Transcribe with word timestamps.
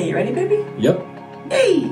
Okay, 0.00 0.08
you 0.08 0.14
ready, 0.14 0.32
baby? 0.32 0.64
Yep. 0.78 0.98
Hey! 1.50 1.86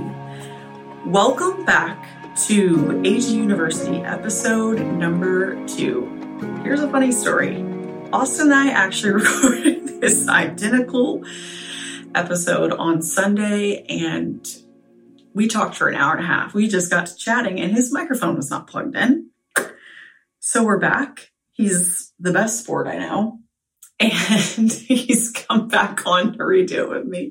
Welcome 1.04 1.66
back 1.66 2.08
to 2.46 3.02
AG 3.04 3.30
University, 3.30 3.98
episode 3.98 4.80
number 4.80 5.62
two. 5.66 6.06
Here's 6.62 6.80
a 6.80 6.88
funny 6.88 7.12
story. 7.12 7.56
Austin 8.10 8.46
and 8.46 8.54
I 8.54 8.70
actually 8.70 9.12
recorded 9.22 10.00
this 10.00 10.26
identical 10.26 11.22
episode 12.14 12.72
on 12.72 13.02
Sunday, 13.02 13.84
and 13.90 14.42
we 15.34 15.46
talked 15.46 15.74
for 15.74 15.90
an 15.90 15.94
hour 15.94 16.14
and 16.14 16.24
a 16.24 16.26
half. 16.26 16.54
We 16.54 16.66
just 16.66 16.90
got 16.90 17.08
to 17.08 17.14
chatting, 17.14 17.60
and 17.60 17.72
his 17.72 17.92
microphone 17.92 18.36
was 18.36 18.48
not 18.48 18.68
plugged 18.68 18.96
in. 18.96 19.32
So 20.40 20.64
we're 20.64 20.78
back. 20.78 21.30
He's 21.52 22.14
the 22.18 22.32
best 22.32 22.60
sport 22.60 22.88
I 22.88 22.96
know 22.96 23.40
and 24.00 24.72
he's 24.88 25.30
come 25.30 25.68
back 25.68 26.06
on 26.06 26.32
to 26.32 26.38
redo 26.38 26.70
it 26.72 26.90
with 26.90 27.04
me. 27.06 27.30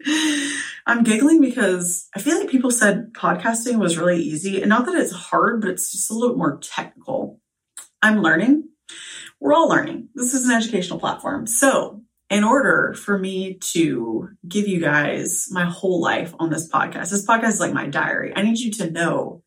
I'm 0.85 1.03
giggling 1.03 1.41
because 1.41 2.07
I 2.15 2.19
feel 2.19 2.37
like 2.39 2.49
people 2.49 2.71
said 2.71 3.13
podcasting 3.13 3.79
was 3.79 3.97
really 3.97 4.21
easy, 4.21 4.61
and 4.61 4.69
not 4.69 4.85
that 4.85 4.95
it's 4.95 5.13
hard, 5.13 5.61
but 5.61 5.69
it's 5.69 5.91
just 5.91 6.11
a 6.11 6.13
little 6.13 6.37
more 6.37 6.59
technical. 6.59 7.39
I'm 8.01 8.21
learning. 8.21 8.69
We're 9.39 9.53
all 9.53 9.69
learning. 9.69 10.09
This 10.15 10.33
is 10.33 10.45
an 10.45 10.55
educational 10.55 10.99
platform. 10.99 11.47
So, 11.47 12.01
in 12.29 12.43
order 12.43 12.93
for 12.93 13.17
me 13.17 13.55
to 13.55 14.29
give 14.47 14.67
you 14.67 14.81
guys 14.81 15.47
my 15.51 15.65
whole 15.65 16.01
life 16.01 16.33
on 16.39 16.49
this 16.49 16.69
podcast, 16.69 17.11
this 17.11 17.25
podcast 17.25 17.49
is 17.49 17.59
like 17.59 17.73
my 17.73 17.87
diary. 17.87 18.33
I 18.35 18.41
need 18.41 18.59
you 18.59 18.71
to 18.73 18.91
know 18.91 19.43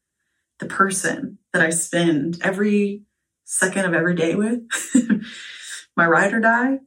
the 0.59 0.66
person 0.66 1.39
that 1.52 1.62
I 1.62 1.70
spend 1.70 2.39
every 2.42 3.02
second 3.45 3.84
of 3.84 3.95
every 3.95 4.14
day 4.14 4.34
with, 4.34 4.62
my 5.97 6.06
ride 6.06 6.33
or 6.33 6.41
die, 6.41 6.78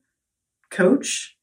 coach, 0.73 1.38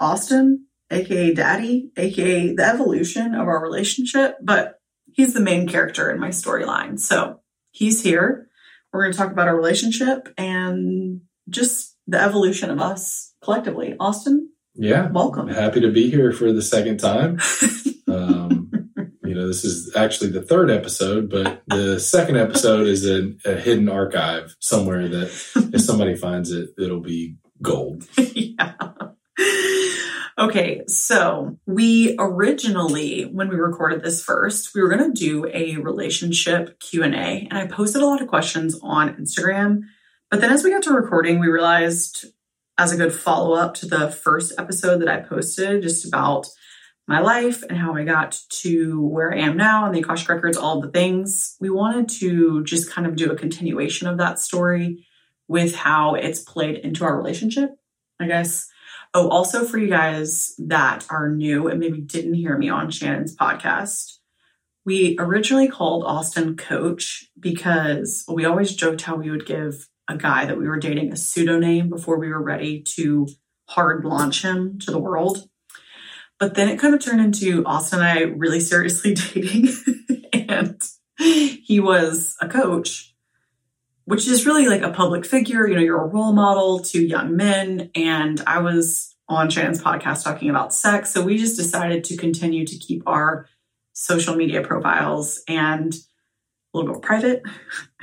Austin, 0.00 0.66
aka 0.90 1.32
Daddy, 1.32 1.90
aka 1.96 2.54
the 2.54 2.66
evolution 2.66 3.34
of 3.34 3.46
our 3.46 3.62
relationship, 3.62 4.36
but 4.42 4.80
he's 5.12 5.34
the 5.34 5.40
main 5.40 5.68
character 5.68 6.10
in 6.10 6.18
my 6.18 6.30
storyline. 6.30 6.98
So 6.98 7.40
he's 7.70 8.02
here. 8.02 8.48
We're 8.92 9.02
going 9.02 9.12
to 9.12 9.18
talk 9.18 9.32
about 9.32 9.48
our 9.48 9.56
relationship 9.56 10.28
and 10.36 11.20
just 11.48 11.96
the 12.06 12.20
evolution 12.20 12.70
of 12.70 12.80
us 12.80 13.34
collectively. 13.42 13.94
Austin? 13.98 14.50
Yeah. 14.74 15.10
Welcome. 15.10 15.48
Happy 15.48 15.80
to 15.80 15.90
be 15.90 16.10
here 16.10 16.32
for 16.32 16.52
the 16.52 16.62
second 16.62 16.98
time. 16.98 17.38
um, 18.08 18.70
you 19.24 19.34
know, 19.34 19.46
this 19.46 19.64
is 19.64 19.94
actually 19.96 20.30
the 20.30 20.42
third 20.42 20.70
episode, 20.70 21.30
but 21.30 21.62
the 21.68 22.00
second 22.00 22.36
episode 22.36 22.86
is 22.86 23.06
a, 23.08 23.32
a 23.44 23.54
hidden 23.54 23.88
archive 23.88 24.56
somewhere 24.60 25.08
that 25.08 25.28
if 25.72 25.80
somebody 25.80 26.16
finds 26.16 26.50
it, 26.50 26.70
it'll 26.78 27.00
be 27.00 27.36
gold. 27.62 28.06
yeah. 28.16 28.74
Okay, 30.38 30.82
so 30.88 31.58
we 31.66 32.16
originally, 32.18 33.24
when 33.24 33.48
we 33.48 33.56
recorded 33.56 34.02
this 34.02 34.24
first, 34.24 34.74
we 34.74 34.82
were 34.82 34.88
going 34.88 35.12
to 35.12 35.18
do 35.18 35.46
a 35.52 35.76
relationship 35.76 36.80
Q 36.80 37.04
and 37.04 37.14
I 37.14 37.66
posted 37.66 38.02
a 38.02 38.06
lot 38.06 38.22
of 38.22 38.28
questions 38.28 38.78
on 38.82 39.14
Instagram. 39.16 39.82
But 40.30 40.40
then, 40.40 40.50
as 40.50 40.64
we 40.64 40.70
got 40.70 40.82
to 40.84 40.92
recording, 40.92 41.38
we 41.38 41.48
realized, 41.48 42.24
as 42.78 42.92
a 42.92 42.96
good 42.96 43.12
follow 43.12 43.54
up 43.54 43.74
to 43.74 43.86
the 43.86 44.10
first 44.10 44.54
episode 44.58 45.02
that 45.02 45.08
I 45.08 45.20
posted, 45.20 45.82
just 45.82 46.06
about 46.06 46.48
my 47.06 47.20
life 47.20 47.62
and 47.68 47.76
how 47.76 47.94
I 47.94 48.04
got 48.04 48.40
to 48.48 49.00
where 49.04 49.34
I 49.34 49.38
am 49.38 49.56
now 49.56 49.84
and 49.84 49.94
the 49.94 50.00
Akashic 50.00 50.28
Records, 50.28 50.56
all 50.56 50.80
the 50.80 50.90
things, 50.90 51.56
we 51.60 51.68
wanted 51.68 52.08
to 52.20 52.64
just 52.64 52.90
kind 52.90 53.06
of 53.06 53.16
do 53.16 53.30
a 53.30 53.36
continuation 53.36 54.08
of 54.08 54.18
that 54.18 54.38
story 54.38 55.04
with 55.48 55.74
how 55.74 56.14
it's 56.14 56.40
played 56.40 56.76
into 56.76 57.04
our 57.04 57.16
relationship, 57.16 57.70
I 58.20 58.26
guess. 58.26 58.68
Oh, 59.14 59.28
also 59.28 59.64
for 59.64 59.78
you 59.78 59.88
guys 59.88 60.54
that 60.58 61.06
are 61.10 61.30
new 61.30 61.68
and 61.68 61.78
maybe 61.78 62.00
didn't 62.00 62.34
hear 62.34 62.56
me 62.56 62.70
on 62.70 62.90
Shannon's 62.90 63.36
podcast, 63.36 64.18
we 64.84 65.16
originally 65.18 65.68
called 65.68 66.04
Austin 66.04 66.56
Coach 66.56 67.28
because 67.38 68.24
we 68.26 68.44
always 68.44 68.74
joked 68.74 69.02
how 69.02 69.16
we 69.16 69.30
would 69.30 69.46
give 69.46 69.88
a 70.08 70.16
guy 70.16 70.46
that 70.46 70.58
we 70.58 70.66
were 70.66 70.78
dating 70.78 71.12
a 71.12 71.16
pseudonym 71.16 71.88
before 71.88 72.18
we 72.18 72.28
were 72.28 72.42
ready 72.42 72.82
to 72.96 73.28
hard 73.68 74.04
launch 74.04 74.42
him 74.42 74.78
to 74.80 74.90
the 74.90 74.98
world. 74.98 75.48
But 76.38 76.54
then 76.54 76.68
it 76.68 76.80
kind 76.80 76.94
of 76.94 77.00
turned 77.00 77.20
into 77.20 77.64
Austin 77.64 78.00
and 78.00 78.08
I 78.08 78.22
really 78.22 78.60
seriously 78.60 79.14
dating. 79.34 79.68
and 80.32 80.80
he 81.18 81.80
was 81.80 82.36
a 82.40 82.48
coach 82.48 83.11
which 84.12 84.28
is 84.28 84.44
really 84.44 84.66
like 84.66 84.82
a 84.82 84.90
public 84.90 85.24
figure. 85.24 85.66
You 85.66 85.74
know, 85.74 85.80
you're 85.80 86.02
a 86.02 86.06
role 86.06 86.34
model 86.34 86.80
to 86.80 87.02
young 87.02 87.34
men. 87.34 87.90
And 87.94 88.42
I 88.46 88.58
was 88.58 89.16
on 89.26 89.48
Shannon's 89.48 89.80
podcast 89.80 90.22
talking 90.22 90.50
about 90.50 90.74
sex. 90.74 91.14
So 91.14 91.22
we 91.22 91.38
just 91.38 91.56
decided 91.56 92.04
to 92.04 92.18
continue 92.18 92.66
to 92.66 92.76
keep 92.76 93.04
our 93.06 93.48
social 93.94 94.36
media 94.36 94.60
profiles 94.60 95.40
and 95.48 95.94
a 95.94 96.78
little 96.78 96.92
bit 96.92 97.02
private. 97.02 97.42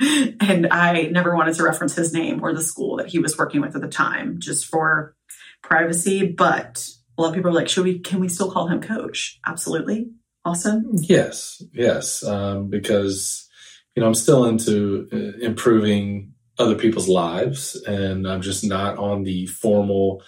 and 0.40 0.66
I 0.72 1.02
never 1.12 1.36
wanted 1.36 1.54
to 1.54 1.62
reference 1.62 1.94
his 1.94 2.12
name 2.12 2.42
or 2.42 2.52
the 2.54 2.60
school 2.60 2.96
that 2.96 3.06
he 3.06 3.20
was 3.20 3.38
working 3.38 3.60
with 3.60 3.76
at 3.76 3.80
the 3.80 3.86
time, 3.86 4.40
just 4.40 4.66
for 4.66 5.14
privacy. 5.62 6.26
But 6.26 6.90
a 7.16 7.22
lot 7.22 7.28
of 7.28 7.34
people 7.36 7.52
are 7.52 7.54
like, 7.54 7.68
should 7.68 7.84
we, 7.84 8.00
can 8.00 8.18
we 8.18 8.28
still 8.28 8.50
call 8.50 8.66
him 8.66 8.80
coach? 8.80 9.38
Absolutely. 9.46 10.10
Awesome. 10.44 10.90
Yes. 10.94 11.62
Yes. 11.72 12.24
Um, 12.24 12.68
because 12.68 13.48
you 14.00 14.04
know, 14.04 14.08
I'm 14.08 14.14
still 14.14 14.46
into 14.46 15.06
uh, 15.12 15.44
improving 15.44 16.32
other 16.58 16.74
people's 16.74 17.06
lives, 17.06 17.76
and 17.86 18.26
I'm 18.26 18.40
just 18.40 18.64
not 18.64 18.96
on 18.96 19.24
the 19.24 19.46
formal 19.46 20.22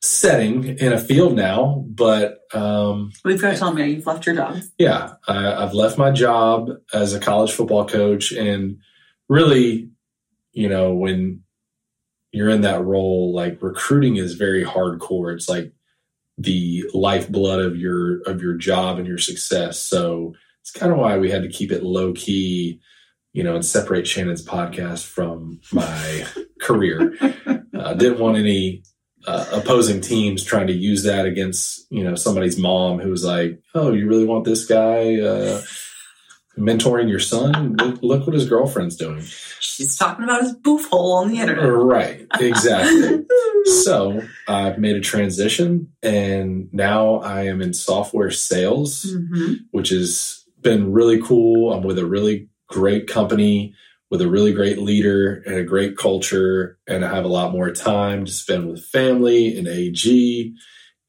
setting 0.00 0.78
in 0.78 0.94
a 0.94 0.98
field 0.98 1.36
now. 1.36 1.84
But 1.88 2.38
um, 2.54 3.12
we've 3.22 3.38
got 3.38 3.50
to 3.50 3.58
tell 3.58 3.74
me 3.74 3.90
you've 3.90 4.06
left 4.06 4.24
your 4.24 4.34
job. 4.34 4.62
Yeah, 4.78 5.12
I, 5.28 5.62
I've 5.62 5.74
left 5.74 5.98
my 5.98 6.10
job 6.10 6.70
as 6.94 7.12
a 7.12 7.20
college 7.20 7.52
football 7.52 7.86
coach, 7.86 8.32
and 8.32 8.78
really, 9.28 9.90
you 10.54 10.70
know, 10.70 10.94
when 10.94 11.42
you're 12.30 12.48
in 12.48 12.62
that 12.62 12.82
role, 12.82 13.34
like 13.34 13.62
recruiting 13.62 14.16
is 14.16 14.36
very 14.36 14.64
hardcore. 14.64 15.34
It's 15.34 15.50
like 15.50 15.70
the 16.38 16.84
lifeblood 16.94 17.62
of 17.62 17.76
your 17.76 18.22
of 18.22 18.40
your 18.40 18.54
job 18.54 18.96
and 18.96 19.06
your 19.06 19.18
success. 19.18 19.78
So 19.78 20.32
it's 20.62 20.70
kind 20.70 20.92
of 20.92 20.96
why 20.96 21.18
we 21.18 21.30
had 21.30 21.42
to 21.42 21.50
keep 21.50 21.70
it 21.70 21.82
low 21.82 22.14
key 22.14 22.80
you 23.32 23.42
know, 23.42 23.54
and 23.54 23.64
separate 23.64 24.06
Shannon's 24.06 24.44
podcast 24.44 25.06
from 25.06 25.60
my 25.72 26.26
career. 26.60 27.14
Uh, 27.74 27.94
didn't 27.94 28.20
want 28.20 28.36
any 28.36 28.82
uh, 29.26 29.46
opposing 29.52 30.00
teams 30.00 30.44
trying 30.44 30.66
to 30.66 30.72
use 30.72 31.04
that 31.04 31.26
against, 31.26 31.86
you 31.90 32.04
know, 32.04 32.14
somebody's 32.14 32.58
mom 32.58 32.98
who 32.98 33.10
was 33.10 33.24
like, 33.24 33.60
"Oh, 33.74 33.92
you 33.92 34.08
really 34.08 34.26
want 34.26 34.44
this 34.44 34.64
guy 34.66 35.20
uh, 35.20 35.62
mentoring 36.58 37.08
your 37.08 37.20
son? 37.20 37.76
Look, 37.76 38.02
look, 38.02 38.26
what 38.26 38.34
his 38.34 38.48
girlfriend's 38.48 38.96
doing." 38.96 39.22
She's 39.60 39.96
talking 39.96 40.24
about 40.24 40.42
his 40.42 40.54
boof 40.54 40.86
hole 40.88 41.12
on 41.12 41.28
the 41.28 41.38
internet. 41.38 41.64
Right, 41.64 42.26
exactly. 42.38 43.24
so 43.82 44.22
I've 44.48 44.78
made 44.78 44.96
a 44.96 45.00
transition, 45.00 45.92
and 46.02 46.68
now 46.72 47.16
I 47.16 47.44
am 47.44 47.62
in 47.62 47.72
software 47.72 48.30
sales, 48.30 49.04
mm-hmm. 49.04 49.54
which 49.70 49.90
has 49.90 50.44
been 50.60 50.92
really 50.92 51.22
cool. 51.22 51.72
I'm 51.72 51.82
with 51.82 51.98
a 51.98 52.06
really 52.06 52.48
great 52.72 53.06
company 53.06 53.74
with 54.10 54.20
a 54.20 54.28
really 54.28 54.52
great 54.52 54.78
leader 54.78 55.42
and 55.46 55.56
a 55.56 55.64
great 55.64 55.96
culture. 55.96 56.78
And 56.86 57.04
I 57.04 57.14
have 57.14 57.24
a 57.24 57.28
lot 57.28 57.52
more 57.52 57.70
time 57.70 58.24
to 58.24 58.32
spend 58.32 58.68
with 58.68 58.84
family 58.84 59.56
and 59.56 59.68
AG 59.68 60.54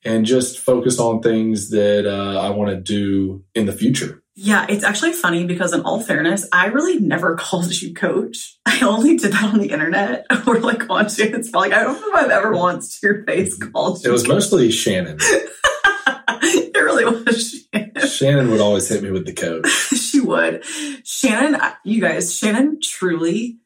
and 0.06 0.26
just 0.26 0.60
focus 0.60 1.00
on 1.00 1.22
things 1.22 1.70
that 1.72 2.06
uh, 2.06 2.40
I 2.40 2.50
want 2.52 2.72
to 2.72 2.78
do 2.78 3.44
in 3.56 3.66
the 3.66 3.74
future. 3.74 4.24
Yeah, 4.36 4.66
it's 4.68 4.84
actually 4.84 5.14
funny 5.14 5.46
because, 5.46 5.74
in 5.74 5.82
all 5.82 6.02
fairness, 6.02 6.48
I 6.52 6.68
really 6.68 7.00
never 7.00 7.36
called 7.40 7.80
you 7.82 7.94
coach. 7.94 8.58
I 8.66 8.80
only 8.82 9.18
did 9.18 9.34
that 9.34 9.54
on 9.54 9.60
the 9.60 9.70
internet 9.70 10.26
or 10.48 10.60
like 10.60 10.90
on 10.90 11.10
Shannon's. 11.10 11.54
Like, 11.54 11.72
I 11.72 11.84
don't 11.84 12.00
know 12.00 12.08
if 12.08 12.16
I've 12.16 12.32
ever 12.32 12.54
once 12.54 13.00
to 13.00 13.08
your 13.08 13.24
face 13.26 13.58
called 13.58 14.04
you. 14.04 14.10
It 14.10 14.14
was 14.14 14.24
coach. 14.24 14.30
mostly 14.30 14.72
Shannon. 14.72 15.18
it 15.22 16.76
really 16.76 17.06
was 17.06 17.66
Shannon. 17.74 17.83
Shannon 18.24 18.52
would 18.52 18.62
always 18.62 18.88
hit 18.88 19.04
me 19.04 19.12
with 19.12 19.26
the 19.26 19.34
coach. 19.34 19.68
she 19.70 20.22
would. 20.22 20.64
Shannon, 21.04 21.60
you 21.84 22.00
guys, 22.00 22.34
Shannon 22.34 22.80
truly 22.82 23.58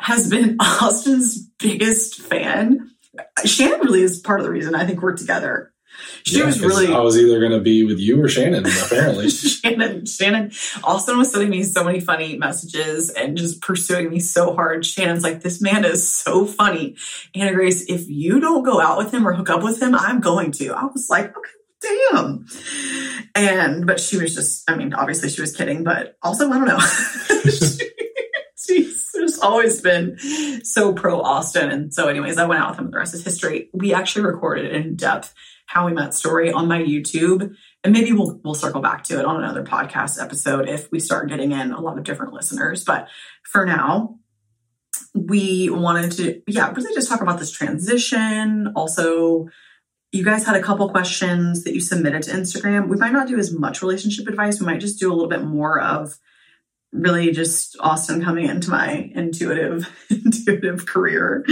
has 0.00 0.28
been 0.28 0.56
Austin's 0.60 1.38
biggest 1.38 2.20
fan. 2.20 2.90
Shannon 3.44 3.80
really 3.80 4.02
is 4.02 4.18
part 4.18 4.40
of 4.40 4.46
the 4.46 4.50
reason 4.50 4.74
I 4.74 4.84
think 4.84 5.00
we're 5.00 5.16
together. 5.16 5.72
She 6.24 6.38
yeah, 6.38 6.46
was 6.46 6.60
really. 6.60 6.92
I 6.92 6.98
was 7.00 7.16
either 7.16 7.38
going 7.38 7.52
to 7.52 7.60
be 7.60 7.84
with 7.84 8.00
you 8.00 8.20
or 8.20 8.28
Shannon, 8.28 8.66
apparently. 8.66 9.30
Shannon, 9.30 10.06
Shannon, 10.06 10.50
Austin 10.82 11.16
was 11.16 11.30
sending 11.30 11.50
me 11.50 11.62
so 11.62 11.84
many 11.84 12.00
funny 12.00 12.36
messages 12.36 13.10
and 13.10 13.36
just 13.36 13.60
pursuing 13.60 14.10
me 14.10 14.18
so 14.18 14.56
hard. 14.56 14.84
Shannon's 14.84 15.22
like, 15.22 15.42
this 15.42 15.60
man 15.60 15.84
is 15.84 16.08
so 16.08 16.46
funny. 16.46 16.96
Anna 17.34 17.52
Grace, 17.52 17.84
if 17.88 18.08
you 18.08 18.40
don't 18.40 18.64
go 18.64 18.80
out 18.80 18.98
with 18.98 19.14
him 19.14 19.26
or 19.26 19.34
hook 19.34 19.50
up 19.50 19.62
with 19.62 19.80
him, 19.80 19.94
I'm 19.94 20.20
going 20.20 20.50
to. 20.52 20.72
I 20.72 20.86
was 20.86 21.08
like, 21.10 21.36
okay, 21.36 21.50
damn. 22.10 22.46
And, 23.34 23.86
but 23.86 24.00
she 24.00 24.18
was 24.18 24.34
just, 24.34 24.68
I 24.70 24.76
mean, 24.76 24.94
obviously 24.94 25.28
she 25.28 25.40
was 25.40 25.56
kidding, 25.56 25.84
but 25.84 26.16
also, 26.22 26.50
I 26.50 26.58
don't 26.58 26.68
know. 26.68 26.78
she's 28.56 29.10
just 29.12 29.42
always 29.42 29.80
been 29.80 30.16
so 30.64 30.92
pro 30.92 31.20
Austin. 31.20 31.70
And 31.70 31.92
so, 31.92 32.08
anyways, 32.08 32.38
I 32.38 32.46
went 32.46 32.62
out 32.62 32.70
with 32.70 32.80
him 32.80 32.90
the 32.90 32.98
rest 32.98 33.14
is 33.14 33.24
history. 33.24 33.70
We 33.72 33.94
actually 33.94 34.24
recorded 34.24 34.72
in 34.72 34.96
depth 34.96 35.34
how 35.66 35.86
we 35.86 35.92
met 35.92 36.14
story 36.14 36.50
on 36.52 36.66
my 36.66 36.82
YouTube. 36.82 37.54
and 37.84 37.92
maybe 37.92 38.12
we'll 38.12 38.40
we'll 38.42 38.54
circle 38.54 38.80
back 38.80 39.04
to 39.04 39.18
it 39.20 39.24
on 39.24 39.36
another 39.36 39.62
podcast 39.62 40.20
episode 40.20 40.68
if 40.68 40.90
we 40.90 40.98
start 40.98 41.28
getting 41.28 41.52
in 41.52 41.72
a 41.72 41.80
lot 41.80 41.96
of 41.96 42.04
different 42.04 42.32
listeners. 42.32 42.82
But 42.84 43.08
for 43.44 43.64
now, 43.64 44.18
we 45.14 45.70
wanted 45.70 46.12
to, 46.12 46.42
yeah, 46.46 46.72
really 46.72 46.94
just 46.94 47.08
talk 47.08 47.20
about 47.20 47.38
this 47.38 47.52
transition. 47.52 48.72
Also, 48.74 49.46
you 50.12 50.24
guys 50.24 50.44
had 50.44 50.56
a 50.56 50.62
couple 50.62 50.88
questions 50.90 51.64
that 51.64 51.74
you 51.74 51.80
submitted 51.80 52.22
to 52.24 52.32
Instagram. 52.32 52.88
We 52.88 52.96
might 52.96 53.12
not 53.12 53.28
do 53.28 53.38
as 53.38 53.52
much 53.52 53.82
relationship 53.82 54.26
advice. 54.26 54.60
We 54.60 54.66
might 54.66 54.80
just 54.80 54.98
do 54.98 55.10
a 55.10 55.14
little 55.14 55.28
bit 55.28 55.44
more 55.44 55.80
of 55.80 56.18
really 56.92 57.30
just 57.30 57.76
Austin 57.78 58.22
coming 58.22 58.48
into 58.48 58.70
my 58.70 59.10
intuitive 59.14 59.88
intuitive 60.10 60.86
career 60.86 61.44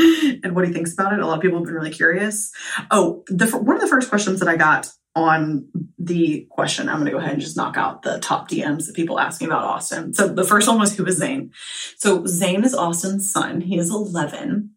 and 0.42 0.54
what 0.54 0.66
he 0.66 0.72
thinks 0.72 0.92
about 0.92 1.12
it. 1.12 1.20
A 1.20 1.26
lot 1.26 1.36
of 1.36 1.42
people 1.42 1.58
have 1.58 1.66
been 1.66 1.74
really 1.74 1.92
curious. 1.92 2.52
Oh, 2.90 3.22
the 3.28 3.46
one 3.56 3.76
of 3.76 3.82
the 3.82 3.88
first 3.88 4.08
questions 4.08 4.40
that 4.40 4.48
I 4.48 4.56
got 4.56 4.90
on 5.14 5.68
the 5.98 6.46
question, 6.50 6.88
I'm 6.88 6.96
going 6.96 7.06
to 7.06 7.12
go 7.12 7.18
ahead 7.18 7.32
and 7.32 7.40
just 7.40 7.56
knock 7.56 7.76
out 7.76 8.02
the 8.02 8.18
top 8.18 8.48
DMs 8.48 8.86
that 8.86 8.96
people 8.96 9.18
ask 9.18 9.40
me 9.40 9.46
about 9.46 9.64
Austin. 9.64 10.14
So 10.14 10.28
the 10.28 10.44
first 10.44 10.68
one 10.68 10.78
was 10.78 10.96
who 10.96 11.04
is 11.06 11.18
Zane? 11.18 11.52
So 11.96 12.24
Zane 12.26 12.64
is 12.64 12.74
Austin's 12.74 13.30
son. 13.30 13.60
He 13.60 13.78
is 13.78 13.90
11. 13.90 14.70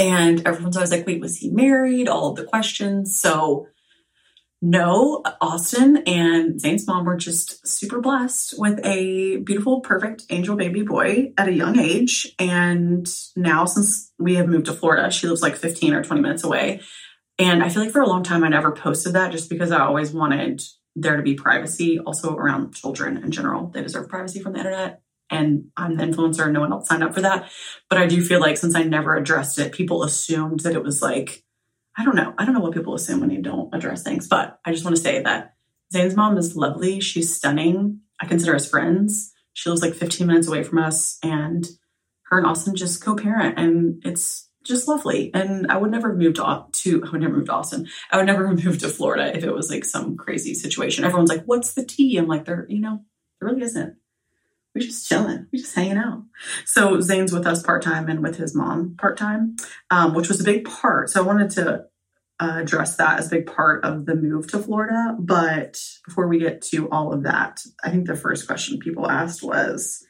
And 0.00 0.46
everyone's 0.46 0.78
always 0.78 0.90
like, 0.90 1.06
wait, 1.06 1.20
was 1.20 1.36
he 1.36 1.50
married? 1.50 2.08
All 2.08 2.30
of 2.30 2.36
the 2.36 2.44
questions. 2.44 3.20
So 3.20 3.66
no, 4.62 5.22
Austin 5.40 6.02
and 6.06 6.58
Zane's 6.58 6.86
mom 6.86 7.04
were 7.04 7.16
just 7.16 7.66
super 7.66 8.00
blessed 8.00 8.54
with 8.58 8.80
a 8.84 9.36
beautiful, 9.38 9.80
perfect 9.80 10.24
angel 10.30 10.56
baby 10.56 10.82
boy 10.82 11.32
at 11.36 11.48
a 11.48 11.52
young 11.52 11.78
age. 11.78 12.34
And 12.38 13.06
now, 13.36 13.66
since 13.66 14.12
we 14.18 14.36
have 14.36 14.48
moved 14.48 14.66
to 14.66 14.72
Florida, 14.72 15.10
she 15.10 15.28
lives 15.28 15.42
like 15.42 15.56
15 15.56 15.94
or 15.94 16.02
20 16.02 16.22
minutes 16.22 16.44
away. 16.44 16.80
And 17.38 17.62
I 17.62 17.68
feel 17.68 17.82
like 17.82 17.92
for 17.92 18.02
a 18.02 18.08
long 18.08 18.22
time, 18.22 18.42
I 18.42 18.48
never 18.48 18.72
posted 18.72 19.14
that 19.14 19.32
just 19.32 19.48
because 19.48 19.70
I 19.70 19.80
always 19.80 20.12
wanted 20.12 20.62
there 20.96 21.16
to 21.16 21.22
be 21.22 21.34
privacy 21.34 21.98
also 21.98 22.34
around 22.34 22.74
children 22.74 23.18
in 23.18 23.30
general. 23.30 23.68
They 23.68 23.82
deserve 23.82 24.08
privacy 24.08 24.40
from 24.40 24.52
the 24.52 24.58
internet. 24.60 25.02
And 25.30 25.66
I'm 25.76 25.96
the 25.96 26.04
influencer, 26.04 26.44
and 26.44 26.52
no 26.52 26.60
one 26.60 26.72
else 26.72 26.88
signed 26.88 27.04
up 27.04 27.14
for 27.14 27.20
that. 27.20 27.50
But 27.88 27.98
I 27.98 28.06
do 28.06 28.22
feel 28.22 28.40
like 28.40 28.56
since 28.56 28.74
I 28.74 28.82
never 28.82 29.14
addressed 29.14 29.58
it, 29.58 29.72
people 29.72 30.02
assumed 30.02 30.60
that 30.60 30.74
it 30.74 30.82
was 30.82 31.00
like, 31.00 31.44
I 31.96 32.04
don't 32.04 32.16
know. 32.16 32.34
I 32.38 32.44
don't 32.44 32.54
know 32.54 32.60
what 32.60 32.74
people 32.74 32.94
assume 32.94 33.20
when 33.20 33.30
you 33.30 33.42
don't 33.42 33.74
address 33.74 34.02
things, 34.02 34.26
but 34.26 34.58
I 34.64 34.72
just 34.72 34.84
want 34.84 34.96
to 34.96 35.02
say 35.02 35.22
that 35.22 35.54
Zane's 35.92 36.16
mom 36.16 36.36
is 36.38 36.56
lovely. 36.56 37.00
She's 37.00 37.34
stunning. 37.34 38.00
I 38.20 38.26
consider 38.26 38.54
us 38.54 38.68
friends. 38.68 39.32
She 39.52 39.68
lives 39.68 39.82
like 39.82 39.94
15 39.94 40.26
minutes 40.26 40.48
away 40.48 40.62
from 40.62 40.78
us, 40.78 41.18
and 41.22 41.68
her 42.24 42.38
and 42.38 42.46
Austin 42.46 42.76
just 42.76 43.04
co-parent, 43.04 43.58
and 43.58 44.00
it's 44.04 44.48
just 44.64 44.88
lovely. 44.88 45.30
And 45.34 45.70
I 45.70 45.76
would 45.76 45.90
never 45.90 46.14
move 46.14 46.34
to, 46.34 46.64
to 46.70 47.04
I 47.04 47.10
would 47.10 47.20
never 47.20 47.36
move 47.36 47.46
to 47.46 47.52
Austin. 47.52 47.88
I 48.10 48.16
would 48.16 48.26
never 48.26 48.48
move 48.48 48.78
to 48.78 48.88
Florida 48.88 49.36
if 49.36 49.44
it 49.44 49.52
was 49.52 49.70
like 49.70 49.84
some 49.84 50.16
crazy 50.16 50.54
situation. 50.54 51.04
Everyone's 51.04 51.30
like, 51.30 51.44
"What's 51.44 51.74
the 51.74 51.84
tea?" 51.84 52.16
I'm 52.16 52.28
like, 52.28 52.44
"There, 52.44 52.66
you 52.68 52.80
know, 52.80 53.04
there 53.40 53.48
really 53.48 53.62
isn't. 53.62 53.96
We're 54.74 54.82
just 54.82 55.08
chilling. 55.08 55.46
We're 55.52 55.60
just 55.60 55.74
hanging 55.74 55.98
out." 55.98 56.22
So 56.64 57.00
Zane's 57.00 57.32
with 57.32 57.46
us 57.46 57.62
part 57.62 57.82
time 57.82 58.08
and 58.08 58.22
with 58.22 58.36
his 58.36 58.54
mom 58.54 58.96
part 58.96 59.16
time, 59.16 59.56
um, 59.90 60.14
which 60.14 60.28
was 60.28 60.40
a 60.40 60.44
big 60.44 60.64
part. 60.64 61.10
So 61.10 61.22
I 61.22 61.26
wanted 61.26 61.50
to 61.52 61.84
uh, 62.40 62.60
address 62.60 62.96
that 62.96 63.18
as 63.18 63.26
a 63.26 63.36
big 63.36 63.46
part 63.46 63.84
of 63.84 64.06
the 64.06 64.14
move 64.14 64.50
to 64.50 64.58
Florida. 64.58 65.14
But 65.18 65.78
before 66.06 66.26
we 66.26 66.38
get 66.38 66.62
to 66.62 66.88
all 66.90 67.12
of 67.12 67.22
that, 67.24 67.60
I 67.84 67.90
think 67.90 68.06
the 68.06 68.16
first 68.16 68.46
question 68.46 68.78
people 68.78 69.10
asked 69.10 69.42
was, 69.42 70.04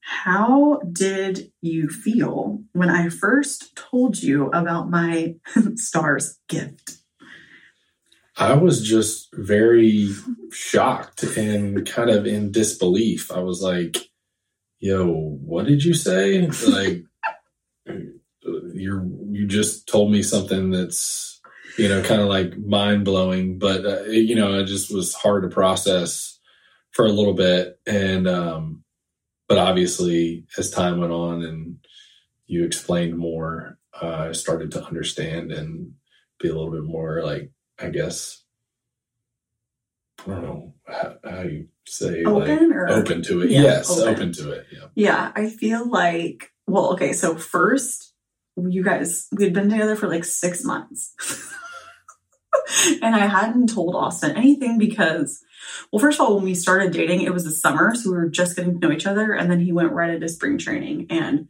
how 0.00 0.80
did 0.90 1.52
you 1.60 1.88
feel 1.88 2.62
when 2.72 2.88
I 2.88 3.10
first 3.10 3.76
told 3.76 4.22
you 4.22 4.46
about 4.46 4.90
my 4.90 5.34
stars 5.74 6.38
gift? 6.48 6.99
I 8.40 8.54
was 8.54 8.82
just 8.82 9.28
very 9.34 10.12
shocked 10.50 11.22
and 11.36 11.86
kind 11.86 12.10
of 12.10 12.26
in 12.26 12.50
disbelief. 12.50 13.30
I 13.30 13.40
was 13.40 13.62
like, 13.62 13.98
yo, 14.80 15.06
what 15.12 15.66
did 15.66 15.84
you 15.84 15.94
say? 15.94 16.48
Like, 16.66 17.04
you're, 18.74 19.06
you 19.30 19.46
just 19.46 19.86
told 19.86 20.10
me 20.10 20.22
something 20.22 20.70
that's 20.70 21.30
you 21.78 21.88
know, 21.88 22.02
kind 22.02 22.20
of 22.20 22.28
like 22.28 22.58
mind 22.58 23.04
blowing. 23.04 23.58
But 23.58 23.84
uh, 23.84 24.02
it, 24.04 24.28
you 24.28 24.34
know, 24.34 24.58
it 24.58 24.66
just 24.66 24.92
was 24.92 25.14
hard 25.14 25.42
to 25.42 25.48
process 25.48 26.38
for 26.90 27.06
a 27.06 27.12
little 27.12 27.34
bit, 27.34 27.78
and 27.86 28.26
um, 28.28 28.84
but 29.48 29.58
obviously, 29.58 30.44
as 30.58 30.70
time 30.70 31.00
went 31.00 31.12
on 31.12 31.42
and 31.42 31.76
you 32.46 32.64
explained 32.64 33.16
more, 33.16 33.78
uh, 34.00 34.26
I 34.28 34.32
started 34.32 34.72
to 34.72 34.84
understand 34.84 35.52
and 35.52 35.92
be 36.40 36.48
a 36.48 36.54
little 36.54 36.72
bit 36.72 36.84
more 36.84 37.22
like, 37.24 37.50
I 37.80 37.88
guess, 37.88 38.42
I 40.26 40.30
don't 40.30 40.42
know 40.42 40.74
how, 40.86 41.16
how 41.24 41.42
you 41.42 41.68
say 41.86 42.24
open 42.24 42.68
like, 42.68 42.76
or 42.76 42.90
open 42.90 43.22
to 43.22 43.42
it. 43.42 43.50
Yeah, 43.50 43.62
yes, 43.62 43.90
open. 43.90 44.14
open 44.14 44.32
to 44.34 44.52
it. 44.52 44.66
Yeah. 44.72 44.86
Yeah, 44.94 45.32
I 45.34 45.48
feel 45.48 45.88
like 45.88 46.52
well, 46.66 46.92
okay, 46.92 47.12
so 47.12 47.36
first 47.36 48.14
you 48.56 48.84
guys 48.84 49.28
we'd 49.32 49.54
been 49.54 49.70
together 49.70 49.96
for 49.96 50.08
like 50.08 50.24
six 50.24 50.64
months. 50.64 51.14
and 53.02 53.14
I 53.14 53.26
hadn't 53.26 53.68
told 53.68 53.94
Austin 53.94 54.36
anything 54.36 54.78
because, 54.78 55.42
well, 55.90 56.00
first 56.00 56.20
of 56.20 56.26
all, 56.26 56.36
when 56.36 56.44
we 56.44 56.54
started 56.54 56.92
dating, 56.92 57.22
it 57.22 57.32
was 57.32 57.44
the 57.44 57.50
summer, 57.50 57.94
so 57.94 58.10
we 58.10 58.16
were 58.16 58.28
just 58.28 58.56
getting 58.56 58.80
to 58.80 58.86
know 58.86 58.94
each 58.94 59.06
other. 59.06 59.32
And 59.32 59.50
then 59.50 59.60
he 59.60 59.72
went 59.72 59.92
right 59.92 60.10
into 60.10 60.28
spring 60.28 60.58
training 60.58 61.06
and 61.10 61.48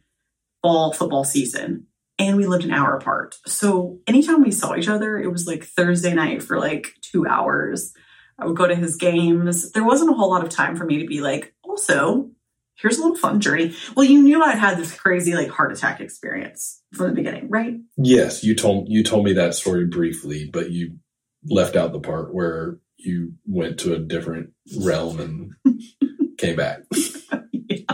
fall 0.61 0.93
football 0.93 1.23
season. 1.23 1.87
And 2.21 2.37
we 2.37 2.45
lived 2.45 2.65
an 2.65 2.71
hour 2.71 2.95
apart. 2.95 3.35
So 3.47 3.99
anytime 4.05 4.43
we 4.43 4.51
saw 4.51 4.75
each 4.75 4.87
other, 4.87 5.17
it 5.17 5.31
was 5.31 5.47
like 5.47 5.63
Thursday 5.63 6.13
night 6.13 6.43
for 6.43 6.59
like 6.59 6.93
two 7.01 7.25
hours. 7.25 7.93
I 8.37 8.45
would 8.45 8.55
go 8.55 8.67
to 8.67 8.75
his 8.75 8.95
games. 8.95 9.71
There 9.71 9.83
wasn't 9.83 10.11
a 10.11 10.13
whole 10.13 10.29
lot 10.29 10.43
of 10.43 10.49
time 10.49 10.75
for 10.75 10.85
me 10.85 10.99
to 10.99 11.07
be 11.07 11.19
like, 11.19 11.55
also, 11.63 12.29
here's 12.75 12.99
a 12.99 13.01
little 13.01 13.17
fun 13.17 13.39
journey. 13.39 13.75
Well, 13.95 14.05
you 14.05 14.21
knew 14.21 14.43
I'd 14.43 14.59
had 14.59 14.77
this 14.77 14.93
crazy 14.93 15.33
like 15.33 15.49
heart 15.49 15.71
attack 15.71 15.99
experience 15.99 16.83
from 16.93 17.07
the 17.07 17.13
beginning, 17.13 17.49
right? 17.49 17.79
Yes, 17.97 18.43
you 18.43 18.53
told 18.53 18.87
you 18.87 19.03
told 19.03 19.25
me 19.25 19.33
that 19.33 19.55
story 19.55 19.87
briefly, 19.87 20.47
but 20.51 20.69
you 20.69 20.97
left 21.43 21.75
out 21.75 21.91
the 21.91 21.99
part 21.99 22.35
where 22.35 22.77
you 22.97 23.33
went 23.47 23.79
to 23.79 23.95
a 23.95 23.99
different 23.99 24.51
realm 24.79 25.19
and 25.65 25.77
came 26.37 26.55
back. 26.55 26.81
yeah. 27.51 27.85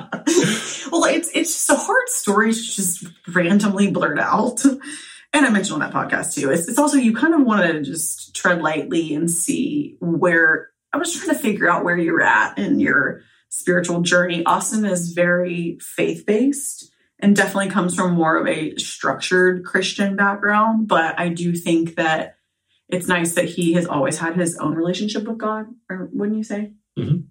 Well, 0.92 1.06
it's 1.06 1.30
it's 1.34 1.54
just 1.54 1.70
a 1.70 1.76
hard 1.76 2.10
story 2.10 2.54
to 2.54 2.60
just 2.60 3.06
randomly 3.34 3.92
blurt 3.92 4.20
out. 4.20 4.64
And 5.34 5.46
I 5.46 5.50
mentioned 5.50 5.82
on 5.84 5.92
that 5.92 5.94
podcast 5.94 6.36
too. 6.36 6.50
It's, 6.52 6.68
it's 6.68 6.80
also 6.80 6.98
you 6.98 7.14
kind 7.14 7.34
of 7.34 7.42
want 7.42 7.62
to 7.62 7.82
just 7.82 8.36
tread 8.36 8.62
lightly 8.62 9.14
and 9.14 9.30
see 9.30 9.98
where 10.00 10.70
I 10.94 10.98
was 10.98 11.14
trying 11.14 11.36
to 11.36 11.42
figure 11.42 11.70
out 11.70 11.84
where 11.84 11.98
you're 11.98 12.22
at 12.22 12.58
in 12.58 12.80
your 12.80 13.22
spiritual 13.50 14.02
journey. 14.02 14.46
Austin 14.46 14.86
is 14.86 15.12
very 15.12 15.78
faith 15.82 16.26
based 16.26 16.92
and 17.20 17.36
definitely 17.36 17.70
comes 17.70 17.94
from 17.94 18.14
more 18.14 18.38
of 18.38 18.48
a 18.48 18.76
structured 18.78 19.66
Christian 19.66 20.16
background. 20.16 20.88
But 20.88 21.20
I 21.20 21.30
do 21.30 21.54
think 21.54 21.96
that 21.96 22.38
it's 22.88 23.08
nice 23.08 23.36
that 23.36 23.46
he 23.46 23.74
has 23.74 23.86
always 23.86 24.18
had 24.18 24.36
his 24.36 24.58
own 24.58 24.76
relationship 24.76 25.28
with 25.28 25.38
God, 25.38 25.66
or 25.90 26.10
wouldn't 26.14 26.38
you 26.38 26.44
say? 26.44 26.74
Mhm. 26.98 27.26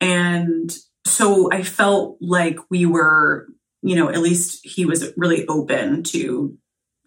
And 0.00 0.76
so 1.06 1.50
I 1.52 1.62
felt 1.62 2.18
like 2.20 2.58
we 2.70 2.84
were, 2.84 3.48
you 3.82 3.96
know, 3.96 4.08
at 4.10 4.18
least 4.18 4.66
he 4.66 4.84
was 4.84 5.12
really 5.16 5.46
open 5.46 6.02
to 6.04 6.56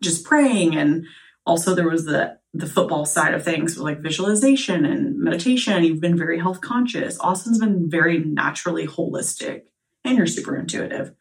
just 0.01 0.25
praying. 0.25 0.75
And 0.75 1.05
also 1.45 1.75
there 1.75 1.89
was 1.89 2.05
the 2.05 2.37
the 2.51 2.65
football 2.65 3.05
side 3.05 3.35
of 3.35 3.43
things 3.43 3.75
with 3.75 3.83
like 3.83 4.01
visualization 4.01 4.83
and 4.83 5.19
meditation. 5.19 5.83
You've 5.83 6.01
been 6.01 6.17
very 6.17 6.39
health 6.39 6.61
conscious. 6.61 7.19
Austin's 7.19 7.59
been 7.59 7.89
very 7.89 8.19
naturally 8.19 8.87
holistic 8.87 9.63
and 10.03 10.17
you're 10.17 10.25
super 10.25 10.57
intuitive. 10.57 11.13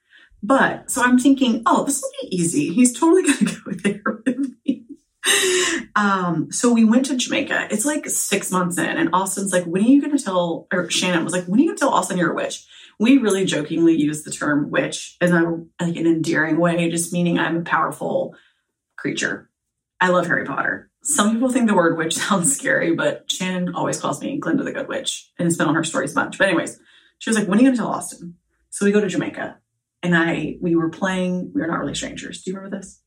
But 0.43 0.91
so 0.91 1.03
I'm 1.03 1.19
thinking, 1.19 1.63
oh, 1.67 1.85
this 1.85 2.01
will 2.01 2.13
be 2.23 2.35
easy. 2.35 2.73
He's 2.73 2.99
totally 2.99 3.25
gonna 3.25 3.53
go 3.65 3.73
there 3.73 4.23
with. 4.25 4.48
Um, 5.95 6.53
so 6.53 6.73
we 6.73 6.85
went 6.85 7.07
to 7.07 7.17
Jamaica. 7.17 7.69
It's 7.73 7.85
like 7.85 8.09
six 8.09 8.53
months 8.53 8.79
in, 8.79 8.87
and 8.87 9.11
Austin's 9.13 9.53
like, 9.53 9.65
when 9.65 9.83
are 9.83 9.89
you 9.89 10.01
gonna 10.01 10.19
tell 10.19 10.69
or 10.73 10.89
Shannon 10.91 11.25
was 11.25 11.33
like, 11.33 11.47
when 11.47 11.59
are 11.59 11.63
you 11.63 11.71
gonna 11.71 11.79
tell 11.79 11.93
Austin 11.93 12.19
you're 12.19 12.31
a 12.31 12.37
witch? 12.37 12.67
We 13.01 13.19
really 13.19 13.45
jokingly 13.45 13.95
use 13.97 14.23
the 14.23 14.31
term 14.31 14.71
witch 14.71 15.17
in 15.21 15.33
a 15.33 15.43
like 15.85 15.97
an 15.97 16.07
endearing 16.07 16.59
way, 16.59 16.89
just 16.89 17.13
meaning 17.13 17.39
I'm 17.39 17.59
a 17.59 17.63
powerful 17.63 18.37
creature. 18.97 19.51
I 20.01 20.11
love 20.11 20.27
Harry 20.27 20.45
Potter. 20.45 20.89
Some 21.03 21.33
people 21.33 21.51
think 21.51 21.67
the 21.67 21.75
word 21.75 21.99
witch 21.99 22.15
sounds 22.29 22.55
scary, 22.55 22.95
but 22.95 23.29
Shannon 23.29 23.75
always 23.75 24.01
calls 24.01 24.21
me 24.21 24.39
Glinda 24.39 24.63
the 24.63 24.73
Good 24.73 24.89
Witch, 24.89 25.33
and 25.39 25.49
it's 25.49 25.57
been 25.57 25.69
on 25.69 25.75
her 25.75 25.85
stories 25.85 26.15
much. 26.15 26.39
But 26.39 26.49
anyways, 26.49 26.79
she 27.19 27.31
was 27.31 27.37
like, 27.37 27.49
"When 27.49 27.59
are 27.59 27.63
you 27.63 27.69
gonna 27.69 27.77
tell 27.77 27.89
Austin?" 27.89 28.37
So 28.71 28.85
we 28.85 28.93
go 28.93 29.01
to 29.01 29.09
Jamaica, 29.09 29.59
and 30.03 30.17
I 30.17 30.59
we 30.61 30.77
were 30.77 30.91
playing. 30.91 31.51
We 31.55 31.61
were 31.61 31.67
not 31.67 31.81
really 31.81 31.95
strangers. 31.95 32.43
Do 32.43 32.51
you 32.51 32.57
remember 32.57 32.77
this? 32.77 33.01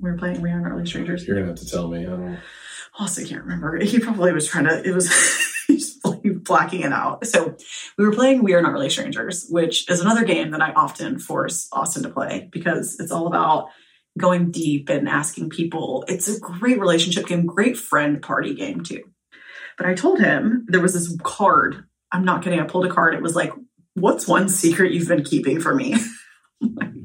We 0.00 0.10
were 0.10 0.16
playing. 0.16 0.40
We 0.40 0.50
are 0.50 0.60
not 0.60 0.72
really 0.72 0.86
strangers. 0.86 1.26
You're 1.26 1.36
gonna 1.36 1.48
have 1.48 1.58
to 1.58 1.66
tell 1.66 1.88
me. 1.88 2.00
I 2.00 2.10
don't. 2.10 2.38
Also, 2.98 3.24
can't 3.24 3.42
remember. 3.42 3.78
He 3.84 3.98
probably 3.98 4.32
was 4.32 4.46
trying 4.48 4.64
to. 4.64 4.82
It 4.86 4.94
was 4.94 5.08
just 5.70 6.02
blacking 6.44 6.80
it 6.80 6.92
out. 6.92 7.26
So 7.26 7.56
we 7.96 8.04
were 8.04 8.12
playing 8.12 8.42
We 8.42 8.54
Are 8.54 8.62
Not 8.62 8.72
Really 8.72 8.90
Strangers, 8.90 9.46
which 9.48 9.88
is 9.90 10.00
another 10.00 10.24
game 10.24 10.50
that 10.50 10.62
I 10.62 10.72
often 10.72 11.18
force 11.18 11.68
Austin 11.72 12.02
to 12.02 12.10
play 12.10 12.48
because 12.52 12.98
it's 12.98 13.12
all 13.12 13.26
about 13.26 13.68
going 14.18 14.50
deep 14.50 14.88
and 14.88 15.08
asking 15.08 15.50
people. 15.50 16.04
It's 16.08 16.28
a 16.28 16.40
great 16.40 16.80
relationship 16.80 17.26
game, 17.26 17.46
great 17.46 17.76
friend 17.76 18.20
party 18.20 18.54
game 18.54 18.82
too. 18.82 19.04
But 19.76 19.86
I 19.86 19.94
told 19.94 20.20
him 20.20 20.66
there 20.68 20.80
was 20.80 20.94
this 20.94 21.16
card. 21.22 21.84
I'm 22.12 22.24
not 22.24 22.42
kidding. 22.42 22.60
I 22.60 22.64
pulled 22.64 22.86
a 22.86 22.92
card. 22.92 23.14
It 23.14 23.22
was 23.22 23.36
like, 23.36 23.52
What's 23.94 24.26
one 24.26 24.48
secret 24.48 24.92
you've 24.92 25.08
been 25.08 25.24
keeping 25.24 25.60
for 25.60 25.74
me? 25.74 25.92
like, 26.60 26.88
I 26.88 26.92
was 26.94 26.99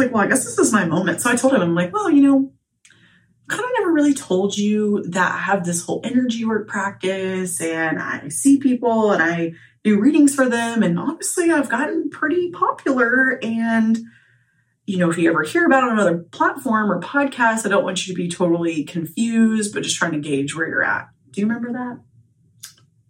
like, 0.00 0.12
Well, 0.12 0.22
I 0.22 0.26
guess 0.26 0.44
this 0.44 0.58
is 0.58 0.72
my 0.72 0.84
moment. 0.84 1.20
So 1.20 1.30
I 1.30 1.36
told 1.36 1.54
him, 1.54 1.62
I'm 1.62 1.74
like, 1.74 1.92
Well, 1.92 2.10
you 2.10 2.22
know, 2.22 2.52
kind 3.50 3.64
of 3.64 3.70
never 3.78 3.92
really 3.92 4.14
told 4.14 4.56
you 4.56 5.02
that 5.08 5.34
I 5.34 5.38
have 5.38 5.64
this 5.64 5.84
whole 5.84 6.00
energy 6.04 6.44
work 6.44 6.68
practice 6.68 7.60
and 7.60 7.98
I 7.98 8.28
see 8.28 8.58
people 8.58 9.10
and 9.10 9.22
I 9.22 9.52
do 9.82 10.00
readings 10.00 10.34
for 10.34 10.48
them. 10.48 10.82
And 10.82 10.98
honestly, 10.98 11.50
I've 11.50 11.68
gotten 11.68 12.10
pretty 12.10 12.50
popular. 12.50 13.38
And, 13.42 13.98
you 14.86 14.98
know, 14.98 15.10
if 15.10 15.18
you 15.18 15.28
ever 15.28 15.42
hear 15.42 15.66
about 15.66 15.90
another 15.90 16.18
platform 16.18 16.90
or 16.90 17.00
podcast, 17.00 17.66
I 17.66 17.70
don't 17.70 17.84
want 17.84 18.06
you 18.06 18.14
to 18.14 18.16
be 18.16 18.28
totally 18.28 18.84
confused, 18.84 19.74
but 19.74 19.82
just 19.82 19.96
trying 19.96 20.12
to 20.12 20.18
gauge 20.18 20.54
where 20.54 20.68
you're 20.68 20.84
at. 20.84 21.08
Do 21.32 21.40
you 21.40 21.46
remember 21.46 21.72
that? 21.72 22.00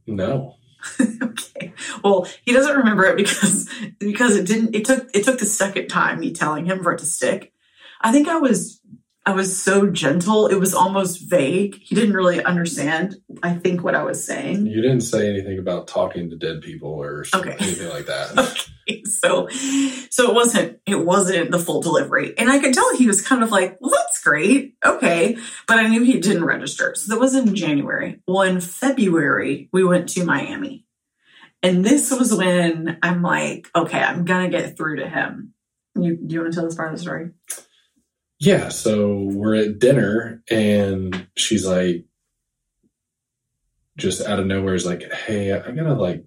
No. 0.06 0.56
okay. 1.22 1.72
Well, 2.02 2.26
he 2.42 2.52
doesn't 2.52 2.76
remember 2.76 3.04
it 3.04 3.16
because 3.16 3.68
because 3.98 4.36
it 4.36 4.46
didn't 4.46 4.74
it 4.74 4.84
took 4.84 5.08
it 5.14 5.24
took 5.24 5.38
the 5.38 5.46
second 5.46 5.88
time 5.88 6.20
me 6.20 6.32
telling 6.32 6.66
him 6.66 6.82
for 6.82 6.92
it 6.92 6.98
to 6.98 7.06
stick. 7.06 7.52
I 8.00 8.12
think 8.12 8.28
I 8.28 8.36
was 8.38 8.80
I 9.26 9.32
was 9.32 9.54
so 9.60 9.86
gentle. 9.88 10.46
It 10.46 10.54
was 10.56 10.72
almost 10.74 11.28
vague. 11.28 11.74
He 11.82 11.94
didn't 11.94 12.14
really 12.14 12.42
understand, 12.42 13.16
I 13.42 13.52
think, 13.52 13.84
what 13.84 13.94
I 13.94 14.02
was 14.02 14.24
saying. 14.24 14.66
You 14.66 14.80
didn't 14.80 15.02
say 15.02 15.28
anything 15.28 15.58
about 15.58 15.86
talking 15.88 16.30
to 16.30 16.36
dead 16.36 16.62
people 16.62 16.88
or 16.90 17.26
Okay. 17.34 17.54
anything 17.60 17.88
like 17.90 18.06
that. 18.06 18.30
Okay, 18.38 18.72
so 19.04 19.48
so 19.48 20.30
it 20.30 20.34
wasn't 20.34 20.80
it 20.86 21.04
wasn't 21.04 21.50
the 21.50 21.58
full 21.58 21.82
delivery. 21.82 22.34
And 22.36 22.50
I 22.50 22.58
could 22.58 22.74
tell 22.74 22.96
he 22.96 23.06
was 23.06 23.26
kind 23.26 23.42
of 23.42 23.50
like, 23.50 23.78
well, 23.80 23.90
that's 23.90 24.22
great. 24.22 24.74
Okay. 24.84 25.36
But 25.66 25.78
I 25.78 25.88
knew 25.88 26.02
he 26.02 26.20
didn't 26.20 26.44
register. 26.44 26.94
So 26.96 27.12
that 27.12 27.20
was 27.20 27.34
in 27.34 27.54
January. 27.54 28.20
Well, 28.26 28.42
in 28.42 28.60
February, 28.60 29.68
we 29.72 29.84
went 29.84 30.08
to 30.10 30.24
Miami. 30.24 30.86
And 31.62 31.84
this 31.84 32.10
was 32.10 32.34
when 32.34 32.98
I'm 33.02 33.22
like, 33.22 33.68
okay, 33.74 34.00
I'm 34.00 34.24
gonna 34.24 34.48
get 34.48 34.76
through 34.76 34.96
to 34.96 35.08
him. 35.08 35.54
You 35.94 36.16
do 36.16 36.34
you 36.34 36.40
want 36.40 36.52
to 36.52 36.56
tell 36.56 36.66
this 36.66 36.76
part 36.76 36.92
of 36.92 36.96
the 36.96 37.02
story? 37.02 37.30
Yeah, 38.38 38.70
so 38.70 39.28
we're 39.30 39.56
at 39.56 39.78
dinner 39.78 40.42
and 40.50 41.26
she's 41.36 41.66
like, 41.66 42.06
just 43.98 44.26
out 44.26 44.38
of 44.38 44.46
nowhere 44.46 44.74
is 44.74 44.86
like, 44.86 45.02
hey, 45.12 45.52
I 45.52 45.70
gotta 45.70 45.92
like 45.92 46.24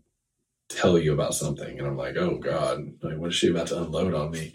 tell 0.76 0.98
you 0.98 1.14
about 1.14 1.34
something. 1.34 1.78
And 1.78 1.88
I'm 1.88 1.98
like, 1.98 2.16
oh 2.18 2.38
God, 2.38 2.94
like 3.02 3.18
what 3.18 3.30
is 3.30 3.36
she 3.36 3.50
about 3.50 3.68
to 3.68 3.82
unload 3.82 4.14
on 4.14 4.32
me? 4.32 4.54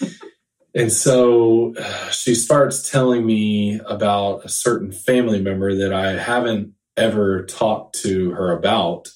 and 0.74 0.92
so 0.92 1.74
she 2.10 2.34
starts 2.34 2.90
telling 2.90 3.24
me 3.24 3.80
about 3.86 4.44
a 4.44 4.48
certain 4.48 4.92
family 4.92 5.40
member 5.40 5.74
that 5.76 5.92
I 5.92 6.12
haven't 6.12 6.72
ever 6.96 7.44
talked 7.44 8.02
to 8.02 8.30
her 8.32 8.52
about, 8.56 9.08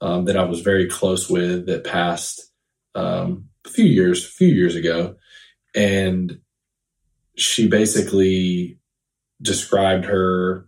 um, 0.00 0.24
that 0.26 0.36
I 0.36 0.44
was 0.44 0.60
very 0.60 0.88
close 0.88 1.28
with 1.28 1.66
that 1.66 1.84
passed 1.84 2.50
um, 2.94 3.48
a 3.66 3.70
few 3.70 3.84
years, 3.84 4.24
a 4.24 4.28
few 4.28 4.48
years 4.48 4.74
ago. 4.74 5.16
And 5.74 6.40
she 7.36 7.68
basically 7.68 8.78
described 9.40 10.06
her 10.06 10.67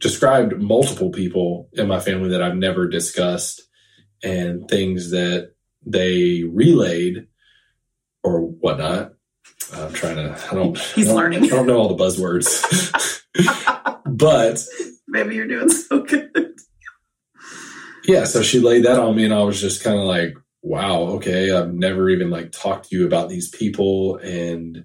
described 0.00 0.60
multiple 0.60 1.10
people 1.10 1.68
in 1.74 1.86
my 1.86 2.00
family 2.00 2.30
that 2.30 2.42
I've 2.42 2.56
never 2.56 2.88
discussed 2.88 3.62
and 4.22 4.68
things 4.68 5.10
that 5.10 5.52
they 5.84 6.42
relayed 6.42 7.26
or 8.22 8.40
whatnot. 8.40 9.12
I'm 9.72 9.92
trying 9.92 10.16
to 10.16 10.38
I 10.50 10.54
don't 10.54 10.76
He's 10.78 11.06
I 11.06 11.12
don't, 11.12 11.16
learning. 11.16 11.44
I 11.44 11.48
don't 11.48 11.66
know 11.66 11.78
all 11.78 11.94
the 11.94 12.02
buzzwords. 12.02 13.22
but 14.06 14.64
Maybe 15.06 15.34
you're 15.36 15.46
doing 15.46 15.68
so 15.70 16.02
good. 16.02 16.54
yeah, 18.04 18.24
so 18.24 18.42
she 18.42 18.60
laid 18.60 18.84
that 18.84 18.98
on 18.98 19.16
me 19.16 19.24
and 19.24 19.34
I 19.34 19.42
was 19.42 19.60
just 19.60 19.82
kind 19.82 19.98
of 19.98 20.04
like, 20.04 20.34
wow, 20.62 21.02
okay, 21.16 21.50
I've 21.50 21.72
never 21.72 22.08
even 22.10 22.30
like 22.30 22.52
talked 22.52 22.90
to 22.90 22.96
you 22.96 23.06
about 23.06 23.28
these 23.28 23.48
people 23.48 24.16
and 24.16 24.84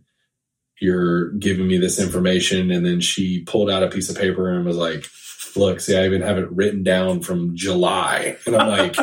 you're 0.80 1.32
giving 1.34 1.68
me 1.68 1.78
this 1.78 2.00
information 2.00 2.72
and 2.72 2.86
then 2.86 3.00
she 3.00 3.44
pulled 3.44 3.70
out 3.70 3.84
a 3.84 3.90
piece 3.90 4.10
of 4.10 4.18
paper 4.18 4.52
and 4.52 4.66
was 4.66 4.78
like 4.78 5.08
look 5.56 5.80
see 5.80 5.96
i 5.98 6.06
even 6.06 6.22
have 6.22 6.38
it 6.38 6.52
written 6.52 6.84
down 6.84 7.22
from 7.22 7.56
july 7.56 8.38
and 8.46 8.56
i'm 8.56 8.68
like 8.68 8.96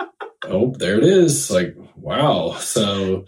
oh 0.44 0.72
there 0.78 0.96
it 0.96 1.04
is 1.04 1.50
like 1.50 1.76
wow 1.96 2.54
so 2.58 3.24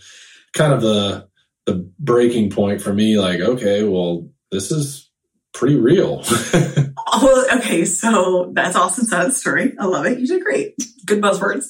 kind 0.52 0.73
of 0.73 0.80
the 0.80 1.28
the 1.66 1.90
breaking 1.99 2.50
point 2.50 2.80
for 2.80 2.92
me 2.92 3.18
like 3.18 3.40
okay 3.40 3.82
well 3.82 4.28
this 4.50 4.70
is 4.70 5.11
pretty 5.52 5.76
real 5.76 6.23
Oh, 7.12 7.47
okay. 7.56 7.85
So 7.85 8.50
that's 8.54 8.76
Austin 8.76 9.06
Sad's 9.06 9.37
story. 9.37 9.75
I 9.78 9.87
love 9.87 10.06
it. 10.06 10.18
You 10.18 10.26
did 10.26 10.42
great. 10.44 10.75
Good 11.04 11.20
buzzwords. 11.20 11.66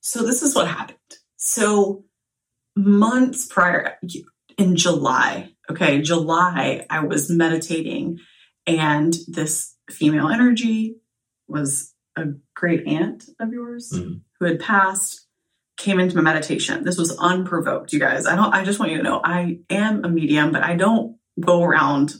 So 0.00 0.22
this 0.22 0.42
is 0.42 0.54
what 0.54 0.66
happened. 0.68 0.98
So 1.36 2.04
months 2.76 3.46
prior, 3.46 3.98
in 4.62 4.76
July, 4.76 5.50
okay, 5.70 6.00
July, 6.00 6.86
I 6.88 7.00
was 7.04 7.28
meditating, 7.30 8.18
and 8.66 9.14
this 9.26 9.76
female 9.90 10.28
energy 10.28 10.96
was 11.48 11.92
a 12.16 12.26
great 12.54 12.86
aunt 12.86 13.24
of 13.40 13.52
yours 13.52 13.90
Mhm. 13.92 14.20
who 14.38 14.46
had 14.46 14.60
passed 14.60 15.26
came 15.78 15.98
into 15.98 16.14
my 16.14 16.22
meditation. 16.22 16.84
This 16.84 16.98
was 16.98 17.16
unprovoked 17.18 17.92
you 17.92 17.98
guys. 17.98 18.26
I 18.26 18.36
don't 18.36 18.54
i 18.54 18.62
just 18.64 18.78
want 18.78 18.92
you 18.92 18.98
to 18.98 19.02
know 19.02 19.20
i 19.24 19.58
am 19.70 20.04
a 20.04 20.08
medium 20.08 20.52
but 20.52 20.62
i 20.62 20.76
don't 20.76 21.16
go 21.40 21.64
around 21.64 22.14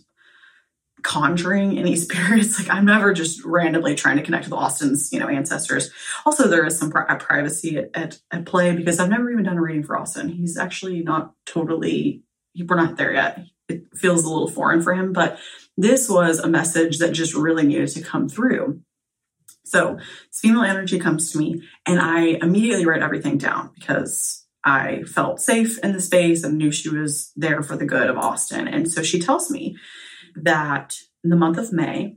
conjuring 1.02 1.78
any 1.78 1.94
spirits. 2.04 2.58
Like 2.58 2.70
i'm 2.75 2.84
never 2.87 3.12
just 3.12 3.44
randomly 3.44 3.94
trying 3.94 4.16
to 4.16 4.22
connect 4.22 4.46
with 4.46 4.54
austin's 4.54 5.12
you 5.12 5.20
know 5.20 5.28
ancestors. 5.28 5.90
Also 6.26 6.49
there 6.49 6.64
is 6.66 6.78
some 6.78 6.90
pri- 6.90 7.14
privacy 7.16 7.76
at, 7.78 7.90
at, 7.94 8.18
at 8.32 8.46
play 8.46 8.75
because 8.75 8.99
i've 8.99 9.11
never 9.11 9.30
even 9.30 9.44
done 9.44 9.58
a 9.58 9.62
reading 9.62 9.84
for 9.84 9.96
austin. 9.99 10.28
He's 10.28 10.56
actually 10.56 11.02
not 11.02 11.34
totally 11.46 12.22
we're 12.66 12.76
not 12.76 12.97
there 12.97 13.12
yet. 13.12 13.40
It 13.68 13.85
feels 13.97 14.25
a 14.25 14.28
little 14.28 14.50
foreign 14.50 14.82
for 14.82 14.94
him 14.94 15.12
but 15.12 15.38
this 15.76 16.09
was 16.09 16.38
a 16.38 16.49
message 16.49 16.99
that 16.99 17.12
just 17.12 17.35
really 17.35 17.66
needed 17.66 17.88
to 17.88 18.02
come 18.02 18.28
through. 18.28 18.80
So 19.64 19.97
this 19.97 20.40
female 20.40 20.62
energy 20.62 20.99
comes 20.99 21.32
to 21.32 21.38
me 21.38 21.62
and 21.87 22.00
i 22.00 22.38
immediately 22.42 22.85
write 22.85 23.02
everything 23.02 23.38
down 23.38 23.71
because 23.75 24.47
i 24.64 25.02
felt 25.04 25.40
safe 25.40 25.78
in 25.78 25.92
the 25.92 26.00
space 26.00 26.44
and 26.44 26.59
knew 26.59 26.71
she 26.71 26.88
was 26.88 27.32
there 27.37 27.62
for 27.62 27.76
the 27.76 27.87
good 27.87 28.11
of 28.11 28.18
austin. 28.18 28.68
And 28.68 28.90
so 28.90 29.02
she 29.02 29.18
tells 29.18 29.50
me 29.50 29.76
that 30.35 30.97
in 31.25 31.30
the 31.30 31.37
month 31.37 31.59
of 31.59 31.73
may 31.73 32.16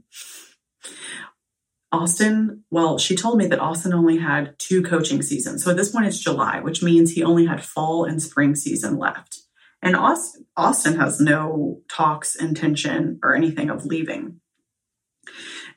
austin 1.92 2.64
well 2.72 2.98
she 2.98 3.16
told 3.16 3.38
me 3.38 3.48
that 3.48 3.60
austin 3.60 3.94
only 3.94 4.18
had 4.18 4.58
two 4.60 4.84
coaching 4.84 5.22
seasons. 5.22 5.64
So 5.64 5.72
at 5.72 5.78
this 5.78 5.92
point 5.92 6.08
it's 6.08 6.20
july 6.20 6.60
which 6.60 6.84
means 6.84 7.12
he 7.12 7.24
only 7.24 7.46
had 7.46 7.64
fall 7.64 8.04
and 8.04 8.22
spring 8.22 8.56
season 8.56 8.98
left 8.98 9.45
and 9.86 9.96
austin, 9.96 10.46
austin 10.58 11.00
has 11.00 11.22
no 11.22 11.80
talks 11.90 12.36
intention 12.36 13.20
or 13.24 13.36
anything 13.36 13.70
of 13.70 13.86
leaving. 13.86 14.42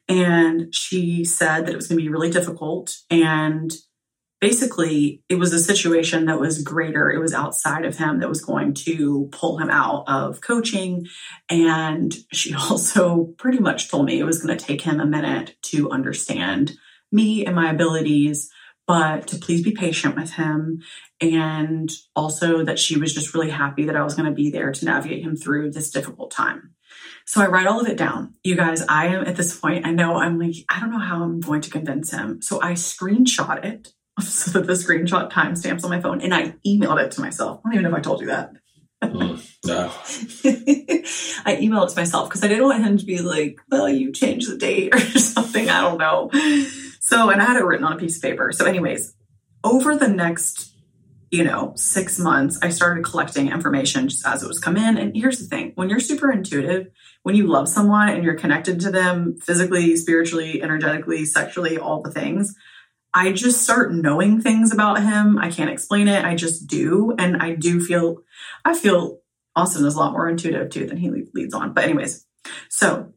And 0.08 0.74
she 0.74 1.24
said 1.24 1.66
that 1.66 1.72
it 1.72 1.76
was 1.76 1.86
going 1.86 1.98
to 1.98 2.02
be 2.02 2.08
really 2.08 2.30
difficult 2.30 2.96
and 3.10 3.70
basically 4.40 5.22
it 5.28 5.34
was 5.34 5.52
a 5.52 5.60
situation 5.60 6.26
that 6.26 6.40
was 6.40 6.62
greater. 6.62 7.10
It 7.10 7.18
was 7.18 7.34
outside 7.34 7.84
of 7.84 7.96
him 7.96 8.20
that 8.20 8.28
was 8.28 8.44
going 8.44 8.74
to 8.74 9.28
pull 9.32 9.58
him 9.58 9.70
out 9.70 10.04
of 10.06 10.40
coaching 10.40 11.06
and 11.48 12.14
she 12.32 12.54
also 12.70 13.34
pretty 13.38 13.58
much 13.58 13.90
told 13.90 14.06
me 14.06 14.18
it 14.18 14.24
was 14.24 14.42
going 14.42 14.56
to 14.56 14.64
take 14.64 14.82
him 14.82 15.00
a 15.00 15.06
minute 15.06 15.56
to 15.62 15.90
understand 15.90 16.72
me 17.10 17.44
and 17.44 17.56
my 17.56 17.70
abilities 17.70 18.50
but 18.86 19.26
to 19.26 19.36
please 19.36 19.62
be 19.62 19.72
patient 19.72 20.16
with 20.16 20.32
him 20.32 20.80
and 21.20 21.90
also 22.14 22.64
that 22.64 22.78
she 22.78 22.98
was 22.98 23.14
just 23.14 23.34
really 23.34 23.50
happy 23.50 23.84
that 23.86 23.96
I 23.96 24.04
was 24.04 24.14
going 24.14 24.28
to 24.28 24.34
be 24.34 24.50
there 24.50 24.72
to 24.72 24.84
navigate 24.84 25.22
him 25.22 25.36
through 25.36 25.72
this 25.72 25.90
difficult 25.90 26.30
time. 26.30 26.74
So 27.26 27.42
I 27.42 27.46
write 27.46 27.66
all 27.66 27.80
of 27.80 27.88
it 27.88 27.98
down. 27.98 28.34
You 28.42 28.56
guys, 28.56 28.82
I 28.88 29.06
am 29.08 29.24
at 29.26 29.36
this 29.36 29.58
point, 29.58 29.86
I 29.86 29.90
know 29.90 30.16
I'm 30.16 30.38
like, 30.38 30.54
I 30.68 30.80
don't 30.80 30.90
know 30.90 30.98
how 30.98 31.22
I'm 31.22 31.40
going 31.40 31.60
to 31.62 31.70
convince 31.70 32.10
him. 32.10 32.40
So 32.40 32.62
I 32.62 32.72
screenshot 32.72 33.64
it 33.64 33.92
so 34.20 34.52
that 34.52 34.66
the 34.66 34.72
screenshot 34.74 35.30
timestamps 35.30 35.84
on 35.84 35.90
my 35.90 36.00
phone 36.00 36.20
and 36.20 36.34
I 36.34 36.54
emailed 36.66 37.02
it 37.02 37.12
to 37.12 37.20
myself. 37.20 37.60
I 37.64 37.68
don't 37.68 37.74
even 37.74 37.90
know 37.90 37.96
if 37.96 38.00
I 38.00 38.02
told 38.02 38.20
you 38.20 38.28
that. 38.28 38.52
Mm, 39.00 39.48
no 39.64 39.84
I 41.46 41.56
emailed 41.56 41.86
it 41.86 41.90
to 41.90 42.00
myself 42.00 42.28
because 42.28 42.42
I 42.42 42.48
didn't 42.48 42.64
want 42.64 42.84
him 42.84 42.98
to 42.98 43.04
be 43.04 43.20
like, 43.20 43.58
well, 43.70 43.88
you 43.88 44.12
changed 44.12 44.50
the 44.50 44.56
date 44.56 44.94
or 44.94 44.98
something. 44.98 45.68
I 45.68 45.82
don't 45.82 45.98
know. 45.98 46.30
So, 47.00 47.30
and 47.30 47.40
I 47.40 47.44
had 47.44 47.56
it 47.56 47.64
written 47.64 47.84
on 47.84 47.92
a 47.92 47.96
piece 47.96 48.16
of 48.16 48.22
paper. 48.22 48.50
So, 48.52 48.64
anyways, 48.64 49.14
over 49.62 49.96
the 49.96 50.08
next, 50.08 50.74
you 51.30 51.44
know, 51.44 51.72
six 51.76 52.18
months, 52.18 52.58
I 52.62 52.70
started 52.70 53.04
collecting 53.04 53.50
information 53.50 54.08
just 54.08 54.26
as 54.26 54.42
it 54.42 54.48
was 54.48 54.58
come 54.58 54.76
in. 54.76 54.96
And 54.96 55.14
here's 55.14 55.38
the 55.38 55.44
thing 55.44 55.72
when 55.74 55.90
you're 55.90 56.00
super 56.00 56.30
intuitive, 56.30 56.88
when 57.22 57.34
you 57.34 57.46
love 57.46 57.68
someone 57.68 58.08
and 58.08 58.24
you're 58.24 58.34
connected 58.34 58.80
to 58.80 58.90
them 58.90 59.36
physically, 59.40 59.96
spiritually, 59.96 60.62
energetically, 60.62 61.24
sexually, 61.24 61.76
all 61.78 62.02
the 62.02 62.10
things, 62.10 62.54
I 63.12 63.32
just 63.32 63.62
start 63.62 63.92
knowing 63.92 64.40
things 64.40 64.72
about 64.72 65.02
him. 65.02 65.38
I 65.38 65.50
can't 65.50 65.70
explain 65.70 66.08
it. 66.08 66.24
I 66.24 66.34
just 66.34 66.66
do. 66.66 67.14
And 67.18 67.42
I 67.42 67.54
do 67.54 67.84
feel, 67.84 68.18
I 68.64 68.74
feel 68.74 69.18
Austin 69.56 69.84
is 69.84 69.94
a 69.94 69.98
lot 69.98 70.12
more 70.12 70.28
intuitive 70.28 70.70
too 70.70 70.86
than 70.86 70.98
he 70.98 71.10
leads 71.34 71.54
on. 71.54 71.72
But, 71.72 71.84
anyways, 71.84 72.26
so 72.68 73.12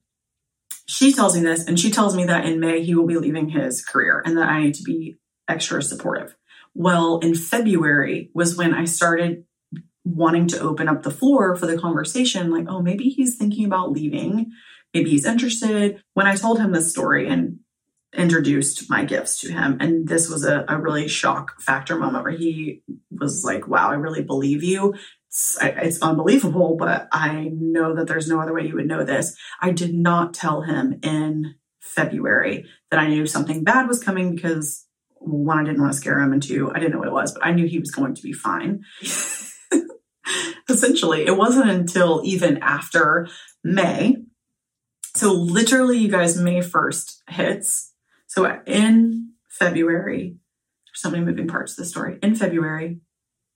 she 0.88 1.14
tells 1.14 1.36
me 1.36 1.44
this, 1.44 1.66
and 1.66 1.80
she 1.80 1.92
tells 1.92 2.16
me 2.16 2.26
that 2.26 2.46
in 2.46 2.60
May 2.60 2.84
he 2.84 2.96
will 2.96 3.08
be 3.08 3.18
leaving 3.18 3.50
his 3.50 3.84
career 3.84 4.22
and 4.26 4.38
that 4.38 4.50
I 4.50 4.62
need 4.62 4.76
to 4.76 4.84
be 4.84 5.18
extra 5.48 5.82
supportive. 5.82 6.36
Well, 6.74 7.20
in 7.20 7.36
February 7.36 8.32
was 8.34 8.58
when 8.58 8.74
I 8.74 8.86
started 8.86 9.46
wanting 10.04 10.48
to 10.48 10.60
open 10.60 10.88
up 10.88 11.04
the 11.04 11.12
floor 11.12 11.56
for 11.56 11.68
the 11.68 11.78
conversation 11.78 12.52
like, 12.52 12.66
oh, 12.68 12.82
maybe 12.82 13.06
he's 13.06 13.36
thinking 13.36 13.66
about 13.66 13.92
leaving. 13.92 14.52
Maybe 14.94 15.12
he's 15.12 15.26
interested. 15.26 16.02
When 16.14 16.28
I 16.28 16.36
told 16.36 16.60
him 16.60 16.72
this 16.72 16.92
story 16.92 17.28
and 17.28 17.60
introduced 18.14 18.90
my 18.90 19.06
gifts 19.06 19.40
to 19.42 19.52
him, 19.52 19.78
and 19.80 20.08
this 20.08 20.30
was 20.30 20.44
a, 20.44 20.66
a 20.68 20.78
really 20.78 21.08
shock 21.08 21.62
factor 21.62 21.98
moment 21.98 22.24
where 22.24 22.34
he 22.34 22.84
was 23.10 23.44
like, 23.46 23.68
wow, 23.68 23.90
I 23.90 23.96
really 23.96 24.24
believe 24.24 24.64
you. 24.64 24.96
It's, 25.28 25.58
it's 25.62 26.02
unbelievable, 26.02 26.76
but 26.78 27.08
I 27.12 27.50
know 27.54 27.96
that 27.96 28.08
there's 28.08 28.28
no 28.28 28.42
other 28.42 28.54
way 28.54 28.68
you 28.68 28.76
would 28.76 28.88
know 28.88 29.06
this. 29.06 29.38
I 29.62 29.72
did 29.72 29.94
not 29.94 30.34
tell 30.34 30.62
him 30.62 31.00
in 31.04 31.56
February 31.80 32.66
that 32.90 33.00
I 33.00 33.08
knew 33.08 33.26
something 33.26 33.64
bad 33.64 33.88
was 33.88 34.04
coming 34.04 34.36
because 34.36 34.88
one, 35.22 35.60
I 35.60 35.64
didn't 35.64 35.82
want 35.82 35.94
to 35.94 35.98
scare 35.98 36.20
him, 36.20 36.34
and 36.34 36.42
two, 36.42 36.72
I 36.74 36.80
didn't 36.80 36.94
know 36.94 37.00
what 37.00 37.08
it 37.08 37.14
was, 37.14 37.34
but 37.34 37.46
I 37.46 37.52
knew 37.52 37.68
he 37.68 37.80
was 37.80 37.92
going 37.92 38.16
to 38.16 38.22
be 38.22 38.34
fine. 38.34 38.84
Essentially, 40.70 41.26
it 41.26 41.38
wasn't 41.38 41.70
until 41.70 42.22
even 42.24 42.58
after 42.60 43.28
May. 43.64 44.18
So, 45.16 45.34
literally, 45.34 45.98
you 45.98 46.10
guys, 46.10 46.38
May 46.38 46.60
1st 46.60 47.18
hits. 47.30 47.94
So, 48.28 48.62
in 48.66 49.34
February, 49.50 50.38
there's 50.88 51.02
so 51.02 51.12
many 51.12 51.24
moving 51.24 51.48
parts 51.48 51.76
to 51.76 51.82
the 51.82 51.88
story. 51.88 52.18
In 52.24 52.36
February, 52.36 53.02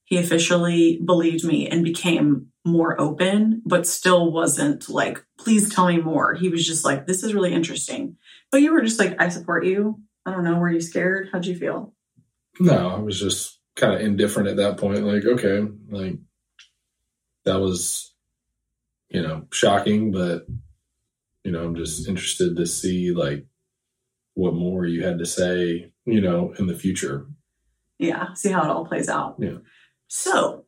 he 0.06 0.18
officially 0.18 1.02
believed 1.04 1.44
me 1.44 1.68
and 1.68 1.84
became 1.84 2.48
more 2.64 3.00
open, 3.00 3.62
but 3.66 3.88
still 3.88 4.32
wasn't 4.32 4.90
like, 4.90 5.24
please 5.40 5.74
tell 5.74 5.88
me 5.88 5.98
more. 5.98 6.34
He 6.36 6.50
was 6.50 6.66
just 6.66 6.86
like, 6.86 7.08
this 7.08 7.24
is 7.24 7.34
really 7.34 7.54
interesting. 7.54 8.18
But 8.52 8.62
you 8.62 8.72
were 8.74 8.82
just 8.82 9.00
like, 9.00 9.20
I 9.20 9.30
support 9.30 9.66
you. 9.66 10.00
I 10.26 10.32
don't 10.32 10.44
know. 10.44 10.58
Were 10.58 10.72
you 10.72 10.82
scared? 10.82 11.30
How'd 11.32 11.46
you 11.46 11.56
feel? 11.56 11.94
No, 12.60 12.90
I 12.90 13.00
was 13.00 13.20
just 13.20 13.60
kind 13.76 13.94
of 13.94 14.02
indifferent 14.02 14.50
at 14.50 14.58
that 14.58 14.78
point. 14.78 15.04
Like, 15.04 15.26
okay, 15.26 15.68
like 15.90 16.16
that 17.44 17.60
was, 17.60 18.14
you 19.10 19.22
know, 19.22 19.48
shocking, 19.52 20.12
but 20.12 20.46
you 21.44 21.52
know, 21.52 21.64
I'm 21.64 21.76
just 21.76 22.08
interested 22.08 22.56
to 22.56 22.66
see 22.66 23.12
like 23.12 23.46
what 24.34 24.56
more 24.56 24.86
you 24.86 25.04
had 25.04 25.20
to 25.20 25.26
say, 25.26 25.92
you 26.06 26.22
know, 26.22 26.54
in 26.58 26.68
the 26.68 26.76
future. 26.76 27.28
Yeah, 28.00 28.34
see 28.34 28.52
how 28.52 28.64
it 28.64 28.70
all 28.70 28.86
plays 28.86 29.10
out. 29.10 29.36
Yeah. 29.40 29.58
So, 30.08 30.66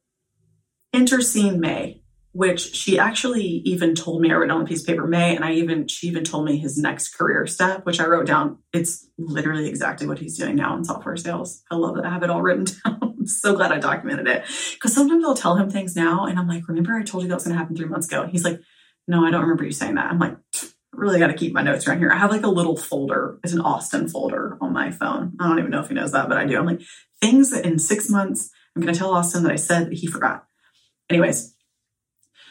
enter 0.93 1.21
scene 1.21 1.59
May 1.59 2.01
which 2.37 2.75
she 2.75 2.99
actually 2.99 3.63
even 3.65 3.95
told 3.95 4.21
me 4.21 4.29
I 4.29 4.35
wrote 4.35 4.49
down 4.49 4.57
on 4.57 4.63
a 4.63 4.67
piece 4.67 4.81
of 4.81 4.87
paper 4.87 5.07
May, 5.07 5.35
and 5.35 5.43
I 5.43 5.53
even 5.53 5.87
she 5.87 6.05
even 6.05 6.23
told 6.23 6.45
me 6.45 6.55
his 6.59 6.77
next 6.77 7.15
career 7.15 7.47
step, 7.47 7.83
which 7.83 7.99
I 7.99 8.05
wrote 8.05 8.27
down. 8.27 8.59
It's 8.73 9.09
literally 9.17 9.67
exactly 9.67 10.05
what 10.05 10.19
he's 10.19 10.37
doing 10.37 10.55
now 10.55 10.77
in 10.77 10.83
software 10.83 11.17
sales. 11.17 11.63
I 11.71 11.75
love 11.77 11.95
that 11.95 12.05
I 12.05 12.11
have 12.11 12.21
it 12.21 12.29
all 12.29 12.43
written 12.43 12.65
down. 12.85 12.99
I'm 13.01 13.25
so 13.25 13.55
glad 13.55 13.71
I 13.71 13.79
documented 13.79 14.27
it 14.27 14.43
because 14.75 14.93
sometimes 14.93 15.25
I'll 15.25 15.33
tell 15.33 15.55
him 15.55 15.71
things 15.71 15.95
now, 15.95 16.27
and 16.27 16.37
I'm 16.37 16.47
like, 16.47 16.67
"Remember, 16.67 16.93
I 16.93 17.01
told 17.01 17.23
you 17.23 17.29
that 17.29 17.33
was 17.33 17.45
going 17.45 17.55
to 17.55 17.59
happen 17.59 17.75
three 17.75 17.87
months 17.87 18.05
ago." 18.05 18.21
And 18.21 18.31
he's 18.31 18.43
like, 18.43 18.61
"No, 19.07 19.25
I 19.25 19.31
don't 19.31 19.41
remember 19.41 19.63
you 19.63 19.71
saying 19.71 19.95
that." 19.95 20.11
I'm 20.11 20.19
like, 20.19 20.37
"Really 20.93 21.17
got 21.17 21.27
to 21.27 21.33
keep 21.33 21.53
my 21.53 21.63
notes 21.63 21.87
around 21.87 21.97
here." 21.97 22.11
I 22.11 22.19
have 22.19 22.29
like 22.29 22.43
a 22.43 22.49
little 22.49 22.77
folder. 22.77 23.39
It's 23.43 23.53
an 23.53 23.61
Austin 23.61 24.09
folder 24.09 24.59
on 24.61 24.73
my 24.73 24.91
phone. 24.91 25.33
I 25.39 25.47
don't 25.47 25.57
even 25.57 25.71
know 25.71 25.81
if 25.81 25.87
he 25.87 25.95
knows 25.95 26.11
that, 26.11 26.29
but 26.29 26.37
I 26.37 26.45
do. 26.45 26.59
I'm 26.59 26.67
like, 26.67 26.81
things 27.19 27.51
in 27.51 27.79
six 27.79 28.11
months 28.11 28.51
I'm 28.75 28.83
going 28.83 28.93
to 28.93 28.99
tell 28.99 29.15
Austin 29.15 29.41
that 29.41 29.51
I 29.51 29.55
said 29.55 29.87
that 29.87 29.97
he 29.97 30.05
forgot. 30.05 30.43
Anyways, 31.09 31.55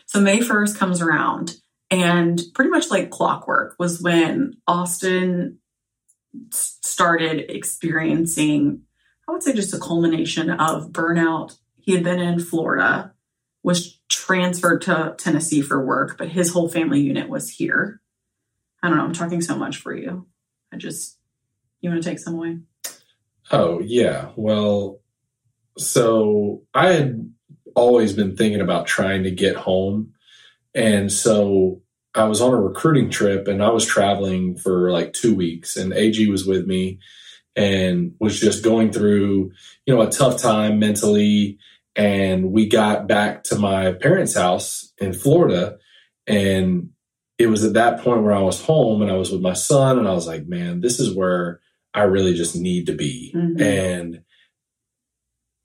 so 0.07 0.21
May 0.21 0.38
1st 0.38 0.77
comes 0.79 1.03
around, 1.03 1.57
and 1.90 2.42
pretty 2.55 2.71
much 2.71 2.90
like 2.90 3.11
clockwork 3.11 3.77
was 3.79 4.01
when 4.01 4.55
Austin 4.66 5.59
started 6.51 7.51
experiencing, 7.51 8.83
I 9.29 9.33
would 9.33 9.42
say, 9.42 9.53
just 9.53 9.75
a 9.75 9.79
culmination 9.79 10.51
of 10.51 10.90
burnout. 10.90 11.59
He 11.81 11.92
had 11.92 12.05
been 12.05 12.21
in 12.21 12.40
Florida, 12.40 13.12
was 13.62 13.99
transferred 14.09 14.83
to 14.83 15.14
Tennessee 15.19 15.62
for 15.62 15.85
work, 15.85 16.16
but 16.19 16.29
his 16.29 16.53
whole 16.53 16.69
family 16.69 17.01
unit 17.01 17.29
was 17.29 17.51
here. 17.51 18.01
I 18.83 18.88
don't 18.88 18.99
know. 18.99 19.05
I'm 19.05 19.12
talking 19.12 19.40
so 19.40 19.57
much 19.57 19.79
for 19.79 19.95
you. 19.95 20.27
I 20.73 20.77
just, 20.77 21.19
you 21.81 21.90
want 21.90 22.03
to 22.03 22.09
take 22.09 22.19
some 22.19 22.35
away? 22.35 22.59
Oh, 23.51 23.81
yeah. 23.81 24.31
Well, 24.37 25.01
so 25.79 26.62
I 26.75 26.92
had 26.92 27.33
always 27.76 28.14
been 28.14 28.36
thinking 28.36 28.60
about 28.60 28.86
trying 28.86 29.22
to 29.22 29.30
get 29.30 29.54
home. 29.54 30.14
And 30.74 31.12
so 31.12 31.82
I 32.14 32.24
was 32.24 32.40
on 32.40 32.52
a 32.52 32.60
recruiting 32.60 33.10
trip 33.10 33.46
and 33.46 33.62
I 33.62 33.68
was 33.68 33.86
traveling 33.86 34.56
for 34.56 34.90
like 34.90 35.12
two 35.12 35.34
weeks 35.34 35.76
and 35.76 35.92
AG 35.92 36.28
was 36.28 36.46
with 36.46 36.66
me 36.66 36.98
and 37.54 38.14
was 38.18 38.40
just 38.40 38.64
going 38.64 38.90
through, 38.90 39.52
you 39.84 39.94
know, 39.94 40.00
a 40.00 40.10
tough 40.10 40.40
time 40.40 40.78
mentally. 40.78 41.58
And 41.94 42.50
we 42.52 42.68
got 42.68 43.06
back 43.06 43.44
to 43.44 43.58
my 43.58 43.92
parents' 43.92 44.34
house 44.34 44.92
in 44.98 45.12
Florida. 45.12 45.78
And 46.26 46.90
it 47.38 47.48
was 47.48 47.64
at 47.64 47.74
that 47.74 48.00
point 48.00 48.22
where 48.22 48.34
I 48.34 48.40
was 48.40 48.62
home 48.62 49.02
and 49.02 49.10
I 49.10 49.16
was 49.16 49.30
with 49.30 49.42
my 49.42 49.52
son 49.52 49.98
and 49.98 50.08
I 50.08 50.12
was 50.12 50.26
like, 50.26 50.46
man, 50.46 50.80
this 50.80 50.98
is 50.98 51.14
where 51.14 51.60
I 51.92 52.02
really 52.02 52.34
just 52.34 52.56
need 52.56 52.86
to 52.86 52.94
be. 52.94 53.32
Mm-hmm. 53.34 53.62
And 53.62 54.22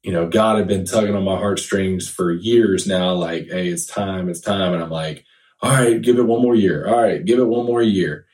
you 0.03 0.11
know, 0.11 0.27
God 0.27 0.57
had 0.57 0.67
been 0.67 0.85
tugging 0.85 1.15
on 1.15 1.23
my 1.23 1.37
heartstrings 1.37 2.09
for 2.09 2.31
years 2.31 2.87
now, 2.87 3.13
like, 3.13 3.47
hey, 3.47 3.67
it's 3.67 3.85
time, 3.85 4.29
it's 4.29 4.39
time. 4.39 4.73
And 4.73 4.81
I'm 4.81 4.89
like, 4.89 5.25
all 5.61 5.71
right, 5.71 6.01
give 6.01 6.17
it 6.17 6.23
one 6.23 6.41
more 6.41 6.55
year. 6.55 6.87
All 6.87 7.01
right, 7.01 7.23
give 7.23 7.39
it 7.39 7.45
one 7.45 7.65
more 7.65 7.83
year. 7.83 8.25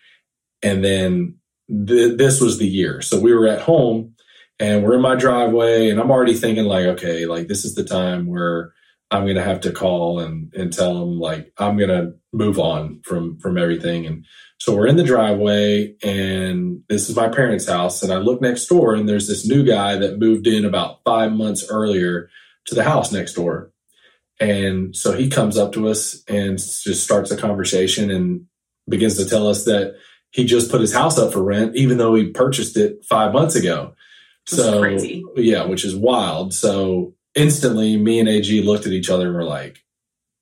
And 0.63 0.84
then 0.84 1.36
th- 1.69 2.17
this 2.17 2.39
was 2.39 2.58
the 2.58 2.67
year. 2.67 3.01
So 3.01 3.19
we 3.19 3.34
were 3.34 3.47
at 3.47 3.62
home 3.62 4.15
and 4.60 4.84
we're 4.84 4.95
in 4.95 5.01
my 5.01 5.15
driveway 5.15 5.89
and 5.89 5.99
I'm 5.99 6.10
already 6.10 6.36
thinking 6.36 6.65
like, 6.65 6.86
okay, 6.86 7.25
like 7.25 7.47
this 7.47 7.65
is 7.65 7.75
the 7.75 7.84
time 7.84 8.27
where 8.27 8.73
I'm 9.10 9.24
going 9.24 9.36
to 9.36 9.43
have 9.43 9.62
to 9.62 9.72
call 9.72 10.20
and, 10.20 10.54
and 10.54 10.72
tell 10.72 10.93
them 11.00 11.20
like, 11.20 11.54
I'm 11.58 11.78
going 11.78 11.89
to 11.89 12.13
move 12.34 12.60
on 12.60 13.02
from, 13.06 13.39
from 13.39 13.58
everything. 13.58 14.06
And 14.06 14.26
so 14.60 14.76
we're 14.76 14.88
in 14.88 14.98
the 14.98 15.04
driveway 15.04 15.96
and 16.04 16.84
this 16.89 17.10
is 17.10 17.15
my 17.15 17.30
parents' 17.30 17.67
house. 17.67 18.04
And 18.04 18.12
I 18.12 18.17
look 18.17 18.41
next 18.41 18.67
door 18.67 18.96
and 18.96 19.08
there's 19.08 19.28
this 19.28 19.48
new 19.48 19.63
guy 19.63 19.96
that 19.98 20.20
moved 20.20 20.46
in 20.46 20.65
about 20.65 21.00
five 21.06 21.32
months 21.32 21.65
earlier 21.70 22.30
to 22.65 22.76
the 22.76 22.84
house 22.84 23.12
next 23.12 23.34
door. 23.34 23.72
And 24.39 24.96
so 24.96 25.13
he 25.13 25.30
comes 25.30 25.58
up 25.58 25.72
to 25.74 25.88
us 25.88 26.22
and 26.28 26.58
just 26.58 27.04
starts 27.04 27.32
a 27.32 27.38
conversation 27.38 28.12
and 28.12 28.46
begins 28.89 29.17
to 29.17 29.26
tell 29.26 29.48
us 29.48 29.65
that 29.65 29.96
he 30.32 30.46
just 30.46 30.70
put 30.70 30.82
his 30.82 30.93
house 30.93 31.17
up 31.17 31.34
for 31.34 31.41
rent, 31.41 31.76
even 31.76 31.98
though 31.98 32.13
he 32.13 32.28
purchased 32.28 32.78
it 32.78 33.04
five 33.10 33.34
months 33.34 33.56
ago. 33.56 33.93
so 34.46 34.80
crazy. 34.80 35.24
yeah, 35.36 35.65
which 35.65 35.86
is 35.86 35.96
wild. 35.96 36.54
So 36.54 37.13
instantly 37.38 37.95
me 37.95 38.19
and 38.19 38.28
AG 38.28 38.62
looked 38.63 38.86
at 38.86 38.91
each 38.91 39.10
other 39.10 39.28
and 39.28 39.36
were 39.36 39.43
like, 39.43 39.80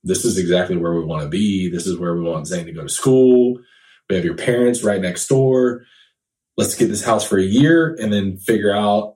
this 0.04 0.26
is 0.26 0.38
exactly 0.38 0.78
where 0.78 0.94
we 0.94 1.04
want 1.04 1.24
to 1.24 1.30
be. 1.30 1.70
This 1.70 1.86
is 1.86 1.98
where 1.98 2.16
we 2.16 2.22
want 2.22 2.48
Zane 2.48 2.66
to 2.66 2.72
go 2.72 2.84
to 2.84 2.90
school 2.90 3.60
we 4.10 4.16
have 4.16 4.26
your 4.26 4.36
parents 4.36 4.84
right 4.84 5.02
next 5.02 5.28
door. 5.28 5.86
Let's 6.58 6.76
get 6.76 6.88
this 6.88 7.04
house 7.04 7.28
for 7.28 7.38
a 7.38 7.44
year 7.44 7.96
and 8.00 8.14
then 8.14 8.38
figure 8.38 8.74
out 8.74 9.16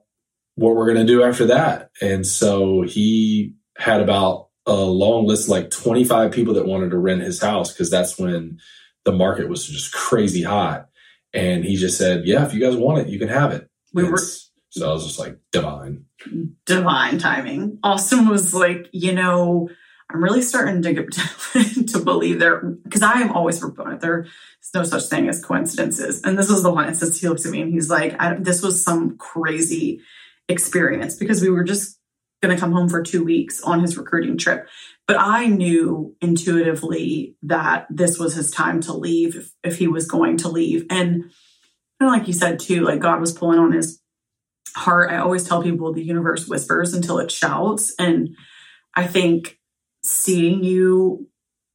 what 0.56 0.74
we're 0.74 0.92
going 0.92 1.06
to 1.06 1.12
do 1.12 1.22
after 1.22 1.46
that. 1.46 1.90
And 2.02 2.26
so 2.26 2.82
he 2.82 3.54
had 3.78 4.00
about 4.00 4.48
a 4.66 4.74
long 4.74 5.26
list, 5.26 5.48
like 5.48 5.70
25 5.70 6.32
people 6.32 6.54
that 6.54 6.66
wanted 6.66 6.90
to 6.90 6.98
rent 6.98 7.22
his 7.22 7.40
house 7.40 7.72
because 7.72 7.90
that's 7.90 8.18
when 8.18 8.58
the 9.04 9.12
market 9.12 9.48
was 9.48 9.66
just 9.66 9.92
crazy 9.92 10.42
hot. 10.42 10.88
And 11.32 11.64
he 11.64 11.76
just 11.76 11.96
said, 11.96 12.26
Yeah, 12.26 12.44
if 12.44 12.52
you 12.52 12.60
guys 12.60 12.76
want 12.76 12.98
it, 12.98 13.08
you 13.08 13.18
can 13.18 13.28
have 13.28 13.52
it. 13.52 13.70
We 13.94 14.04
were. 14.04 14.18
So 14.70 14.88
I 14.88 14.92
was 14.92 15.04
just 15.04 15.18
like, 15.18 15.38
divine. 15.52 16.04
Divine 16.64 17.18
timing. 17.18 17.78
Austin 17.82 18.28
was 18.28 18.54
like, 18.54 18.88
you 18.92 19.12
know, 19.12 19.68
I'm 20.12 20.22
really 20.22 20.42
starting 20.42 20.82
to 20.82 21.06
to 21.86 21.98
believe 22.00 22.40
there 22.40 22.60
because 22.60 23.02
I 23.02 23.20
am 23.20 23.32
always 23.32 23.58
proponent. 23.58 24.00
There's 24.00 24.28
no 24.74 24.82
such 24.82 25.04
thing 25.04 25.28
as 25.28 25.44
coincidences, 25.44 26.22
and 26.22 26.38
this 26.38 26.50
is 26.50 26.62
the 26.62 26.72
one 26.72 26.88
instance 26.88 27.20
he 27.20 27.28
looks 27.28 27.46
at 27.46 27.52
me 27.52 27.62
and 27.62 27.72
he's 27.72 27.90
like, 27.90 28.16
"This 28.42 28.62
was 28.62 28.82
some 28.82 29.16
crazy 29.18 30.00
experience 30.48 31.16
because 31.16 31.40
we 31.40 31.50
were 31.50 31.64
just 31.64 31.98
going 32.42 32.54
to 32.54 32.60
come 32.60 32.72
home 32.72 32.88
for 32.88 33.02
two 33.02 33.22
weeks 33.22 33.60
on 33.62 33.80
his 33.80 33.96
recruiting 33.96 34.36
trip." 34.36 34.66
But 35.06 35.16
I 35.18 35.46
knew 35.46 36.16
intuitively 36.20 37.36
that 37.42 37.86
this 37.90 38.18
was 38.18 38.34
his 38.34 38.50
time 38.50 38.80
to 38.82 38.92
leave 38.92 39.36
if, 39.36 39.52
if 39.62 39.78
he 39.78 39.86
was 39.86 40.06
going 40.06 40.38
to 40.38 40.48
leave, 40.48 40.86
and 40.90 41.30
kind 42.00 42.12
of 42.12 42.18
like 42.18 42.26
you 42.26 42.34
said 42.34 42.58
too, 42.58 42.80
like 42.80 43.00
God 43.00 43.20
was 43.20 43.32
pulling 43.32 43.60
on 43.60 43.72
his 43.72 43.99
heart. 44.74 45.10
I 45.10 45.18
always 45.18 45.44
tell 45.44 45.62
people 45.62 45.92
the 45.92 46.04
universe 46.04 46.46
whispers 46.46 46.94
until 46.94 47.18
it 47.18 47.30
shouts, 47.30 47.94
and 47.98 48.36
I 48.94 49.06
think 49.06 49.58
seeing 50.02 50.64
you 50.64 51.28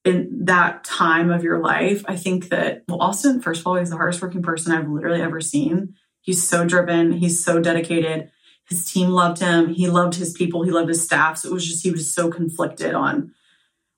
in 0.04 0.46
that 0.46 0.84
time 0.84 1.32
of 1.32 1.44
your 1.44 1.60
life, 1.60 2.04
I 2.08 2.16
think 2.16 2.50
that, 2.50 2.84
well, 2.88 3.02
Austin, 3.02 3.42
first 3.42 3.62
of 3.62 3.68
all, 3.68 3.76
he's 3.76 3.90
the 3.90 3.98
hardest 3.98 4.22
working 4.22 4.44
person 4.44 4.72
I've 4.72 4.88
literally 4.88 5.22
ever 5.22 5.42
seen. 5.42 5.96
He's 6.22 6.48
so 6.48 6.66
driven, 6.66 7.12
he's 7.12 7.44
so 7.44 7.60
dedicated. 7.60 8.32
His 8.70 8.92
team 8.92 9.10
loved 9.10 9.40
him, 9.40 9.74
he 9.74 9.88
loved 9.88 10.16
his 10.16 10.34
people, 10.34 10.64
he 10.64 10.72
loved 10.72 10.90
his 10.90 11.04
staff. 11.04 11.38
So 11.38 11.50
it 11.50 11.54
was 11.54 11.68
just, 11.68 11.84
he 11.84 11.92
was 11.92 12.14
so 12.14 12.30
conflicted 12.30 12.94
on 12.94 13.34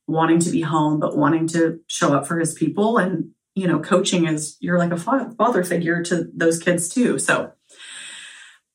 wanting 0.07 0.39
to 0.39 0.49
be 0.49 0.62
home, 0.62 0.99
but 0.99 1.17
wanting 1.17 1.47
to 1.47 1.79
show 1.88 2.13
up 2.13 2.27
for 2.27 2.39
his 2.39 2.53
people. 2.53 2.97
And, 2.97 3.31
you 3.55 3.67
know, 3.67 3.79
coaching 3.79 4.27
is 4.27 4.57
you're 4.60 4.77
like 4.77 4.91
a 4.91 4.97
father 4.97 5.63
figure 5.63 6.03
to 6.03 6.29
those 6.33 6.60
kids 6.60 6.89
too. 6.89 7.19
So 7.19 7.51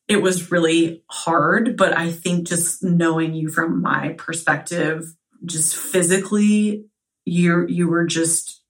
it 0.09 0.23
was 0.23 0.51
really 0.51 1.03
hard, 1.09 1.77
but 1.77 1.97
I 1.97 2.11
think 2.11 2.47
just 2.47 2.83
knowing 2.83 3.35
you 3.35 3.49
from 3.49 3.81
my 3.81 4.15
perspective, 4.19 5.15
just 5.45 5.77
physically, 5.77 6.87
you 7.25 7.67
you 7.69 7.89
were 7.89 8.07
just 8.07 8.63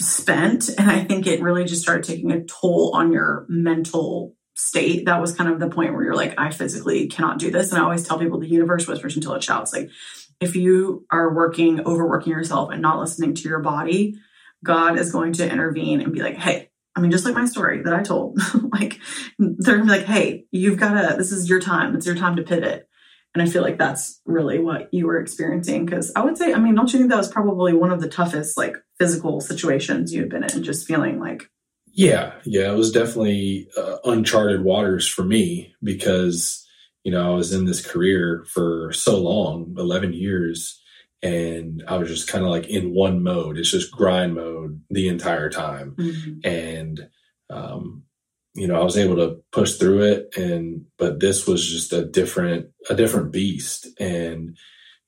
spent, 0.00 0.68
and 0.68 0.90
I 0.90 1.04
think 1.04 1.26
it 1.26 1.42
really 1.42 1.64
just 1.64 1.82
started 1.82 2.04
taking 2.04 2.30
a 2.32 2.44
toll 2.44 2.92
on 2.94 3.12
your 3.12 3.46
mental 3.48 4.36
state. 4.54 5.06
That 5.06 5.20
was 5.20 5.34
kind 5.34 5.50
of 5.50 5.60
the 5.60 5.70
point 5.70 5.94
where 5.94 6.04
you're 6.04 6.16
like, 6.16 6.34
I 6.36 6.50
physically 6.50 7.06
cannot 7.06 7.38
do 7.38 7.50
this. 7.50 7.70
And 7.70 7.80
I 7.80 7.84
always 7.84 8.06
tell 8.06 8.18
people 8.18 8.40
the 8.40 8.48
universe 8.48 8.86
whispers 8.88 9.14
until 9.14 9.34
it 9.34 9.44
shouts. 9.44 9.72
Like, 9.72 9.88
if 10.40 10.56
you 10.56 11.06
are 11.10 11.32
working, 11.32 11.86
overworking 11.86 12.32
yourself, 12.32 12.70
and 12.72 12.82
not 12.82 12.98
listening 12.98 13.34
to 13.34 13.48
your 13.48 13.60
body, 13.60 14.16
God 14.64 14.98
is 14.98 15.12
going 15.12 15.34
to 15.34 15.50
intervene 15.50 16.00
and 16.00 16.12
be 16.12 16.22
like, 16.22 16.36
hey, 16.36 16.67
I 16.96 17.00
mean, 17.00 17.10
just 17.10 17.24
like 17.24 17.34
my 17.34 17.46
story 17.46 17.82
that 17.82 17.94
I 17.94 18.02
told, 18.02 18.38
like 18.72 18.98
they're 19.38 19.76
gonna 19.76 19.84
be 19.84 19.98
like, 19.98 20.06
hey, 20.06 20.46
you've 20.50 20.78
gotta, 20.78 21.16
this 21.16 21.32
is 21.32 21.48
your 21.48 21.60
time. 21.60 21.94
It's 21.94 22.06
your 22.06 22.16
time 22.16 22.36
to 22.36 22.42
pivot. 22.42 22.88
And 23.34 23.42
I 23.42 23.46
feel 23.46 23.62
like 23.62 23.78
that's 23.78 24.20
really 24.24 24.58
what 24.58 24.92
you 24.92 25.06
were 25.06 25.20
experiencing. 25.20 25.86
Cause 25.86 26.10
I 26.16 26.24
would 26.24 26.38
say, 26.38 26.52
I 26.52 26.58
mean, 26.58 26.74
don't 26.74 26.92
you 26.92 26.98
think 26.98 27.10
that 27.10 27.18
was 27.18 27.30
probably 27.30 27.72
one 27.72 27.92
of 27.92 28.00
the 28.00 28.08
toughest 28.08 28.56
like 28.56 28.76
physical 28.98 29.40
situations 29.40 30.12
you 30.12 30.20
had 30.20 30.30
been 30.30 30.44
in, 30.44 30.64
just 30.64 30.86
feeling 30.86 31.20
like. 31.20 31.48
Yeah. 31.92 32.32
Yeah. 32.44 32.72
It 32.72 32.76
was 32.76 32.90
definitely 32.90 33.68
uh, 33.76 33.98
uncharted 34.04 34.64
waters 34.64 35.06
for 35.06 35.24
me 35.24 35.74
because, 35.82 36.66
you 37.04 37.12
know, 37.12 37.32
I 37.32 37.34
was 37.34 37.52
in 37.52 37.64
this 37.64 37.84
career 37.84 38.44
for 38.48 38.92
so 38.92 39.18
long, 39.20 39.74
11 39.78 40.14
years 40.14 40.80
and 41.22 41.82
I 41.88 41.96
was 41.96 42.08
just 42.08 42.28
kind 42.28 42.44
of 42.44 42.50
like 42.50 42.68
in 42.68 42.94
one 42.94 43.22
mode. 43.22 43.58
It's 43.58 43.70
just 43.70 43.92
grind 43.92 44.34
mode 44.34 44.80
the 44.90 45.08
entire 45.08 45.50
time. 45.50 45.96
Mm-hmm. 45.98 46.48
And, 46.48 47.08
um, 47.50 48.04
you 48.54 48.68
know, 48.68 48.80
I 48.80 48.84
was 48.84 48.96
able 48.96 49.16
to 49.16 49.42
push 49.52 49.74
through 49.74 50.02
it 50.02 50.36
and, 50.36 50.84
but 50.96 51.20
this 51.20 51.46
was 51.46 51.66
just 51.66 51.92
a 51.92 52.04
different, 52.04 52.68
a 52.88 52.94
different 52.94 53.32
beast. 53.32 53.88
And, 53.98 54.56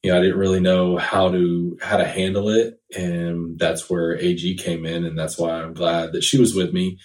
you 0.03 0.11
know, 0.11 0.19
I 0.19 0.21
didn't 0.21 0.39
really 0.39 0.61
know 0.61 0.97
how 0.97 1.31
to, 1.31 1.79
how 1.81 1.97
to 1.97 2.07
handle 2.07 2.49
it. 2.49 2.81
And 2.97 3.59
that's 3.59 3.89
where 3.89 4.19
AG 4.19 4.57
came 4.57 4.85
in. 4.87 5.05
And 5.05 5.19
that's 5.19 5.39
why 5.39 5.63
I'm 5.63 5.75
glad 5.75 6.13
that 6.13 6.25
she 6.25 6.41
was 6.41 6.55
with 6.55 6.73
me, 6.73 6.99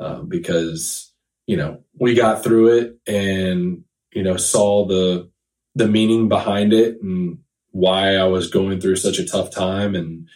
um, 0.00 0.28
because, 0.28 1.12
you 1.46 1.56
know, 1.56 1.82
we 1.98 2.14
got 2.14 2.42
through 2.42 2.78
it 2.78 2.98
and, 3.06 3.84
you 4.12 4.22
know, 4.22 4.36
saw 4.36 4.86
the, 4.86 5.30
the 5.74 5.88
meaning 5.88 6.28
behind 6.28 6.72
it 6.72 7.02
and, 7.02 7.38
why 7.76 8.16
I 8.16 8.24
was 8.24 8.48
going 8.48 8.80
through 8.80 8.96
such 8.96 9.18
a 9.18 9.26
tough 9.26 9.50
time 9.50 9.94
and 9.94 10.28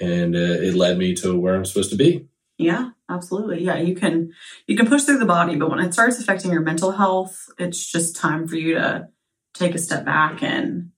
and 0.00 0.34
uh, 0.34 0.38
it 0.38 0.74
led 0.74 0.98
me 0.98 1.14
to 1.16 1.38
where 1.38 1.54
I'm 1.54 1.64
supposed 1.64 1.90
to 1.90 1.96
be. 1.96 2.26
Yeah, 2.58 2.90
absolutely. 3.08 3.62
Yeah, 3.62 3.76
you 3.76 3.94
can 3.94 4.32
you 4.66 4.76
can 4.76 4.88
push 4.88 5.04
through 5.04 5.18
the 5.18 5.26
body, 5.26 5.56
but 5.56 5.70
when 5.70 5.78
it 5.78 5.92
starts 5.92 6.18
affecting 6.18 6.50
your 6.50 6.62
mental 6.62 6.90
health, 6.90 7.46
it's 7.58 7.90
just 7.90 8.16
time 8.16 8.48
for 8.48 8.56
you 8.56 8.74
to 8.74 9.08
take 9.54 9.74
a 9.74 9.78
step 9.78 10.04
back 10.04 10.42
and 10.42 10.90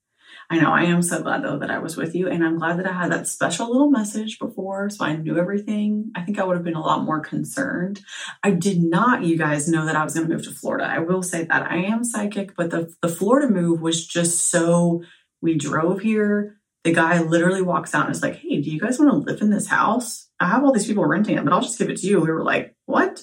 I 0.50 0.58
know 0.58 0.70
I 0.70 0.82
am 0.82 1.00
so 1.00 1.22
glad 1.22 1.42
though 1.42 1.58
that 1.58 1.70
I 1.70 1.78
was 1.78 1.96
with 1.96 2.14
you 2.14 2.28
and 2.28 2.44
I'm 2.44 2.58
glad 2.58 2.78
that 2.78 2.86
I 2.86 2.92
had 2.92 3.10
that 3.12 3.26
special 3.26 3.70
little 3.70 3.90
message 3.90 4.38
before 4.38 4.90
so 4.90 5.04
I 5.04 5.16
knew 5.16 5.38
everything. 5.38 6.10
I 6.14 6.22
think 6.22 6.38
I 6.38 6.44
would 6.44 6.56
have 6.56 6.64
been 6.64 6.74
a 6.74 6.80
lot 6.80 7.04
more 7.04 7.20
concerned. 7.20 8.00
I 8.42 8.50
did 8.50 8.82
not 8.82 9.24
you 9.24 9.38
guys 9.38 9.68
know 9.68 9.86
that 9.86 9.96
I 9.96 10.04
was 10.04 10.14
going 10.14 10.28
to 10.28 10.34
move 10.34 10.44
to 10.44 10.50
Florida. 10.50 10.84
I 10.84 10.98
will 10.98 11.22
say 11.22 11.44
that 11.44 11.70
I 11.70 11.76
am 11.84 12.04
psychic, 12.04 12.54
but 12.54 12.70
the 12.70 12.94
the 13.00 13.08
Florida 13.08 13.48
move 13.48 13.80
was 13.80 14.06
just 14.06 14.50
so 14.50 15.02
we 15.42 15.56
drove 15.56 16.00
here. 16.00 16.56
The 16.84 16.92
guy 16.92 17.20
literally 17.20 17.62
walks 17.62 17.94
out 17.94 18.06
and 18.06 18.14
is 18.14 18.22
like, 18.22 18.36
Hey, 18.36 18.60
do 18.60 18.70
you 18.70 18.80
guys 18.80 18.98
want 18.98 19.10
to 19.10 19.30
live 19.30 19.42
in 19.42 19.50
this 19.50 19.66
house? 19.66 20.28
I 20.40 20.48
have 20.48 20.64
all 20.64 20.72
these 20.72 20.86
people 20.86 21.04
renting 21.04 21.36
it, 21.36 21.44
but 21.44 21.52
I'll 21.52 21.60
just 21.60 21.78
give 21.78 21.90
it 21.90 21.98
to 21.98 22.06
you. 22.06 22.20
We 22.20 22.30
were 22.30 22.44
like, 22.44 22.74
What? 22.86 23.22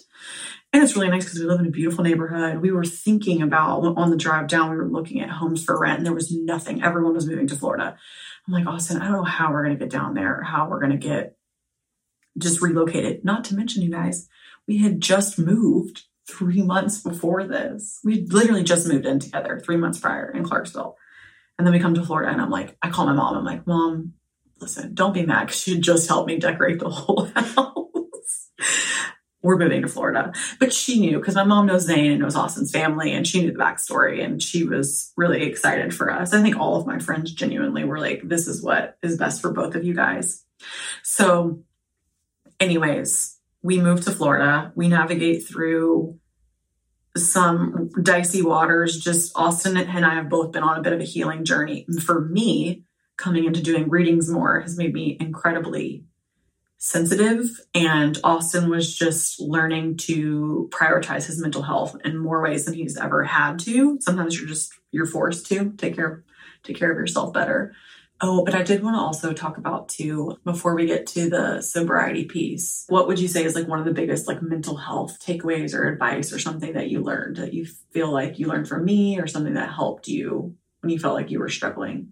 And 0.71 0.83
it's 0.83 0.95
really 0.95 1.09
nice 1.09 1.25
because 1.25 1.39
we 1.39 1.45
live 1.45 1.59
in 1.59 1.65
a 1.65 1.71
beautiful 1.71 2.03
neighborhood. 2.03 2.61
We 2.61 2.71
were 2.71 2.85
thinking 2.85 3.41
about 3.41 3.81
on 3.97 4.11
the 4.11 4.17
drive 4.17 4.47
down, 4.47 4.69
we 4.69 4.77
were 4.77 4.87
looking 4.87 5.19
at 5.19 5.29
homes 5.29 5.63
for 5.63 5.79
rent 5.79 5.97
and 5.97 6.05
there 6.05 6.13
was 6.13 6.31
nothing. 6.31 6.83
Everyone 6.83 7.15
was 7.15 7.25
moving 7.25 7.47
to 7.47 7.55
Florida. 7.55 7.97
I'm 8.47 8.53
like, 8.53 8.67
Austin, 8.67 9.01
I 9.01 9.05
don't 9.05 9.13
know 9.13 9.23
how 9.23 9.51
we're 9.51 9.63
going 9.63 9.77
to 9.77 9.83
get 9.83 9.91
down 9.91 10.13
there, 10.13 10.43
how 10.43 10.69
we're 10.69 10.79
going 10.79 10.91
to 10.91 10.97
get 10.97 11.35
just 12.37 12.61
relocated. 12.61 13.25
Not 13.25 13.43
to 13.45 13.55
mention, 13.55 13.81
you 13.81 13.89
guys, 13.89 14.27
we 14.67 14.77
had 14.77 15.01
just 15.01 15.39
moved 15.39 16.03
three 16.29 16.61
months 16.61 17.01
before 17.01 17.43
this. 17.43 17.99
We 18.03 18.27
literally 18.27 18.63
just 18.63 18.87
moved 18.87 19.05
in 19.07 19.19
together 19.19 19.59
three 19.59 19.77
months 19.77 19.99
prior 19.99 20.29
in 20.29 20.43
Clarksville. 20.43 20.95
And 21.59 21.67
then 21.67 21.73
we 21.73 21.79
come 21.81 21.93
to 21.95 22.05
Florida 22.05 22.31
and 22.31 22.41
I'm 22.41 22.49
like, 22.49 22.77
I 22.81 22.89
call 22.89 23.05
my 23.05 23.11
mom. 23.11 23.35
I'm 23.35 23.43
like, 23.43 23.67
Mom, 23.67 24.13
listen, 24.61 24.93
don't 24.93 25.13
be 25.13 25.25
mad 25.25 25.47
because 25.47 25.61
she 25.61 25.77
just 25.77 26.07
helped 26.07 26.29
me 26.29 26.39
decorate 26.39 26.79
the 26.79 26.89
whole 26.89 27.25
house. 27.25 28.49
We're 29.41 29.57
moving 29.57 29.81
to 29.81 29.89
Florida. 29.89 30.31
But 30.57 30.71
she 30.71 31.01
knew 31.01 31.19
because 31.19 31.35
my 31.35 31.43
mom 31.43 31.65
knows 31.65 31.83
Zane 31.83 32.11
and 32.11 32.21
knows 32.21 32.37
Austin's 32.37 32.71
family 32.71 33.11
and 33.11 33.27
she 33.27 33.41
knew 33.41 33.51
the 33.51 33.59
backstory 33.59 34.23
and 34.23 34.41
she 34.41 34.63
was 34.63 35.11
really 35.17 35.43
excited 35.43 35.93
for 35.93 36.09
us. 36.09 36.33
I 36.33 36.41
think 36.41 36.57
all 36.57 36.77
of 36.77 36.87
my 36.87 36.97
friends 36.99 37.33
genuinely 37.33 37.83
were 37.83 37.99
like, 37.99 38.21
this 38.23 38.47
is 38.47 38.63
what 38.63 38.97
is 39.03 39.17
best 39.17 39.41
for 39.41 39.51
both 39.51 39.75
of 39.75 39.83
you 39.83 39.93
guys. 39.93 40.45
So, 41.03 41.61
anyways, 42.61 43.37
we 43.61 43.81
move 43.81 44.05
to 44.05 44.11
Florida. 44.11 44.71
We 44.75 44.87
navigate 44.87 45.45
through 45.45 46.19
some 47.17 47.89
dicey 48.01 48.41
waters. 48.41 48.99
Just 48.99 49.31
Austin 49.35 49.77
and 49.77 50.05
I 50.05 50.15
have 50.15 50.29
both 50.29 50.51
been 50.51 50.63
on 50.63 50.77
a 50.77 50.81
bit 50.81 50.93
of 50.93 50.99
a 50.99 51.05
healing 51.05 51.45
journey. 51.45 51.85
for 52.01 52.21
me, 52.21 52.83
coming 53.17 53.45
into 53.45 53.61
doing 53.61 53.89
readings 53.89 54.29
more 54.29 54.61
has 54.61 54.77
made 54.77 54.93
me 54.93 55.17
incredibly 55.19 56.05
sensitive. 56.77 57.59
And 57.75 58.17
Austin 58.23 58.69
was 58.69 58.95
just 58.95 59.39
learning 59.39 59.97
to 59.97 60.69
prioritize 60.71 61.25
his 61.25 61.39
mental 61.39 61.61
health 61.61 61.95
in 62.05 62.17
more 62.17 62.41
ways 62.41 62.65
than 62.65 62.73
he's 62.73 62.97
ever 62.97 63.25
had 63.25 63.59
to. 63.59 63.99
Sometimes 64.01 64.39
you're 64.39 64.47
just 64.47 64.71
you're 64.91 65.05
forced 65.05 65.45
to 65.47 65.71
take 65.77 65.95
care 65.95 66.23
take 66.63 66.77
care 66.77 66.91
of 66.91 66.97
yourself 66.97 67.33
better. 67.33 67.73
Oh, 68.21 68.43
but 68.43 68.53
I 68.53 68.63
did 68.63 68.83
want 68.83 68.95
to 68.95 68.99
also 68.99 69.31
talk 69.31 69.57
about 69.57 69.87
too, 69.87 70.37
before 70.43 70.75
we 70.75 70.85
get 70.85 71.07
to 71.07 71.29
the 71.29 71.61
sobriety 71.61 72.25
piece, 72.25 72.85
what 72.89 73.07
would 73.07 73.19
you 73.19 73.29
say 73.29 73.45
is 73.45 73.55
like 73.55 73.67
one 73.67 73.79
of 73.79 73.85
the 73.85 73.93
biggest 73.93 74.27
like 74.27 74.41
mental 74.41 74.75
health 74.75 75.19
takeaways 75.25 75.73
or 75.73 75.87
advice 75.87 76.33
or 76.33 76.39
something 76.39 76.73
that 76.73 76.89
you 76.89 77.01
learned 77.01 77.37
that 77.37 77.53
you 77.53 77.65
feel 77.93 78.11
like 78.11 78.37
you 78.37 78.47
learned 78.47 78.67
from 78.67 78.83
me 78.83 79.19
or 79.19 79.27
something 79.27 79.53
that 79.53 79.71
helped 79.71 80.07
you 80.07 80.55
when 80.81 80.91
you 80.91 80.99
felt 80.99 81.15
like 81.15 81.31
you 81.31 81.39
were 81.39 81.49
struggling? 81.49 82.11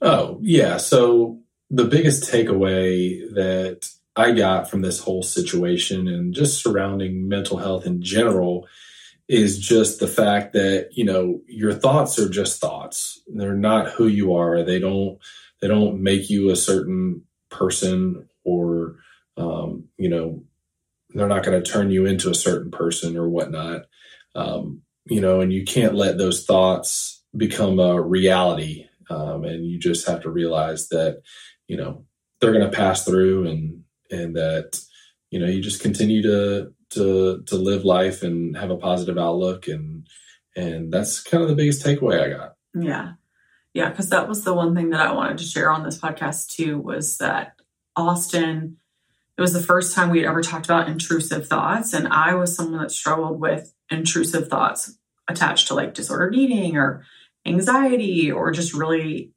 Oh, 0.00 0.38
yeah. 0.40 0.78
So 0.78 1.40
the 1.70 1.84
biggest 1.84 2.30
takeaway 2.30 3.20
that 3.34 3.88
I 4.16 4.32
got 4.32 4.68
from 4.68 4.82
this 4.82 4.98
whole 4.98 5.22
situation 5.22 6.08
and 6.08 6.34
just 6.34 6.62
surrounding 6.62 7.28
mental 7.28 7.58
health 7.58 7.86
in 7.86 8.02
general 8.02 8.66
is 9.28 9.58
just 9.58 10.00
the 10.00 10.08
fact 10.08 10.52
that 10.52 10.88
you 10.92 11.04
know 11.04 11.40
your 11.46 11.72
thoughts 11.72 12.18
are 12.18 12.28
just 12.28 12.60
thoughts. 12.60 13.20
They're 13.26 13.54
not 13.54 13.90
who 13.90 14.06
you 14.06 14.34
are. 14.34 14.62
They 14.62 14.78
don't 14.78 15.18
they 15.60 15.68
don't 15.68 16.02
make 16.02 16.28
you 16.28 16.50
a 16.50 16.56
certain 16.56 17.22
person 17.50 18.28
or 18.44 18.96
um, 19.36 19.88
you 19.98 20.08
know 20.08 20.42
they're 21.10 21.28
not 21.28 21.44
going 21.44 21.62
to 21.62 21.70
turn 21.70 21.90
you 21.90 22.06
into 22.06 22.30
a 22.30 22.34
certain 22.34 22.70
person 22.70 23.16
or 23.16 23.28
whatnot. 23.28 23.82
Um, 24.34 24.82
you 25.06 25.20
know 25.20 25.40
and 25.40 25.52
you 25.52 25.64
can't 25.64 25.94
let 25.94 26.18
those 26.18 26.44
thoughts 26.44 27.22
become 27.36 27.78
a 27.78 28.00
reality 28.00 28.86
um, 29.10 29.44
and 29.44 29.66
you 29.66 29.78
just 29.78 30.06
have 30.06 30.22
to 30.22 30.30
realize 30.30 30.88
that 30.88 31.22
you 31.66 31.76
know 31.76 32.04
they're 32.40 32.52
going 32.52 32.68
to 32.68 32.76
pass 32.76 33.04
through 33.04 33.46
and 33.46 33.82
and 34.10 34.36
that 34.36 34.80
you 35.30 35.38
know 35.38 35.46
you 35.46 35.60
just 35.60 35.82
continue 35.82 36.22
to 36.22 36.72
to 36.92 37.42
to 37.46 37.56
live 37.56 37.84
life 37.84 38.22
and 38.22 38.56
have 38.56 38.70
a 38.70 38.76
positive 38.76 39.18
outlook 39.18 39.68
and 39.68 40.06
and 40.56 40.92
that's 40.92 41.22
kind 41.22 41.42
of 41.42 41.48
the 41.48 41.56
biggest 41.56 41.84
takeaway 41.84 42.20
I 42.20 42.28
got. 42.28 42.56
Yeah. 42.74 43.12
Yeah, 43.74 43.88
because 43.88 44.10
that 44.10 44.28
was 44.28 44.44
the 44.44 44.52
one 44.52 44.74
thing 44.74 44.90
that 44.90 45.00
I 45.00 45.12
wanted 45.12 45.38
to 45.38 45.44
share 45.44 45.70
on 45.70 45.82
this 45.82 45.98
podcast 45.98 46.50
too 46.50 46.78
was 46.78 47.16
that 47.18 47.54
Austin, 47.96 48.76
it 49.38 49.40
was 49.40 49.54
the 49.54 49.62
first 49.62 49.94
time 49.94 50.10
we'd 50.10 50.26
ever 50.26 50.42
talked 50.42 50.66
about 50.66 50.88
intrusive 50.88 51.48
thoughts. 51.48 51.94
And 51.94 52.08
I 52.08 52.34
was 52.34 52.54
someone 52.54 52.82
that 52.82 52.90
struggled 52.90 53.40
with 53.40 53.72
intrusive 53.90 54.48
thoughts 54.48 54.98
attached 55.26 55.68
to 55.68 55.74
like 55.74 55.94
disordered 55.94 56.34
eating 56.34 56.76
or 56.76 57.04
anxiety 57.46 58.30
or 58.30 58.50
just 58.50 58.74
really 58.74 59.32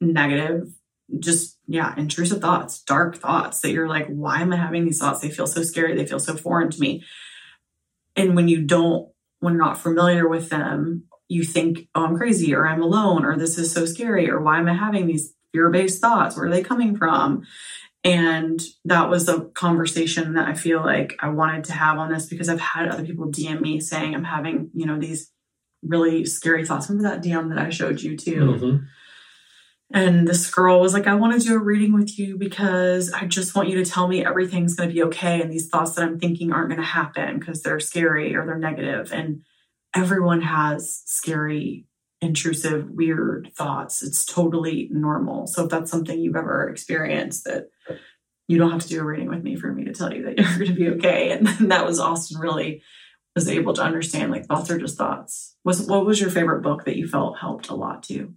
negative 0.00 0.72
just 1.18 1.58
yeah 1.66 1.94
intrusive 1.96 2.40
thoughts 2.40 2.82
dark 2.82 3.16
thoughts 3.16 3.60
that 3.60 3.70
you're 3.70 3.88
like 3.88 4.06
why 4.08 4.40
am 4.40 4.52
i 4.52 4.56
having 4.56 4.84
these 4.84 4.98
thoughts? 4.98 5.20
They 5.20 5.30
feel 5.30 5.46
so 5.46 5.62
scary. 5.62 5.94
They 5.94 6.06
feel 6.06 6.18
so 6.18 6.36
foreign 6.36 6.70
to 6.70 6.80
me. 6.80 7.04
And 8.16 8.34
when 8.34 8.48
you 8.48 8.62
don't 8.62 9.08
when 9.40 9.54
you're 9.54 9.64
not 9.64 9.78
familiar 9.78 10.28
with 10.28 10.48
them 10.48 11.04
you 11.28 11.42
think 11.42 11.88
oh 11.94 12.04
i'm 12.04 12.16
crazy 12.16 12.54
or 12.54 12.66
i'm 12.66 12.82
alone 12.82 13.24
or 13.24 13.36
this 13.36 13.58
is 13.58 13.72
so 13.72 13.84
scary 13.84 14.30
or 14.30 14.40
why 14.40 14.58
am 14.58 14.68
i 14.68 14.74
having 14.74 15.06
these 15.06 15.34
fear-based 15.52 16.00
thoughts? 16.00 16.36
Where 16.36 16.46
are 16.46 16.50
they 16.50 16.62
coming 16.62 16.96
from? 16.96 17.46
And 18.04 18.60
that 18.84 19.08
was 19.08 19.28
a 19.28 19.40
conversation 19.40 20.34
that 20.34 20.48
i 20.48 20.54
feel 20.54 20.80
like 20.80 21.16
i 21.20 21.28
wanted 21.28 21.64
to 21.64 21.72
have 21.72 21.98
on 21.98 22.12
this 22.12 22.26
because 22.26 22.48
i've 22.48 22.60
had 22.60 22.88
other 22.88 23.04
people 23.04 23.26
dm 23.26 23.60
me 23.60 23.80
saying 23.80 24.14
i'm 24.14 24.24
having 24.24 24.70
you 24.74 24.86
know 24.86 24.98
these 24.98 25.30
really 25.82 26.24
scary 26.24 26.64
thoughts. 26.66 26.88
Remember 26.88 27.08
that 27.08 27.22
dm 27.24 27.48
that 27.50 27.58
i 27.58 27.70
showed 27.70 28.00
you 28.00 28.16
too? 28.16 28.40
Mm-hmm 28.40 28.76
And 29.92 30.26
this 30.26 30.50
girl 30.52 30.80
was 30.80 30.92
like, 30.92 31.06
I 31.06 31.14
want 31.14 31.40
to 31.40 31.46
do 31.46 31.54
a 31.54 31.58
reading 31.58 31.92
with 31.92 32.18
you 32.18 32.36
because 32.36 33.12
I 33.12 33.24
just 33.24 33.54
want 33.54 33.68
you 33.68 33.82
to 33.82 33.88
tell 33.88 34.08
me 34.08 34.24
everything's 34.24 34.74
going 34.74 34.88
to 34.88 34.94
be 34.94 35.04
okay. 35.04 35.40
And 35.40 35.52
these 35.52 35.68
thoughts 35.68 35.92
that 35.92 36.02
I'm 36.02 36.18
thinking 36.18 36.52
aren't 36.52 36.70
going 36.70 36.80
to 36.80 36.86
happen 36.86 37.38
because 37.38 37.62
they're 37.62 37.78
scary 37.78 38.34
or 38.34 38.44
they're 38.44 38.58
negative. 38.58 39.12
And 39.12 39.42
everyone 39.94 40.42
has 40.42 41.02
scary, 41.06 41.86
intrusive, 42.20 42.90
weird 42.90 43.52
thoughts. 43.56 44.02
It's 44.02 44.24
totally 44.24 44.88
normal. 44.90 45.46
So 45.46 45.64
if 45.64 45.70
that's 45.70 45.90
something 45.90 46.18
you've 46.18 46.36
ever 46.36 46.68
experienced, 46.68 47.44
that 47.44 47.68
you 48.48 48.58
don't 48.58 48.72
have 48.72 48.82
to 48.82 48.88
do 48.88 49.00
a 49.00 49.04
reading 49.04 49.28
with 49.28 49.42
me 49.42 49.56
for 49.56 49.72
me 49.72 49.84
to 49.84 49.92
tell 49.92 50.12
you 50.12 50.24
that 50.24 50.38
you're 50.38 50.58
going 50.58 50.66
to 50.66 50.74
be 50.74 50.88
okay. 50.88 51.30
And 51.30 51.46
that 51.70 51.86
was 51.86 52.00
Austin 52.00 52.40
really 52.40 52.82
was 53.36 53.48
able 53.48 53.74
to 53.74 53.82
understand 53.82 54.32
like 54.32 54.46
thoughts 54.46 54.70
are 54.70 54.78
just 54.78 54.96
thoughts. 54.96 55.56
Was 55.64 55.86
what 55.86 56.06
was 56.06 56.20
your 56.20 56.30
favorite 56.30 56.62
book 56.62 56.86
that 56.86 56.96
you 56.96 57.06
felt 57.06 57.38
helped 57.38 57.68
a 57.68 57.74
lot 57.74 58.02
too? 58.02 58.34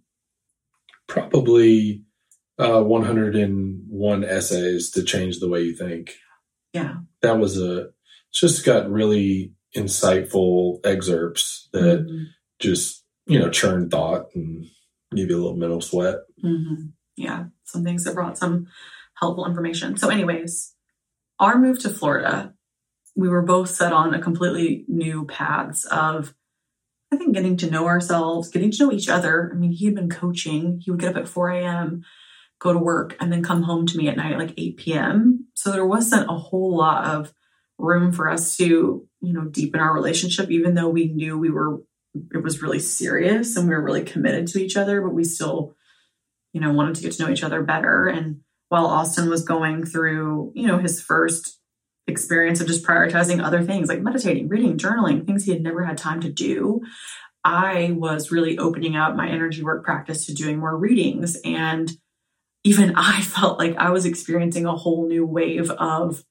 Probably 1.09 2.05
uh, 2.57 2.81
101 2.81 4.23
essays 4.23 4.91
to 4.91 5.03
change 5.03 5.39
the 5.39 5.49
way 5.49 5.63
you 5.63 5.75
think. 5.75 6.13
Yeah. 6.71 6.97
That 7.21 7.39
was 7.39 7.61
a, 7.61 7.89
just 8.31 8.65
got 8.65 8.89
really 8.89 9.53
insightful 9.75 10.85
excerpts 10.85 11.67
that 11.73 12.05
mm-hmm. 12.05 12.23
just, 12.59 13.03
you 13.25 13.39
know, 13.39 13.49
churn 13.49 13.89
thought 13.89 14.27
and 14.35 14.65
give 15.15 15.29
you 15.29 15.35
a 15.35 15.41
little 15.41 15.57
mental 15.57 15.81
sweat. 15.81 16.17
Mm-hmm. 16.43 16.87
Yeah. 17.17 17.45
Some 17.65 17.83
things 17.83 18.03
that 18.03 18.15
brought 18.15 18.37
some 18.37 18.67
helpful 19.15 19.45
information. 19.45 19.97
So, 19.97 20.09
anyways, 20.09 20.73
our 21.39 21.59
move 21.59 21.79
to 21.79 21.89
Florida, 21.89 22.53
we 23.15 23.27
were 23.27 23.41
both 23.41 23.69
set 23.69 23.93
on 23.93 24.13
a 24.13 24.21
completely 24.21 24.85
new 24.87 25.25
paths 25.25 25.85
of 25.85 26.33
I 27.11 27.17
think 27.17 27.33
getting 27.33 27.57
to 27.57 27.71
know 27.71 27.87
ourselves, 27.87 28.49
getting 28.49 28.71
to 28.71 28.83
know 28.83 28.91
each 28.91 29.09
other. 29.09 29.51
I 29.53 29.57
mean, 29.57 29.71
he 29.71 29.85
had 29.85 29.95
been 29.95 30.09
coaching. 30.09 30.79
He 30.83 30.91
would 30.91 30.99
get 30.99 31.15
up 31.15 31.21
at 31.23 31.27
4 31.27 31.49
a.m., 31.49 32.03
go 32.59 32.73
to 32.73 32.79
work, 32.79 33.15
and 33.19 33.31
then 33.31 33.41
come 33.41 33.63
home 33.63 33.87
to 33.87 33.97
me 33.97 34.07
at 34.07 34.17
night 34.17 34.33
at 34.33 34.39
like 34.39 34.53
8 34.57 34.77
p.m. 34.77 35.47
So 35.55 35.71
there 35.71 35.85
wasn't 35.85 36.29
a 36.29 36.35
whole 36.35 36.77
lot 36.77 37.05
of 37.05 37.33
room 37.79 38.11
for 38.11 38.29
us 38.29 38.57
to, 38.57 39.07
you 39.21 39.33
know, 39.33 39.45
deepen 39.45 39.79
our 39.79 39.93
relationship, 39.93 40.51
even 40.51 40.75
though 40.75 40.89
we 40.89 41.07
knew 41.07 41.37
we 41.37 41.49
were, 41.49 41.81
it 42.33 42.43
was 42.43 42.61
really 42.61 42.79
serious 42.79 43.55
and 43.55 43.67
we 43.67 43.73
were 43.73 43.83
really 43.83 44.03
committed 44.03 44.47
to 44.47 44.59
each 44.59 44.75
other, 44.77 45.01
but 45.01 45.13
we 45.13 45.23
still, 45.23 45.75
you 46.53 46.61
know, 46.61 46.73
wanted 46.73 46.95
to 46.95 47.01
get 47.01 47.13
to 47.13 47.23
know 47.23 47.31
each 47.31 47.43
other 47.43 47.63
better. 47.63 48.07
And 48.07 48.41
while 48.67 48.85
Austin 48.85 49.29
was 49.29 49.43
going 49.43 49.85
through, 49.85 50.51
you 50.55 50.67
know, 50.67 50.77
his 50.77 51.01
first 51.01 51.58
experience 52.09 52.59
of 52.59 52.67
just 52.67 52.85
prioritizing 52.85 53.43
other 53.43 53.63
things 53.63 53.87
like 53.87 54.01
meditating, 54.01 54.49
reading, 54.49 54.77
journaling, 54.77 55.25
things 55.25 55.45
he 55.45 55.51
had 55.51 55.63
never 55.63 55.85
had 55.85 55.97
time 55.97 56.19
to 56.21 56.29
do. 56.29 56.81
I 57.43 57.91
was 57.95 58.31
really 58.31 58.57
opening 58.57 58.95
up 58.95 59.15
my 59.15 59.29
energy 59.29 59.63
work 59.63 59.85
practice 59.85 60.25
to 60.25 60.33
doing 60.33 60.59
more 60.59 60.75
readings. 60.75 61.37
And 61.45 61.91
even 62.63 62.93
I 62.95 63.21
felt 63.21 63.59
like 63.59 63.77
I 63.77 63.91
was 63.91 64.05
experiencing 64.05 64.65
a 64.65 64.75
whole 64.75 65.07
new 65.07 65.25
wave 65.25 65.69
of 65.71 66.23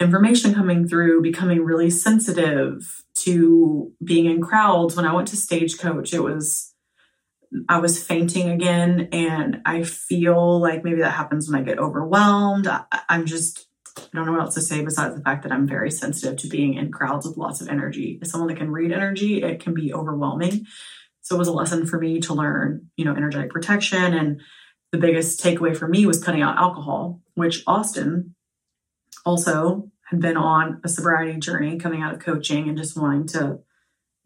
information 0.00 0.54
coming 0.54 0.86
through, 0.88 1.22
becoming 1.22 1.64
really 1.64 1.90
sensitive 1.90 3.04
to 3.14 3.92
being 4.02 4.26
in 4.26 4.40
crowds. 4.40 4.96
When 4.96 5.06
I 5.06 5.12
went 5.12 5.28
to 5.28 5.36
Stagecoach, 5.36 6.12
it 6.12 6.20
was, 6.20 6.74
I 7.68 7.78
was 7.78 8.02
fainting 8.02 8.50
again. 8.50 9.08
And 9.12 9.60
I 9.64 9.82
feel 9.82 10.60
like 10.60 10.84
maybe 10.84 11.00
that 11.00 11.10
happens 11.10 11.48
when 11.48 11.60
I 11.60 11.64
get 11.64 11.78
overwhelmed. 11.78 12.66
I, 12.66 12.84
am 13.08 13.26
just, 13.26 13.66
I 13.96 14.02
don't 14.14 14.26
know 14.26 14.32
what 14.32 14.40
else 14.40 14.54
to 14.54 14.60
say 14.60 14.82
besides 14.82 15.14
the 15.14 15.22
fact 15.22 15.42
that 15.42 15.52
I'm 15.52 15.66
very 15.66 15.90
sensitive 15.90 16.38
to 16.38 16.48
being 16.48 16.74
in 16.74 16.90
crowds 16.90 17.26
with 17.26 17.36
lots 17.36 17.60
of 17.60 17.68
energy. 17.68 18.18
As 18.22 18.30
someone 18.30 18.48
that 18.48 18.56
can 18.56 18.70
read 18.70 18.92
energy, 18.92 19.42
it 19.42 19.60
can 19.60 19.74
be 19.74 19.92
overwhelming. 19.92 20.66
So 21.20 21.36
it 21.36 21.38
was 21.38 21.48
a 21.48 21.52
lesson 21.52 21.86
for 21.86 21.98
me 21.98 22.20
to 22.20 22.34
learn, 22.34 22.90
you 22.96 23.04
know, 23.04 23.14
energetic 23.14 23.50
protection. 23.50 24.14
And 24.14 24.40
the 24.90 24.98
biggest 24.98 25.42
takeaway 25.42 25.76
for 25.76 25.88
me 25.88 26.06
was 26.06 26.22
cutting 26.22 26.42
out 26.42 26.58
alcohol, 26.58 27.20
which 27.34 27.62
Austin 27.66 28.34
also 29.24 29.90
had 30.10 30.20
been 30.20 30.36
on 30.36 30.80
a 30.84 30.88
sobriety 30.88 31.38
journey 31.38 31.78
coming 31.78 32.02
out 32.02 32.14
of 32.14 32.20
coaching 32.20 32.68
and 32.68 32.76
just 32.76 32.96
wanting 32.96 33.26
to 33.28 33.60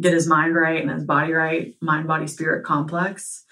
get 0.01 0.13
his 0.13 0.27
mind 0.27 0.55
right 0.55 0.81
and 0.81 0.91
his 0.91 1.05
body 1.05 1.33
right, 1.33 1.75
mind, 1.81 2.07
body, 2.07 2.27
spirit 2.27 2.65
complex 2.65 3.45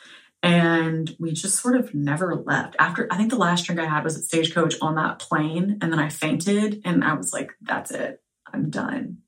and 0.44 1.16
we 1.18 1.33
just 1.33 1.61
sort 1.61 1.74
of 1.74 1.94
never 1.94 2.37
left. 2.37 2.76
After 2.78 3.09
I 3.11 3.16
think 3.16 3.30
the 3.30 3.37
last 3.37 3.64
drink 3.64 3.80
I 3.80 3.87
had 3.87 4.04
was 4.04 4.18
at 4.18 4.24
Stagecoach 4.24 4.74
on 4.83 4.94
that 4.96 5.18
plane, 5.18 5.78
and 5.80 5.90
then 5.90 5.98
I 5.98 6.11
fainted, 6.11 6.83
and 6.85 7.02
I 7.02 7.14
was 7.14 7.33
like, 7.33 7.52
"That's 7.62 7.90
it, 7.90 8.22
I'm 8.52 8.68
done." 8.68 9.18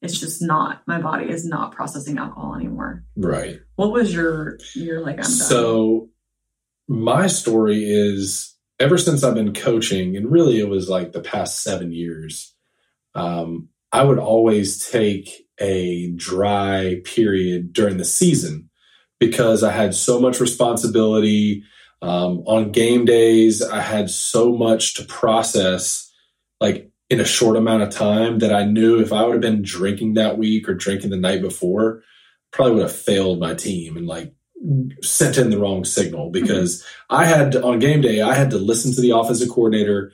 It's 0.00 0.18
just 0.18 0.40
not 0.40 0.82
my 0.86 1.00
body 1.00 1.30
is 1.30 1.46
not 1.46 1.72
processing 1.72 2.18
alcohol 2.18 2.54
anymore. 2.54 3.04
Right. 3.16 3.60
What 3.76 3.92
was 3.92 4.12
your 4.14 4.58
your 4.74 5.00
like? 5.00 5.16
I'm 5.16 5.22
done. 5.22 5.30
So 5.30 6.08
my 6.88 7.26
story 7.26 7.84
is 7.84 8.56
ever 8.80 8.96
since 8.96 9.22
I've 9.22 9.34
been 9.34 9.52
coaching, 9.52 10.16
and 10.16 10.32
really 10.32 10.58
it 10.58 10.70
was 10.70 10.88
like 10.88 11.12
the 11.12 11.20
past 11.20 11.62
seven 11.62 11.92
years. 11.92 12.54
Um, 13.14 13.68
I 13.92 14.04
would 14.04 14.18
always 14.18 14.88
take 14.88 15.46
a 15.60 16.10
dry 16.12 17.02
period 17.04 17.74
during 17.74 17.98
the 17.98 18.06
season 18.06 18.70
because 19.22 19.62
I 19.62 19.70
had 19.70 19.94
so 19.94 20.18
much 20.18 20.40
responsibility. 20.40 21.62
Um, 22.02 22.42
on 22.44 22.72
game 22.72 23.04
days, 23.04 23.62
I 23.62 23.80
had 23.80 24.10
so 24.10 24.50
much 24.50 24.94
to 24.94 25.04
process, 25.04 26.12
like 26.60 26.90
in 27.08 27.20
a 27.20 27.24
short 27.24 27.56
amount 27.56 27.84
of 27.84 27.90
time, 27.90 28.40
that 28.40 28.52
I 28.52 28.64
knew 28.64 28.98
if 28.98 29.12
I 29.12 29.22
would 29.22 29.34
have 29.34 29.40
been 29.40 29.62
drinking 29.62 30.14
that 30.14 30.38
week 30.38 30.68
or 30.68 30.74
drinking 30.74 31.10
the 31.10 31.16
night 31.16 31.40
before, 31.40 32.02
probably 32.50 32.74
would 32.74 32.82
have 32.82 32.96
failed 32.96 33.38
my 33.38 33.54
team 33.54 33.96
and 33.96 34.08
like 34.08 34.34
sent 35.02 35.38
in 35.38 35.50
the 35.50 35.58
wrong 35.58 35.84
signal 35.84 36.24
mm-hmm. 36.24 36.44
because 36.44 36.82
mm-hmm. 36.82 37.14
I 37.14 37.24
had 37.26 37.52
to, 37.52 37.62
on 37.62 37.78
game 37.78 38.00
day, 38.00 38.22
I 38.22 38.34
had 38.34 38.50
to 38.50 38.58
listen 38.58 38.92
to 38.92 39.00
the 39.00 39.16
offensive 39.16 39.50
coordinator 39.50 40.12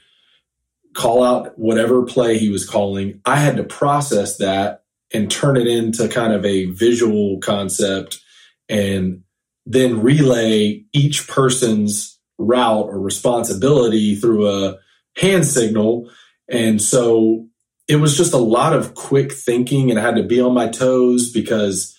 call 0.93 1.25
out 1.25 1.59
whatever 1.59 2.05
play 2.05 2.37
he 2.37 2.51
was 2.51 2.69
calling. 2.69 3.23
I 3.25 3.37
had 3.37 3.57
to 3.57 3.65
process 3.65 4.37
that 4.37 4.83
and 5.15 5.31
turn 5.31 5.57
it 5.57 5.67
into 5.67 6.09
kind 6.09 6.35
of 6.35 6.45
a 6.45 6.67
visual 6.67 7.39
concept 7.41 8.21
and 8.69 9.23
then 9.67 10.03
relay 10.03 10.83
each 10.93 11.29
person's 11.29 12.19
route 12.39 12.87
or 12.87 13.01
responsibility 13.01 14.15
through 14.15 14.49
a 14.49 14.77
hand 15.17 15.45
signal. 15.45 16.11
And 16.49 16.81
so 16.81 17.47
it 17.87 17.97
was 17.97 18.17
just 18.17 18.33
a 18.33 18.39
lot 18.39 18.73
of 18.73 18.95
quick 18.95 19.33
thinking 19.33 19.91
and 19.91 19.99
I 19.99 20.03
had 20.03 20.17
to 20.17 20.23
be 20.23 20.41
on 20.41 20.55
my 20.55 20.69
toes 20.69 21.31
because 21.31 21.97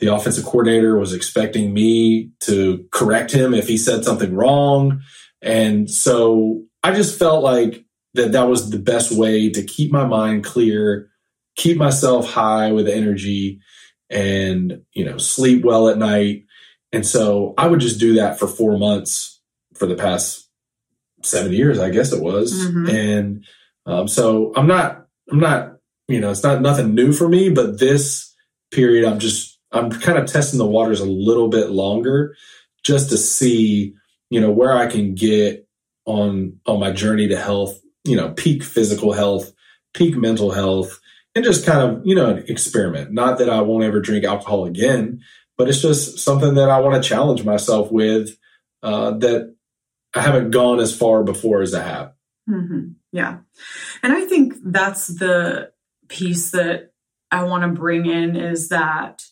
the 0.00 0.12
offensive 0.12 0.44
coordinator 0.44 0.98
was 0.98 1.12
expecting 1.12 1.72
me 1.72 2.30
to 2.40 2.84
correct 2.90 3.32
him 3.32 3.54
if 3.54 3.68
he 3.68 3.76
said 3.76 4.04
something 4.04 4.34
wrong. 4.34 5.00
And 5.42 5.88
so 5.88 6.64
I 6.82 6.94
just 6.94 7.18
felt 7.18 7.44
like 7.44 7.84
that 8.14 8.32
that 8.32 8.48
was 8.48 8.70
the 8.70 8.78
best 8.78 9.12
way 9.12 9.50
to 9.50 9.62
keep 9.62 9.92
my 9.92 10.04
mind 10.04 10.44
clear, 10.44 11.08
keep 11.56 11.76
myself 11.76 12.28
high 12.28 12.72
with 12.72 12.88
energy 12.88 13.60
and, 14.14 14.82
you 14.92 15.04
know, 15.04 15.18
sleep 15.18 15.64
well 15.64 15.88
at 15.88 15.98
night. 15.98 16.44
And 16.92 17.04
so 17.04 17.52
I 17.58 17.66
would 17.66 17.80
just 17.80 17.98
do 17.98 18.14
that 18.14 18.38
for 18.38 18.46
four 18.46 18.78
months 18.78 19.40
for 19.74 19.86
the 19.86 19.96
past 19.96 20.48
seven 21.22 21.52
years, 21.52 21.80
I 21.80 21.90
guess 21.90 22.12
it 22.12 22.22
was. 22.22 22.52
Mm-hmm. 22.52 22.88
And 22.90 23.44
um, 23.86 24.08
so 24.08 24.52
I'm 24.56 24.68
not, 24.68 25.06
I'm 25.30 25.40
not, 25.40 25.78
you 26.06 26.20
know, 26.20 26.30
it's 26.30 26.44
not 26.44 26.62
nothing 26.62 26.94
new 26.94 27.12
for 27.12 27.28
me, 27.28 27.50
but 27.50 27.80
this 27.80 28.32
period, 28.70 29.04
I'm 29.04 29.18
just, 29.18 29.58
I'm 29.72 29.90
kind 29.90 30.18
of 30.18 30.26
testing 30.26 30.58
the 30.58 30.66
waters 30.66 31.00
a 31.00 31.06
little 31.06 31.48
bit 31.48 31.70
longer 31.70 32.36
just 32.84 33.10
to 33.10 33.16
see, 33.16 33.94
you 34.30 34.40
know, 34.40 34.52
where 34.52 34.76
I 34.76 34.86
can 34.86 35.14
get 35.14 35.66
on, 36.04 36.60
on 36.66 36.78
my 36.78 36.92
journey 36.92 37.26
to 37.28 37.36
health, 37.36 37.80
you 38.04 38.16
know, 38.16 38.30
peak 38.30 38.62
physical 38.62 39.12
health, 39.12 39.52
peak 39.94 40.16
mental 40.16 40.52
health, 40.52 41.00
and 41.34 41.44
just 41.44 41.66
kind 41.66 41.80
of, 41.80 42.06
you 42.06 42.14
know, 42.14 42.42
experiment. 42.48 43.12
Not 43.12 43.38
that 43.38 43.50
I 43.50 43.60
won't 43.62 43.84
ever 43.84 44.00
drink 44.00 44.24
alcohol 44.24 44.66
again, 44.66 45.20
but 45.56 45.68
it's 45.68 45.82
just 45.82 46.18
something 46.18 46.54
that 46.54 46.70
I 46.70 46.80
want 46.80 47.02
to 47.02 47.08
challenge 47.08 47.44
myself 47.44 47.90
with 47.90 48.36
uh, 48.82 49.12
that 49.18 49.54
I 50.14 50.20
haven't 50.20 50.50
gone 50.50 50.80
as 50.80 50.96
far 50.96 51.24
before 51.24 51.62
as 51.62 51.74
I 51.74 51.82
have. 51.82 52.12
Mm-hmm. 52.48 52.92
Yeah. 53.12 53.38
And 54.02 54.12
I 54.12 54.24
think 54.26 54.54
that's 54.64 55.06
the 55.06 55.72
piece 56.08 56.50
that 56.52 56.92
I 57.30 57.44
want 57.44 57.62
to 57.62 57.80
bring 57.80 58.06
in 58.06 58.36
is 58.36 58.68
that 58.68 59.22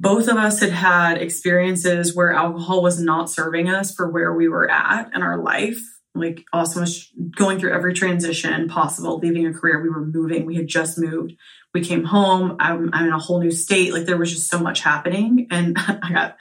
both 0.00 0.28
of 0.28 0.36
us 0.36 0.60
had 0.60 0.70
had 0.70 1.18
experiences 1.18 2.14
where 2.14 2.32
alcohol 2.32 2.82
was 2.82 3.00
not 3.00 3.30
serving 3.30 3.68
us 3.68 3.92
for 3.92 4.08
where 4.10 4.32
we 4.32 4.48
were 4.48 4.70
at 4.70 5.10
in 5.14 5.22
our 5.22 5.42
life 5.42 5.80
like 6.14 6.44
was 6.52 7.12
going 7.36 7.58
through 7.58 7.72
every 7.72 7.94
transition 7.94 8.68
possible, 8.68 9.18
leaving 9.18 9.46
a 9.46 9.52
career. 9.52 9.82
We 9.82 9.88
were 9.88 10.04
moving. 10.04 10.46
We 10.46 10.56
had 10.56 10.66
just 10.66 10.98
moved. 10.98 11.34
We 11.74 11.84
came 11.84 12.04
home. 12.04 12.56
I'm, 12.58 12.90
I'm 12.92 13.06
in 13.06 13.12
a 13.12 13.18
whole 13.18 13.40
new 13.40 13.50
state. 13.50 13.92
Like 13.92 14.06
there 14.06 14.16
was 14.16 14.32
just 14.32 14.50
so 14.50 14.58
much 14.58 14.80
happening, 14.80 15.46
and 15.50 15.76
I 15.78 16.12
got, 16.12 16.36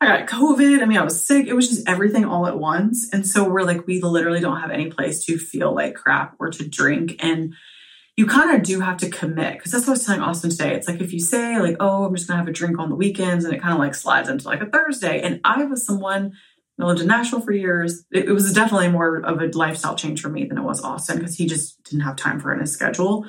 I 0.00 0.06
got 0.06 0.28
COVID. 0.28 0.82
I 0.82 0.86
mean, 0.86 0.98
I 0.98 1.04
was 1.04 1.26
sick. 1.26 1.46
It 1.46 1.54
was 1.54 1.68
just 1.68 1.88
everything 1.88 2.24
all 2.24 2.46
at 2.46 2.58
once. 2.58 3.08
And 3.12 3.26
so 3.26 3.48
we're 3.48 3.62
like, 3.62 3.86
we 3.86 4.00
literally 4.00 4.40
don't 4.40 4.60
have 4.60 4.70
any 4.70 4.90
place 4.90 5.24
to 5.26 5.38
feel 5.38 5.74
like 5.74 5.94
crap 5.94 6.36
or 6.38 6.50
to 6.50 6.68
drink. 6.68 7.16
And 7.18 7.54
you 8.16 8.26
kind 8.26 8.52
of 8.56 8.64
do 8.64 8.80
have 8.80 8.96
to 8.96 9.08
commit 9.08 9.54
because 9.54 9.70
that's 9.70 9.86
what 9.86 9.90
I 9.90 9.96
was 9.96 10.04
telling 10.04 10.22
Austin 10.22 10.50
today. 10.50 10.74
It's 10.74 10.88
like 10.88 11.00
if 11.00 11.12
you 11.12 11.20
say 11.20 11.60
like, 11.60 11.76
oh, 11.78 12.04
I'm 12.04 12.14
just 12.16 12.26
gonna 12.26 12.38
have 12.38 12.48
a 12.48 12.52
drink 12.52 12.78
on 12.78 12.88
the 12.88 12.96
weekends, 12.96 13.44
and 13.44 13.54
it 13.54 13.62
kind 13.62 13.74
of 13.74 13.78
like 13.78 13.94
slides 13.94 14.28
into 14.28 14.46
like 14.48 14.60
a 14.60 14.66
Thursday. 14.66 15.20
And 15.20 15.40
I 15.44 15.64
was 15.64 15.86
someone 15.86 16.32
I 16.80 16.84
lived 16.84 17.00
in 17.00 17.08
Nashville 17.08 17.40
for 17.40 17.52
years. 17.52 18.04
It, 18.12 18.28
it 18.28 18.32
was 18.32 18.52
definitely 18.52 18.88
more 18.88 19.18
of 19.18 19.40
a 19.40 19.46
lifestyle 19.46 19.96
change 19.96 20.20
for 20.20 20.28
me 20.28 20.44
than 20.44 20.58
it 20.58 20.62
was 20.62 20.82
Austin 20.82 21.18
because 21.18 21.34
he 21.34 21.46
just 21.46 21.82
didn't 21.84 22.04
have 22.04 22.16
time 22.16 22.38
for 22.38 22.52
it 22.52 22.56
in 22.56 22.60
his 22.60 22.72
schedule. 22.72 23.26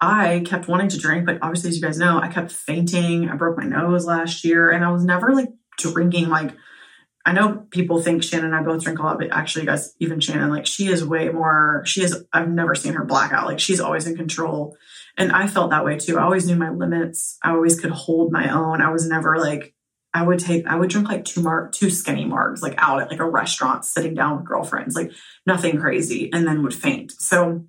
I 0.00 0.42
kept 0.46 0.68
wanting 0.68 0.88
to 0.90 0.98
drink, 0.98 1.26
but 1.26 1.38
obviously, 1.42 1.70
as 1.70 1.76
you 1.76 1.82
guys 1.82 1.98
know, 1.98 2.18
I 2.18 2.28
kept 2.28 2.52
fainting. 2.52 3.28
I 3.28 3.36
broke 3.36 3.58
my 3.58 3.64
nose 3.64 4.06
last 4.06 4.44
year, 4.44 4.70
and 4.70 4.84
I 4.84 4.90
was 4.90 5.04
never 5.04 5.34
like 5.34 5.50
drinking. 5.78 6.28
Like, 6.28 6.52
I 7.26 7.32
know 7.32 7.66
people 7.70 8.00
think 8.00 8.22
Shannon 8.22 8.46
and 8.46 8.54
I 8.54 8.62
both 8.62 8.82
drink 8.82 8.98
a 8.98 9.02
lot, 9.02 9.18
but 9.18 9.30
actually, 9.30 9.66
guys, 9.66 9.94
even 9.98 10.20
Shannon, 10.20 10.48
like, 10.48 10.66
she 10.66 10.86
is 10.86 11.04
way 11.04 11.28
more. 11.28 11.82
She 11.84 12.02
is. 12.02 12.24
I've 12.32 12.48
never 12.48 12.74
seen 12.74 12.94
her 12.94 13.04
blackout. 13.04 13.46
Like, 13.46 13.60
she's 13.60 13.80
always 13.80 14.06
in 14.06 14.16
control, 14.16 14.76
and 15.18 15.32
I 15.32 15.48
felt 15.48 15.70
that 15.70 15.84
way 15.84 15.98
too. 15.98 16.18
I 16.18 16.22
always 16.22 16.46
knew 16.46 16.56
my 16.56 16.70
limits. 16.70 17.36
I 17.42 17.50
always 17.50 17.78
could 17.78 17.90
hold 17.90 18.32
my 18.32 18.48
own. 18.48 18.80
I 18.80 18.90
was 18.90 19.06
never 19.06 19.38
like. 19.38 19.74
I 20.12 20.22
would 20.22 20.40
take. 20.40 20.66
I 20.66 20.76
would 20.76 20.90
drink 20.90 21.08
like 21.08 21.24
two 21.24 21.42
mar, 21.42 21.68
two 21.68 21.90
skinny 21.90 22.24
margs, 22.24 22.62
like 22.62 22.74
out 22.78 23.00
at 23.00 23.10
like 23.10 23.20
a 23.20 23.30
restaurant, 23.30 23.84
sitting 23.84 24.14
down 24.14 24.36
with 24.36 24.46
girlfriends, 24.46 24.96
like 24.96 25.12
nothing 25.46 25.78
crazy, 25.78 26.32
and 26.32 26.46
then 26.46 26.62
would 26.62 26.74
faint. 26.74 27.12
So, 27.12 27.66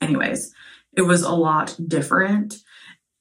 anyways 0.00 0.54
it 0.98 1.02
was 1.02 1.22
a 1.22 1.32
lot 1.32 1.76
different. 1.86 2.56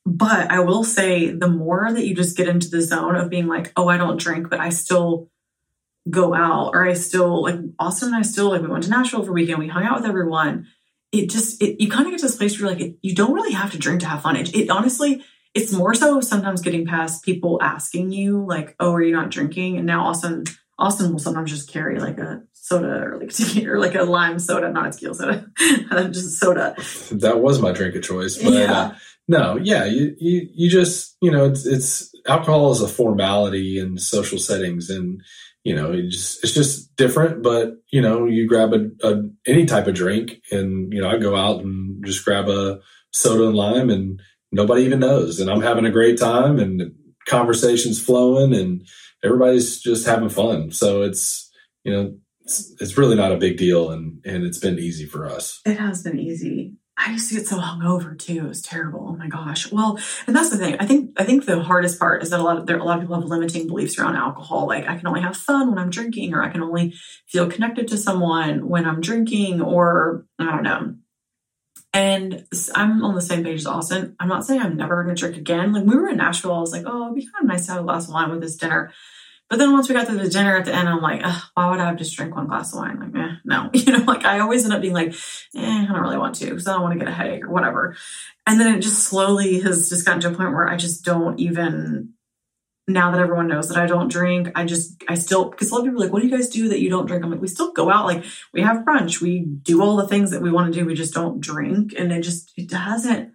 But 0.06 0.50
I 0.52 0.62
will 0.62 0.84
say, 0.84 1.32
the 1.32 1.50
more 1.50 1.92
that 1.92 2.06
you 2.06 2.16
just 2.16 2.36
get 2.36 2.48
into 2.48 2.70
the 2.70 2.82
zone 2.82 3.16
of 3.16 3.30
being 3.30 3.48
like, 3.48 3.72
oh, 3.76 3.88
I 3.88 3.98
don't 3.98 4.20
drink, 4.20 4.50
but 4.50 4.60
I 4.60 4.70
still 4.70 5.30
go 6.10 6.34
out, 6.34 6.72
or 6.74 6.88
I 6.88 6.94
still 6.94 7.44
like 7.44 7.60
Austin 7.78 8.10
and 8.10 8.18
I 8.18 8.22
still 8.22 8.50
like 8.50 8.62
we 8.62 8.70
went 8.70 8.86
to 8.86 8.90
Nashville 8.90 9.24
for 9.24 9.32
a 9.32 9.34
weekend, 9.34 9.60
we 9.60 9.68
hung 9.68 9.84
out 9.84 9.98
with 10.00 10.10
everyone. 10.10 10.68
It 11.12 11.30
just 11.30 11.62
it, 11.62 11.82
you 11.82 11.90
kind 11.90 12.06
of 12.06 12.12
get 12.12 12.20
to 12.20 12.26
this 12.26 12.38
place 12.38 12.60
where 12.60 12.72
you're 12.72 12.80
like, 12.80 12.96
you 13.02 13.14
don't 13.14 13.34
really 13.34 13.54
have 13.54 13.72
to 13.74 13.78
drink 13.78 14.00
to 14.02 14.08
have 14.08 14.22
fun. 14.22 14.38
It, 14.38 14.56
it 14.56 14.70
honestly, 14.70 15.24
it's 15.58 15.74
more 15.74 15.96
so 15.96 16.22
sometimes 16.22 16.62
getting 16.62 16.86
past 16.86 17.24
people 17.26 17.60
asking 17.62 18.12
you 18.12 18.46
like, 18.46 18.76
oh, 18.80 18.94
are 18.94 19.02
you 19.02 19.12
not 19.12 19.32
drinking? 19.32 19.78
And 19.78 19.88
now 19.88 20.06
Austin 20.06 20.44
Austin 20.78 21.12
will 21.12 21.20
sometimes 21.20 21.50
just 21.50 21.72
carry 21.72 22.00
like 22.00 22.20
a 22.20 22.44
soda 22.54 23.04
or 23.04 23.18
like 23.18 23.30
tequila 23.34 23.74
or 23.74 23.80
like 23.80 23.96
a 23.96 24.04
lime 24.04 24.38
soda, 24.38 24.72
not 24.72 24.88
a 24.88 24.92
tequila 24.92 25.16
soda, 25.16 25.48
just 26.12 26.40
soda. 26.40 26.76
That 27.12 27.40
was 27.42 27.60
my 27.60 27.72
drink 27.72 27.96
of 27.96 28.04
choice. 28.04 28.38
But 28.38 28.54
yeah. 28.54 28.74
Uh, 28.74 28.96
no, 29.30 29.58
yeah, 29.58 29.84
you, 29.84 30.16
you 30.20 30.48
you 30.54 30.70
just 30.70 31.18
you 31.22 31.32
know 31.32 31.46
it's 31.46 31.66
it's 31.66 32.14
alcohol 32.28 32.72
is 32.72 32.82
a 32.82 32.88
formality 32.88 33.78
in 33.78 33.98
social 33.98 34.38
settings, 34.38 34.90
and 34.90 35.22
you 35.64 35.76
know 35.76 35.92
it 35.92 36.10
just 36.10 36.44
it's 36.44 36.54
just 36.54 36.96
different. 36.96 37.44
But 37.44 37.74
you 37.92 38.02
know 38.02 38.26
you 38.26 38.48
grab 38.48 38.74
a, 38.74 38.90
a 39.06 39.24
any 39.46 39.66
type 39.66 39.88
of 39.88 39.96
drink, 39.96 40.40
and 40.52 40.94
you 40.94 41.02
know 41.02 41.10
I 41.10 41.18
go 41.18 41.36
out 41.36 41.62
and 41.62 42.06
just 42.06 42.24
grab 42.24 42.48
a 42.48 42.80
soda 43.12 43.48
and 43.48 43.56
lime, 43.56 43.90
and 43.90 44.22
nobody 44.52 44.84
even 44.84 45.00
knows, 45.00 45.40
and 45.40 45.50
I'm 45.50 45.62
having 45.62 45.86
a 45.86 45.92
great 45.92 46.20
time, 46.20 46.60
and 46.60 46.92
conversations 47.28 48.04
flowing, 48.04 48.54
and 48.54 48.88
everybody's 49.24 49.80
just 49.80 50.06
having 50.06 50.30
fun. 50.30 50.72
So 50.72 51.02
it's 51.02 51.52
you 51.84 51.92
know 51.92 52.16
it's, 52.42 52.74
it's 52.80 52.98
really 52.98 53.16
not 53.16 53.32
a 53.32 53.38
big 53.38 53.58
deal, 53.58 53.92
and 53.92 54.20
and 54.26 54.44
it's 54.44 54.60
been 54.60 54.80
easy 54.80 55.06
for 55.06 55.26
us. 55.26 55.62
It 55.66 55.78
has 55.78 56.04
been 56.04 56.20
easy. 56.20 56.76
I 57.00 57.12
used 57.12 57.30
to 57.30 57.36
get 57.36 57.48
so 57.48 57.60
hungover 57.60 58.18
too. 58.18 58.38
It 58.38 58.48
was 58.48 58.62
terrible. 58.62 59.10
Oh 59.10 59.16
my 59.16 59.28
gosh. 59.28 59.72
Well, 59.72 60.00
and 60.26 60.36
that's 60.36 60.50
the 60.50 60.58
thing. 60.58 60.78
I 60.80 60.86
think 60.88 61.12
I 61.18 61.26
think 61.26 61.46
the 61.46 61.62
hardest 61.62 62.00
part 62.00 62.24
is 62.24 62.32
that 62.32 62.40
a 62.40 62.44
lot 62.44 62.58
of 62.58 62.66
there 62.66 62.80
a 62.80 62.84
lot 62.84 62.98
of 62.98 63.04
people 63.04 63.20
have 63.20 63.30
limiting 63.30 63.68
beliefs 63.68 64.00
around 64.00 64.16
alcohol. 64.16 64.68
Like 64.68 64.88
I 64.88 64.98
can 64.98 65.06
only 65.06 65.22
have 65.22 65.38
fun 65.38 65.70
when 65.70 65.78
I'm 65.78 65.92
drinking, 65.92 66.34
or 66.34 66.42
I 66.42 66.50
can 66.50 66.64
only 66.64 66.96
feel 67.28 67.50
connected 67.50 67.88
to 67.90 67.98
someone 67.98 68.68
when 68.68 68.86
I'm 68.86 69.00
drinking, 69.00 69.62
or 69.62 70.26
I 70.40 70.46
don't 70.46 70.64
know. 70.64 70.96
And 71.94 72.46
I'm 72.76 73.04
on 73.04 73.16
the 73.16 73.22
same 73.22 73.44
page 73.44 73.60
as 73.60 73.66
Austin. 73.66 74.16
I'm 74.20 74.28
not 74.28 74.46
saying 74.46 74.62
I'm 74.62 74.78
never 74.78 75.04
going 75.04 75.16
to 75.16 75.20
drink 75.20 75.38
again. 75.38 75.74
Like 75.74 75.86
we 75.86 75.96
were 75.96 76.10
in 76.10 76.18
Nashville, 76.18 76.54
I 76.54 76.60
was 76.60 76.72
like, 76.72 76.84
oh, 76.86 77.06
it'd 77.06 77.16
be 77.16 77.24
kind 77.24 77.44
of 77.44 77.48
nice 77.48 77.66
to 77.66 77.74
have 77.74 77.82
a 77.82 77.86
glass 77.86 78.08
of 78.08 78.14
wine 78.14 78.30
with 78.30 78.42
this 78.42 78.58
dinner. 78.58 78.92
But 79.50 79.60
then 79.60 79.72
once 79.72 79.88
we 79.88 79.96
got 79.96 80.08
to 80.08 80.14
the 80.14 80.30
dinner 80.30 80.58
at 80.58 80.66
the 80.66 80.76
end, 80.76 80.90
I'm 80.90 81.02
like, 81.02 81.24
why 81.54 81.70
would 81.70 81.80
I 81.80 81.94
just 81.96 82.16
drink 82.16 82.36
one 82.36 82.48
glass 82.48 82.74
of 82.74 82.80
wine? 82.80 83.00
Like, 83.00 83.16
eh, 83.16 83.36
no, 83.46 83.70
you 83.74 83.94
know, 83.94 84.04
like 84.04 84.26
I 84.26 84.40
always 84.40 84.66
end 84.66 84.74
up 84.74 84.82
being 84.82 84.94
like, 84.94 85.14
eh, 85.56 85.84
I 85.84 85.88
don't 85.90 86.02
really 86.02 86.18
want 86.18 86.36
to 86.36 86.46
because 86.46 86.68
I 86.68 86.74
don't 86.74 86.82
want 86.82 86.94
to 86.94 87.00
get 87.00 87.08
a 87.08 87.16
headache 87.16 87.46
or 87.46 87.50
whatever. 87.50 87.96
And 88.46 88.60
then 88.60 88.76
it 88.76 88.82
just 88.82 89.04
slowly 89.04 89.62
has 89.62 89.90
just 89.90 90.06
gotten 90.06 90.22
to 90.22 90.30
a 90.30 90.36
point 90.36 90.52
where 90.52 90.68
I 90.68 90.76
just 90.76 91.06
don't 91.06 91.40
even. 91.40 92.14
Now 92.90 93.12
that 93.12 93.20
everyone 93.20 93.48
knows 93.48 93.68
that 93.68 93.78
I 93.78 93.86
don't 93.86 94.10
drink, 94.10 94.50
I 94.56 94.64
just 94.64 95.04
I 95.10 95.16
still 95.16 95.50
because 95.50 95.70
a 95.70 95.74
lot 95.74 95.80
of 95.80 95.86
people 95.86 96.02
are 96.02 96.06
like, 96.06 96.14
what 96.14 96.22
do 96.22 96.28
you 96.28 96.36
guys 96.36 96.48
do 96.50 96.70
that 96.70 96.80
you 96.80 96.90
don't 96.90 97.06
drink? 97.06 97.24
I'm 97.24 97.32
like, 97.32 97.42
we 97.42 97.48
still 97.48 97.74
go 97.74 97.90
out, 97.90 98.06
like 98.06 98.24
we 98.54 98.62
have 98.62 98.86
brunch, 98.86 99.22
we 99.22 99.40
do 99.40 99.82
all 99.82 99.98
the 99.98 100.08
things 100.08 100.32
that 100.32 100.42
we 100.42 100.52
want 100.52 100.74
to 100.74 100.80
do, 100.80 100.86
we 100.86 100.94
just 100.94 101.14
don't 101.14 101.42
drink, 101.42 101.94
and 101.98 102.12
it 102.14 102.22
just 102.22 102.54
it 102.56 102.70
doesn't 102.70 103.34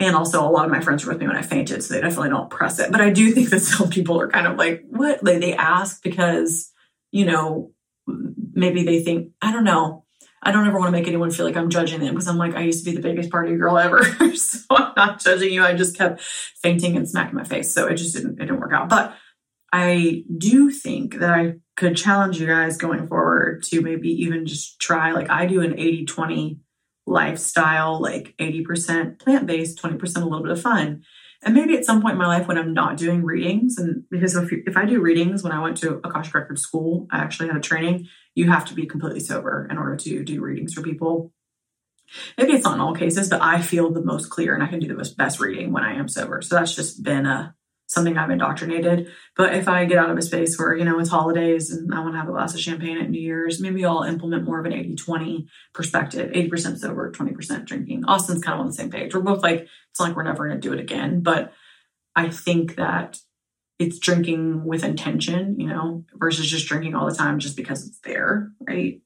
and 0.00 0.14
also, 0.14 0.46
a 0.46 0.50
lot 0.50 0.64
of 0.64 0.70
my 0.70 0.80
friends 0.80 1.04
were 1.04 1.12
with 1.12 1.20
me 1.20 1.26
when 1.26 1.36
I 1.36 1.42
fainted, 1.42 1.82
so 1.82 1.94
they 1.94 2.00
definitely 2.00 2.28
don't 2.28 2.50
press 2.50 2.78
it. 2.78 2.92
But 2.92 3.00
I 3.00 3.10
do 3.10 3.32
think 3.32 3.50
that 3.50 3.60
some 3.62 3.90
people 3.90 4.20
are 4.20 4.28
kind 4.28 4.46
of 4.46 4.56
like, 4.56 4.84
what? 4.88 5.24
Like 5.24 5.40
they 5.40 5.54
ask 5.54 6.02
because, 6.02 6.72
you 7.10 7.24
know, 7.24 7.72
maybe 8.06 8.84
they 8.84 9.02
think, 9.02 9.32
I 9.42 9.52
don't 9.52 9.64
know. 9.64 10.04
I 10.42 10.52
don't 10.52 10.66
ever 10.66 10.78
want 10.78 10.88
to 10.88 10.92
make 10.92 11.08
anyone 11.08 11.30
feel 11.30 11.46
like 11.46 11.56
I'm 11.56 11.70
judging 11.70 12.00
them 12.00 12.14
because 12.14 12.28
I'm 12.28 12.38
like, 12.38 12.54
I 12.54 12.62
used 12.62 12.84
to 12.84 12.90
be 12.90 12.96
the 12.96 13.02
biggest 13.02 13.30
party 13.30 13.56
girl 13.56 13.76
ever. 13.76 14.04
so 14.34 14.60
I'm 14.70 14.92
not 14.96 15.20
judging 15.20 15.52
you. 15.52 15.64
I 15.64 15.74
just 15.74 15.96
kept 15.96 16.20
fainting 16.20 16.96
and 16.96 17.08
smacking 17.08 17.34
my 17.34 17.44
face. 17.44 17.72
So 17.72 17.86
it 17.86 17.96
just 17.96 18.14
didn't, 18.14 18.34
it 18.34 18.46
didn't 18.46 18.60
work 18.60 18.72
out. 18.72 18.88
But 18.88 19.14
I 19.72 20.24
do 20.36 20.70
think 20.70 21.18
that 21.18 21.30
I 21.30 21.54
could 21.76 21.96
challenge 21.96 22.40
you 22.40 22.46
guys 22.46 22.76
going 22.76 23.06
forward 23.06 23.62
to 23.64 23.80
maybe 23.80 24.08
even 24.08 24.46
just 24.46 24.80
try, 24.80 25.12
like 25.12 25.30
I 25.30 25.46
do 25.46 25.60
an 25.60 25.78
80 25.78 26.06
20 26.06 26.60
lifestyle, 27.06 28.00
like 28.00 28.34
80% 28.38 29.18
plant 29.18 29.46
based, 29.46 29.82
20% 29.82 30.16
a 30.16 30.20
little 30.20 30.42
bit 30.42 30.52
of 30.52 30.60
fun. 30.60 31.02
And 31.42 31.54
maybe 31.54 31.76
at 31.76 31.84
some 31.84 32.02
point 32.02 32.12
in 32.12 32.18
my 32.18 32.26
life 32.26 32.48
when 32.48 32.58
I'm 32.58 32.74
not 32.74 32.96
doing 32.96 33.24
readings, 33.24 33.78
and 33.78 34.02
because 34.10 34.34
if, 34.34 34.50
if 34.66 34.76
I 34.76 34.84
do 34.84 35.00
readings, 35.00 35.44
when 35.44 35.52
I 35.52 35.62
went 35.62 35.76
to 35.78 36.00
Akashic 36.02 36.34
Record 36.34 36.58
School, 36.58 37.06
I 37.12 37.18
actually 37.18 37.48
had 37.48 37.56
a 37.56 37.60
training, 37.60 38.08
you 38.38 38.48
have 38.48 38.64
to 38.66 38.74
be 38.74 38.86
completely 38.86 39.18
sober 39.18 39.66
in 39.68 39.76
order 39.76 39.96
to 39.96 40.22
do 40.22 40.40
readings 40.40 40.72
for 40.72 40.80
people. 40.80 41.32
Maybe 42.38 42.52
it's 42.52 42.64
not 42.64 42.74
in 42.74 42.80
all 42.80 42.94
cases, 42.94 43.28
but 43.28 43.42
I 43.42 43.60
feel 43.60 43.90
the 43.90 44.00
most 44.00 44.30
clear 44.30 44.54
and 44.54 44.62
I 44.62 44.68
can 44.68 44.78
do 44.78 44.86
the 44.86 45.14
best 45.18 45.40
reading 45.40 45.72
when 45.72 45.82
I 45.82 45.94
am 45.94 46.06
sober. 46.06 46.40
So 46.40 46.54
that's 46.54 46.72
just 46.72 47.02
been 47.02 47.26
a 47.26 47.56
something 47.88 48.16
I've 48.16 48.30
indoctrinated. 48.30 49.08
But 49.34 49.54
if 49.54 49.66
I 49.66 49.86
get 49.86 49.98
out 49.98 50.10
of 50.10 50.16
a 50.16 50.22
space 50.22 50.56
where, 50.56 50.76
you 50.76 50.84
know, 50.84 51.00
it's 51.00 51.10
holidays 51.10 51.70
and 51.70 51.92
I 51.92 52.00
want 52.00 52.14
to 52.14 52.18
have 52.18 52.28
a 52.28 52.32
glass 52.32 52.54
of 52.54 52.60
champagne 52.60 52.98
at 52.98 53.10
New 53.10 53.20
Year's, 53.20 53.60
maybe 53.60 53.84
I'll 53.84 54.02
implement 54.02 54.44
more 54.44 54.60
of 54.60 54.66
an 54.66 54.72
80 54.72 54.94
20 54.94 55.48
perspective 55.74 56.30
80% 56.30 56.78
sober, 56.78 57.10
20% 57.10 57.64
drinking. 57.64 58.04
Austin's 58.04 58.42
kind 58.42 58.54
of 58.54 58.60
on 58.60 58.66
the 58.68 58.74
same 58.74 58.90
page. 58.90 59.14
We're 59.14 59.22
both 59.22 59.42
like, 59.42 59.66
it's 59.90 60.00
like 60.00 60.14
we're 60.14 60.22
never 60.22 60.46
going 60.46 60.60
to 60.60 60.68
do 60.68 60.74
it 60.74 60.80
again. 60.80 61.22
But 61.22 61.52
I 62.14 62.28
think 62.28 62.76
that 62.76 63.18
it's 63.78 63.98
drinking 63.98 64.64
with 64.64 64.84
intention, 64.84 65.58
you 65.58 65.68
know, 65.68 66.04
versus 66.14 66.50
just 66.50 66.66
drinking 66.66 66.94
all 66.94 67.08
the 67.08 67.14
time 67.14 67.38
just 67.38 67.56
because 67.56 67.86
it's 67.86 68.00
there. 68.00 68.50
Right. 68.60 69.00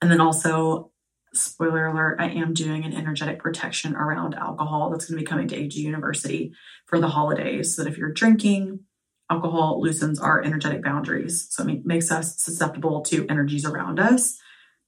And 0.00 0.10
then 0.10 0.20
also, 0.20 0.90
spoiler 1.34 1.86
alert, 1.86 2.20
I 2.20 2.28
am 2.30 2.54
doing 2.54 2.84
an 2.84 2.94
energetic 2.94 3.40
protection 3.40 3.94
around 3.94 4.34
alcohol 4.34 4.90
that's 4.90 5.06
going 5.06 5.18
to 5.18 5.22
be 5.22 5.28
coming 5.28 5.48
to 5.48 5.56
AG 5.56 5.78
University 5.78 6.52
for 6.86 6.98
the 6.98 7.08
holidays. 7.08 7.76
So 7.76 7.82
that 7.84 7.90
if 7.90 7.98
you're 7.98 8.12
drinking, 8.12 8.80
alcohol 9.30 9.80
loosens 9.82 10.20
our 10.20 10.42
energetic 10.42 10.82
boundaries. 10.82 11.46
So 11.50 11.66
it 11.68 11.84
makes 11.84 12.10
us 12.10 12.40
susceptible 12.40 13.02
to 13.02 13.26
energies 13.28 13.66
around 13.66 14.00
us. 14.00 14.38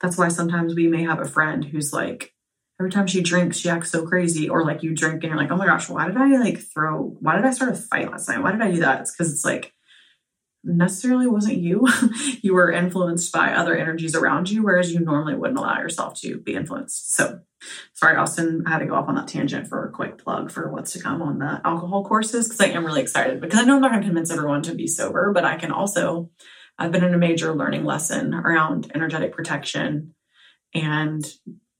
That's 0.01 0.17
why 0.17 0.29
sometimes 0.29 0.75
we 0.75 0.87
may 0.87 1.03
have 1.03 1.21
a 1.21 1.29
friend 1.29 1.65
who's 1.65 1.93
like, 1.93 2.33
every 2.81 2.91
time 2.91 3.07
she 3.07 3.21
drinks, 3.21 3.59
she 3.59 3.69
acts 3.69 3.91
so 3.91 4.07
crazy. 4.07 4.49
Or 4.49 4.65
like 4.65 4.83
you 4.83 4.95
drink 4.95 5.23
and 5.23 5.31
you're 5.31 5.37
like, 5.37 5.51
oh 5.51 5.57
my 5.57 5.67
gosh, 5.67 5.89
why 5.89 6.07
did 6.07 6.17
I 6.17 6.39
like 6.39 6.59
throw, 6.59 7.17
why 7.21 7.37
did 7.37 7.45
I 7.45 7.51
start 7.51 7.73
a 7.73 7.75
fight 7.75 8.11
last 8.11 8.29
night? 8.29 8.43
Why 8.43 8.53
did 8.53 8.63
I 8.63 8.71
do 8.71 8.81
that? 8.81 9.01
It's 9.01 9.13
because 9.13 9.33
it's 9.33 9.45
like, 9.45 9.73
necessarily 10.65 11.27
wasn't 11.27 11.59
you. 11.59 11.87
you 12.43 12.55
were 12.55 12.71
influenced 12.71 13.33
by 13.33 13.53
other 13.53 13.77
energies 13.77 14.15
around 14.15 14.51
you, 14.51 14.63
whereas 14.63 14.93
you 14.93 15.01
normally 15.01 15.35
wouldn't 15.35 15.59
allow 15.59 15.79
yourself 15.79 16.21
to 16.21 16.39
be 16.39 16.55
influenced. 16.55 17.15
So, 17.15 17.41
sorry, 17.95 18.17
Austin, 18.17 18.65
I 18.67 18.71
had 18.71 18.79
to 18.81 18.87
go 18.87 18.95
off 18.95 19.09
on 19.09 19.15
that 19.15 19.29
tangent 19.29 19.69
for 19.69 19.87
a 19.87 19.93
quick 19.93 20.19
plug 20.19 20.51
for 20.51 20.71
what's 20.71 20.93
to 20.93 21.01
come 21.01 21.23
on 21.23 21.39
the 21.39 21.61
alcohol 21.65 22.05
courses 22.05 22.47
because 22.47 22.61
I 22.61 22.67
am 22.67 22.85
really 22.85 23.03
excited 23.03 23.41
because 23.41 23.59
I 23.59 23.65
know 23.65 23.77
I'm 23.77 23.83
not 23.83 23.93
going 23.93 24.03
to 24.03 24.09
convince 24.09 24.31
everyone 24.31 24.63
to 24.63 24.75
be 24.75 24.87
sober, 24.87 25.33
but 25.33 25.45
I 25.45 25.57
can 25.57 25.73
also, 25.73 26.31
I've 26.79 26.93
been 26.93 27.05
in 27.05 27.15
a 27.15 27.19
major 27.19 27.55
learning 27.55 27.85
lesson 27.85 28.35
around 28.35 28.91
energetic 28.95 29.33
protection 29.33 30.15
and 30.75 31.25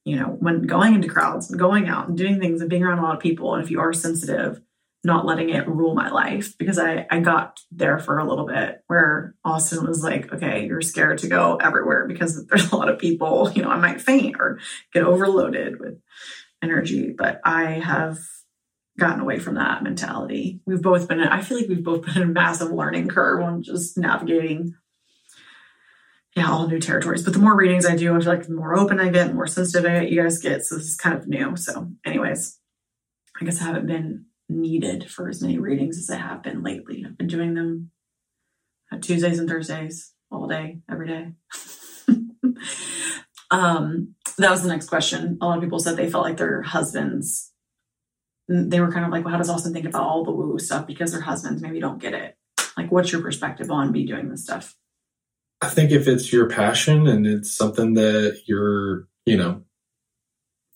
you 0.09 0.17
know, 0.17 0.37
when 0.41 0.63
going 0.63 0.95
into 0.95 1.09
crowds 1.09 1.51
and 1.51 1.59
going 1.59 1.89
out 1.89 2.09
and 2.09 2.17
doing 2.17 2.41
things 2.41 2.61
and 2.61 2.71
being 2.71 2.83
around 2.83 2.99
a 2.99 3.03
lot 3.03 3.15
of 3.15 3.21
people, 3.21 3.55
and 3.55 3.63
if 3.63 3.71
you 3.71 3.81
are 3.81 3.93
sensitive, 3.93 4.61
not 5.05 5.27
letting 5.27 5.51
it 5.51 5.69
rule 5.69 5.95
my 5.95 6.09
life 6.09 6.57
because 6.59 6.79
I, 6.79 7.07
I 7.11 7.21
got 7.21 7.61
there 7.71 7.99
for 7.99 8.19
a 8.19 8.29
little 8.29 8.47
bit 8.47 8.83
where 8.89 9.35
Austin 9.45 9.87
was 9.87 10.03
like, 10.03 10.33
okay, 10.33 10.67
you're 10.67 10.81
scared 10.81 11.19
to 11.19 11.29
go 11.29 11.57
everywhere 11.57 12.07
because 12.09 12.47
there's 12.47 12.73
a 12.73 12.77
lot 12.77 12.89
of 12.89 12.99
people, 12.99 13.51
you 13.55 13.63
know, 13.63 13.71
I 13.71 13.79
might 13.79 14.01
faint 14.01 14.37
or 14.39 14.59
get 14.93 15.05
overloaded 15.05 15.79
with 15.79 16.01
energy. 16.63 17.15
But 17.17 17.41
I 17.45 17.73
have 17.73 18.19
gotten 18.99 19.21
away 19.21 19.39
from 19.39 19.55
that 19.55 19.83
mentality. 19.83 20.61
We've 20.67 20.83
both 20.83 21.07
been, 21.07 21.21
I 21.21 21.43
feel 21.43 21.59
like 21.59 21.69
we've 21.69 21.85
both 21.85 22.05
been 22.05 22.17
in 22.17 22.23
a 22.23 22.33
massive 22.33 22.73
learning 22.73 23.09
curve 23.09 23.41
on 23.43 23.63
just 23.63 23.97
navigating, 23.97 24.75
yeah, 26.37 26.51
all 26.51 26.69
new 26.69 26.79
territories. 26.79 27.23
But 27.23 27.33
the 27.33 27.39
more 27.41 27.57
readings 27.57 27.87
I 27.87 27.97
do, 27.97 28.15
I 28.15 28.21
feel 28.21 28.29
like 28.29 28.47
the 28.47 28.55
more 28.55 28.79
open 28.79 29.01
I 29.01 29.09
get, 29.09 29.29
the 29.29 29.35
more 29.35 29.47
sensitive 29.47 29.91
I 29.91 30.01
get, 30.01 30.11
you 30.11 30.23
guys 30.23 30.39
get. 30.39 30.65
So 30.65 30.77
this 30.77 30.87
is 30.87 30.97
kind 30.97 31.17
of 31.17 31.27
new. 31.27 31.57
So, 31.57 31.89
anyways, 32.05 32.59
I 33.41 33.45
guess 33.45 33.61
I 33.61 33.65
haven't 33.65 33.87
been 33.87 34.27
needed 34.49 35.11
for 35.11 35.29
as 35.29 35.43
many 35.43 35.59
readings 35.59 35.99
as 35.99 36.11
I 36.11 36.17
have 36.17 36.43
been 36.43 36.63
lately. 36.63 37.05
I've 37.07 37.19
been 37.19 37.27
doing 37.27 37.55
them 37.55 37.91
Tuesdays 39.01 39.39
and 39.39 39.49
Thursdays. 39.49 40.13
all 40.31 40.47
day, 40.47 40.81
every 40.91 41.07
day. 41.07 41.33
um, 43.51 44.15
that 44.37 44.51
was 44.51 44.63
the 44.63 44.69
next 44.69 44.89
question. 44.89 45.39
A 45.41 45.47
lot 45.47 45.59
of 45.59 45.65
people 45.65 45.79
said 45.79 45.97
they 45.97 46.11
felt 46.11 46.25
like 46.25 46.37
their 46.37 46.63
husbands, 46.63 47.53
they 48.49 48.81
were 48.81 48.93
kind 48.93 49.05
of 49.05 49.11
like, 49.11 49.25
well, 49.25 49.33
how 49.33 49.39
does 49.39 49.51
Austin 49.51 49.73
think 49.73 49.87
about 49.87 50.03
all 50.03 50.25
the 50.25 50.33
woo 50.33 50.51
woo 50.51 50.59
stuff 50.59 50.87
because 50.87 51.13
their 51.13 51.23
husbands 51.23 51.63
maybe 51.63 51.81
don't 51.81 52.01
get 52.01 52.15
it? 52.15 52.37
Like, 52.77 52.93
what's 52.93 53.13
your 53.13 53.23
perspective 53.23 53.71
on 53.71 53.93
me 53.93 54.07
doing 54.07 54.29
this 54.29 54.45
stuff? 54.45 54.75
I 55.61 55.69
think 55.69 55.91
if 55.91 56.07
it's 56.07 56.33
your 56.33 56.49
passion 56.49 57.07
and 57.07 57.27
it's 57.27 57.57
something 57.57 57.95
that 57.95 58.43
you're, 58.47 59.09
you 59.27 59.37
know, 59.37 59.63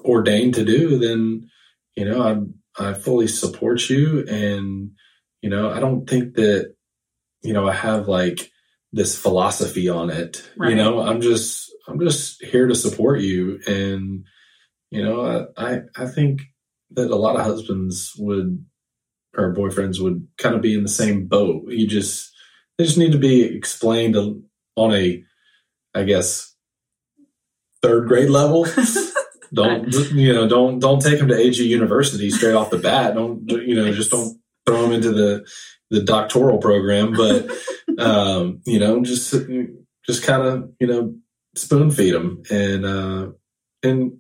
ordained 0.01 0.55
to 0.55 0.65
do, 0.65 0.99
then, 0.99 1.49
you 1.97 2.05
know, 2.05 2.53
I, 2.79 2.91
I 2.91 2.95
fully 2.95 3.29
support 3.29 3.89
you. 3.89 4.25
And, 4.27 4.91
you 5.41 5.51
know, 5.51 5.71
I 5.71 5.79
don't 5.79 6.09
think 6.09 6.35
that, 6.35 6.75
you 7.43 7.53
know, 7.53 7.69
I 7.69 7.73
have 7.73 8.09
like 8.09 8.51
this 8.93 9.17
philosophy 9.17 9.89
on 9.89 10.11
it. 10.11 10.43
Right. 10.57 10.71
You 10.71 10.77
know, 10.77 11.01
I'm 11.01 11.21
just, 11.21 11.73
I'm 11.87 12.01
just 12.01 12.43
here 12.43 12.67
to 12.67 12.75
support 12.75 13.21
you. 13.21 13.61
And, 13.67 14.25
you 14.91 15.03
know, 15.03 15.49
I, 15.57 15.75
I, 15.75 15.81
I 15.97 16.07
think 16.07 16.43
that 16.91 17.11
a 17.11 17.17
lot 17.17 17.37
of 17.37 17.43
husbands 17.47 18.13
would, 18.19 18.65
or 19.37 19.55
boyfriends 19.55 20.01
would 20.01 20.27
kind 20.39 20.55
of 20.55 20.61
be 20.61 20.75
in 20.75 20.83
the 20.83 20.89
same 20.89 21.27
boat. 21.27 21.63
You 21.69 21.87
just, 21.87 22.31
they 22.77 22.85
just 22.85 22.99
need 22.99 23.13
to 23.13 23.19
be 23.19 23.43
explained 23.43 24.17
on 24.77 24.95
a, 24.95 25.23
I 25.95 26.05
guess, 26.05 26.55
third 27.83 28.09
grade 28.09 28.31
level. 28.31 28.67
don't 29.53 29.93
you 30.13 30.33
know? 30.33 30.49
Don't 30.49 30.79
don't 30.79 31.03
take 31.03 31.19
them 31.19 31.29
to 31.29 31.37
AG 31.37 31.63
University 31.63 32.31
straight 32.31 32.55
off 32.55 32.71
the 32.71 32.79
bat. 32.79 33.15
Don't 33.15 33.49
you 33.51 33.75
know? 33.75 33.93
Just 33.93 34.11
don't 34.11 34.39
throw 34.67 34.83
them 34.83 34.93
into 34.93 35.13
the 35.13 35.47
the 35.91 36.03
doctoral 36.03 36.59
program. 36.59 37.13
But 37.13 37.51
um, 37.99 38.61
you 38.65 38.79
know, 38.79 39.03
just 39.03 39.35
just 40.07 40.23
kind 40.25 40.43
of 40.43 40.73
you 40.81 40.87
know 40.87 41.15
spoon 41.55 41.91
feed 41.91 42.15
them 42.15 42.43
and 42.51 42.85
uh, 42.87 43.29
and 43.83 44.19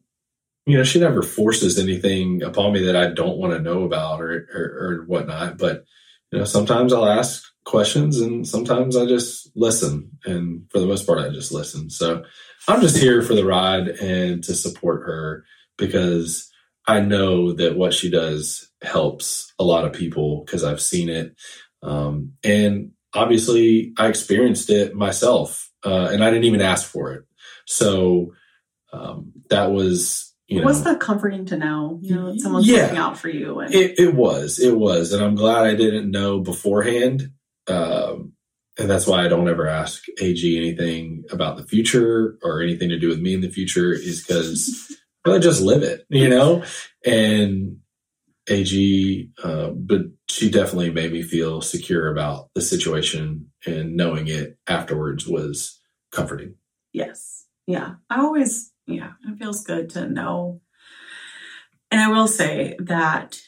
you 0.66 0.76
know 0.76 0.84
she 0.84 1.00
never 1.00 1.22
forces 1.22 1.78
anything 1.78 2.42
upon 2.42 2.72
me 2.72 2.84
that 2.84 2.96
I 2.96 3.08
don't 3.08 3.38
want 3.38 3.54
to 3.54 3.60
know 3.60 3.84
about 3.84 4.20
or, 4.20 4.48
or 4.54 4.62
or 4.62 5.04
whatnot. 5.06 5.58
But 5.58 5.84
you 6.30 6.38
know, 6.38 6.44
sometimes 6.44 6.92
I'll 6.92 7.06
ask 7.06 7.42
questions 7.64 8.20
and 8.20 8.46
sometimes 8.46 8.96
I 8.96 9.06
just 9.06 9.50
listen. 9.54 10.10
And 10.24 10.64
for 10.70 10.78
the 10.78 10.86
most 10.86 11.06
part, 11.06 11.18
I 11.18 11.30
just 11.30 11.52
listen. 11.52 11.90
So 11.90 12.24
I'm 12.68 12.80
just 12.80 12.96
here 12.96 13.22
for 13.22 13.34
the 13.34 13.46
ride 13.46 13.88
and 13.88 14.42
to 14.44 14.54
support 14.54 15.06
her 15.06 15.44
because 15.78 16.50
I 16.86 17.00
know 17.00 17.52
that 17.52 17.76
what 17.76 17.94
she 17.94 18.10
does 18.10 18.70
helps 18.82 19.52
a 19.58 19.64
lot 19.64 19.84
of 19.84 19.92
people 19.92 20.42
because 20.44 20.64
I've 20.64 20.80
seen 20.80 21.08
it. 21.08 21.34
Um, 21.82 22.32
and 22.42 22.92
obviously, 23.14 23.92
I 23.96 24.08
experienced 24.08 24.70
it 24.70 24.94
myself 24.94 25.70
uh, 25.84 26.08
and 26.12 26.22
I 26.24 26.30
didn't 26.30 26.44
even 26.44 26.60
ask 26.60 26.86
for 26.88 27.12
it. 27.12 27.24
So 27.66 28.34
um, 28.92 29.32
that 29.50 29.70
was. 29.70 30.28
You 30.48 30.60
know, 30.60 30.66
was 30.66 30.84
that 30.84 31.00
comforting 31.00 31.46
to 31.46 31.56
know? 31.56 31.98
You 32.02 32.14
know, 32.14 32.36
someone's 32.36 32.68
yeah, 32.68 32.82
looking 32.82 32.98
out 32.98 33.16
for 33.16 33.28
you. 33.28 33.60
And- 33.60 33.74
it, 33.74 33.98
it 33.98 34.14
was, 34.14 34.58
it 34.58 34.76
was, 34.76 35.12
and 35.12 35.24
I'm 35.24 35.34
glad 35.34 35.64
I 35.64 35.74
didn't 35.74 36.10
know 36.10 36.40
beforehand 36.40 37.30
um, 37.68 38.32
and 38.78 38.90
that's 38.90 39.06
why 39.06 39.24
I 39.24 39.28
don't 39.28 39.48
ever 39.48 39.68
ask 39.68 40.04
AG 40.20 40.56
anything 40.56 41.24
about 41.30 41.56
the 41.56 41.64
future 41.64 42.38
or 42.42 42.62
anything 42.62 42.88
to 42.88 42.98
do 42.98 43.08
with 43.08 43.20
me 43.20 43.34
in 43.34 43.42
the 43.42 43.50
future 43.50 43.92
is 43.92 44.24
because 44.24 44.96
I 45.26 45.38
just 45.38 45.60
live 45.60 45.82
it, 45.82 46.06
you 46.08 46.28
know? 46.28 46.64
And 47.04 47.78
AG, 48.48 49.30
uh, 49.44 49.70
but 49.70 50.02
she 50.28 50.50
definitely 50.50 50.90
made 50.90 51.12
me 51.12 51.22
feel 51.22 51.60
secure 51.60 52.10
about 52.10 52.48
the 52.54 52.62
situation 52.62 53.50
and 53.66 53.94
knowing 53.96 54.28
it 54.28 54.58
afterwards 54.66 55.26
was 55.26 55.78
comforting. 56.10 56.54
Yes. 56.92 57.46
Yeah. 57.66 57.94
I 58.10 58.20
always, 58.20 58.72
yeah, 58.86 59.12
it 59.28 59.38
feels 59.38 59.64
good 59.64 59.90
to 59.90 60.08
know. 60.08 60.60
And 61.90 62.00
I 62.00 62.08
will 62.08 62.26
say 62.26 62.74
that 62.80 63.38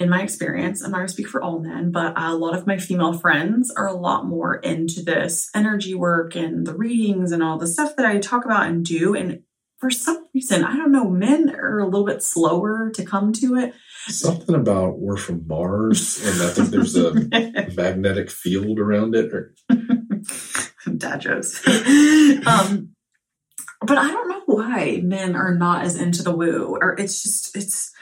in 0.00 0.10
my 0.10 0.22
experience, 0.22 0.82
I'm 0.82 0.90
not 0.90 0.98
going 0.98 1.06
to 1.06 1.12
speak 1.12 1.28
for 1.28 1.42
all 1.42 1.60
men, 1.60 1.92
but 1.92 2.14
a 2.16 2.34
lot 2.34 2.54
of 2.54 2.66
my 2.66 2.78
female 2.78 3.12
friends 3.12 3.70
are 3.70 3.86
a 3.86 3.96
lot 3.96 4.26
more 4.26 4.56
into 4.56 5.02
this 5.02 5.50
energy 5.54 5.94
work 5.94 6.34
and 6.34 6.66
the 6.66 6.74
readings 6.74 7.30
and 7.30 7.42
all 7.42 7.58
the 7.58 7.66
stuff 7.66 7.94
that 7.96 8.06
I 8.06 8.18
talk 8.18 8.44
about 8.44 8.66
and 8.66 8.84
do. 8.84 9.14
And 9.14 9.42
for 9.78 9.90
some 9.90 10.26
reason, 10.34 10.64
I 10.64 10.76
don't 10.76 10.90
know, 10.90 11.08
men 11.08 11.54
are 11.54 11.78
a 11.78 11.84
little 11.84 12.06
bit 12.06 12.22
slower 12.22 12.90
to 12.94 13.04
come 13.04 13.32
to 13.34 13.56
it. 13.56 13.74
Something 14.08 14.54
about 14.54 14.98
we're 14.98 15.16
from 15.16 15.46
Mars, 15.46 16.22
and 16.24 16.42
I 16.42 16.50
think 16.50 16.68
there's 16.68 16.96
a 16.96 17.14
magnetic 17.76 18.30
field 18.30 18.78
around 18.78 19.14
it. 19.14 19.32
Or... 19.32 19.54
Dad 20.96 21.20
jokes. 21.20 21.66
um, 22.46 22.94
but 23.80 23.98
I 23.98 24.10
don't 24.10 24.28
know 24.28 24.42
why 24.46 25.00
men 25.02 25.36
are 25.36 25.54
not 25.54 25.84
as 25.84 26.00
into 26.00 26.22
the 26.22 26.34
woo, 26.34 26.76
or 26.80 26.98
it's 26.98 27.22
just 27.22 27.56
it's 27.56 27.92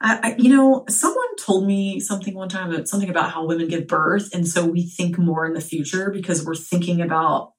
I, 0.00 0.36
you 0.38 0.54
know, 0.54 0.84
someone 0.88 1.36
told 1.36 1.66
me 1.66 1.98
something 1.98 2.34
one 2.34 2.48
time, 2.48 2.72
about, 2.72 2.86
something 2.86 3.10
about 3.10 3.32
how 3.32 3.46
women 3.46 3.66
give 3.66 3.88
birth. 3.88 4.32
And 4.32 4.46
so 4.46 4.64
we 4.64 4.82
think 4.82 5.18
more 5.18 5.44
in 5.44 5.54
the 5.54 5.60
future 5.60 6.10
because 6.10 6.44
we're 6.44 6.54
thinking 6.54 7.00
about 7.00 7.54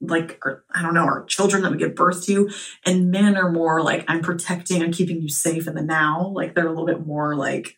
like, 0.00 0.40
our, 0.44 0.64
I 0.74 0.82
don't 0.82 0.94
know, 0.94 1.04
our 1.04 1.24
children 1.26 1.62
that 1.62 1.70
we 1.70 1.78
give 1.78 1.94
birth 1.94 2.24
to. 2.26 2.50
And 2.84 3.12
men 3.12 3.36
are 3.36 3.52
more 3.52 3.80
like, 3.80 4.04
I'm 4.08 4.22
protecting 4.22 4.82
I'm 4.82 4.92
keeping 4.92 5.22
you 5.22 5.28
safe 5.28 5.68
in 5.68 5.74
the 5.76 5.82
now. 5.82 6.32
Like 6.34 6.54
they're 6.54 6.66
a 6.66 6.70
little 6.70 6.86
bit 6.86 7.06
more 7.06 7.36
like, 7.36 7.76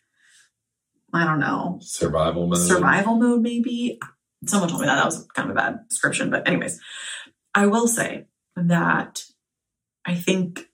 I 1.13 1.25
don't 1.25 1.39
know. 1.39 1.77
Survival 1.81 2.47
mode. 2.47 2.57
Survival 2.57 3.17
mode, 3.17 3.41
maybe. 3.41 3.99
Someone 4.47 4.69
told 4.69 4.81
me 4.81 4.87
that. 4.87 4.95
That 4.95 5.05
was 5.05 5.27
kind 5.35 5.49
of 5.49 5.55
a 5.55 5.59
bad 5.59 5.87
description. 5.89 6.31
But, 6.31 6.47
anyways, 6.47 6.79
I 7.53 7.67
will 7.67 7.87
say 7.87 8.25
that 8.55 9.21
I 10.05 10.15
think 10.15 10.70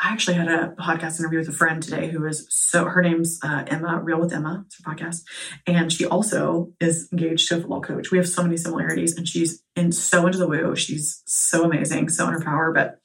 I 0.00 0.10
actually 0.12 0.34
had 0.34 0.46
a 0.46 0.74
podcast 0.78 1.18
interview 1.18 1.40
with 1.40 1.48
a 1.48 1.52
friend 1.52 1.82
today 1.82 2.08
who 2.08 2.24
is 2.24 2.46
so 2.50 2.84
her 2.84 3.02
name's 3.02 3.40
uh, 3.42 3.64
Emma, 3.66 4.00
Real 4.00 4.20
with 4.20 4.32
Emma, 4.32 4.62
it's 4.64 4.80
her 4.80 4.92
podcast, 4.92 5.22
and 5.66 5.92
she 5.92 6.06
also 6.06 6.72
is 6.78 7.08
engaged 7.10 7.48
to 7.48 7.56
a 7.56 7.60
football 7.60 7.80
coach. 7.80 8.12
We 8.12 8.18
have 8.18 8.28
so 8.28 8.44
many 8.44 8.56
similarities, 8.56 9.16
and 9.16 9.26
she's 9.26 9.60
in 9.74 9.90
so 9.90 10.26
into 10.26 10.38
the 10.38 10.46
woo. 10.46 10.76
She's 10.76 11.22
so 11.26 11.64
amazing, 11.64 12.10
so 12.10 12.28
in 12.28 12.34
her 12.34 12.40
power. 12.40 12.72
But 12.72 13.00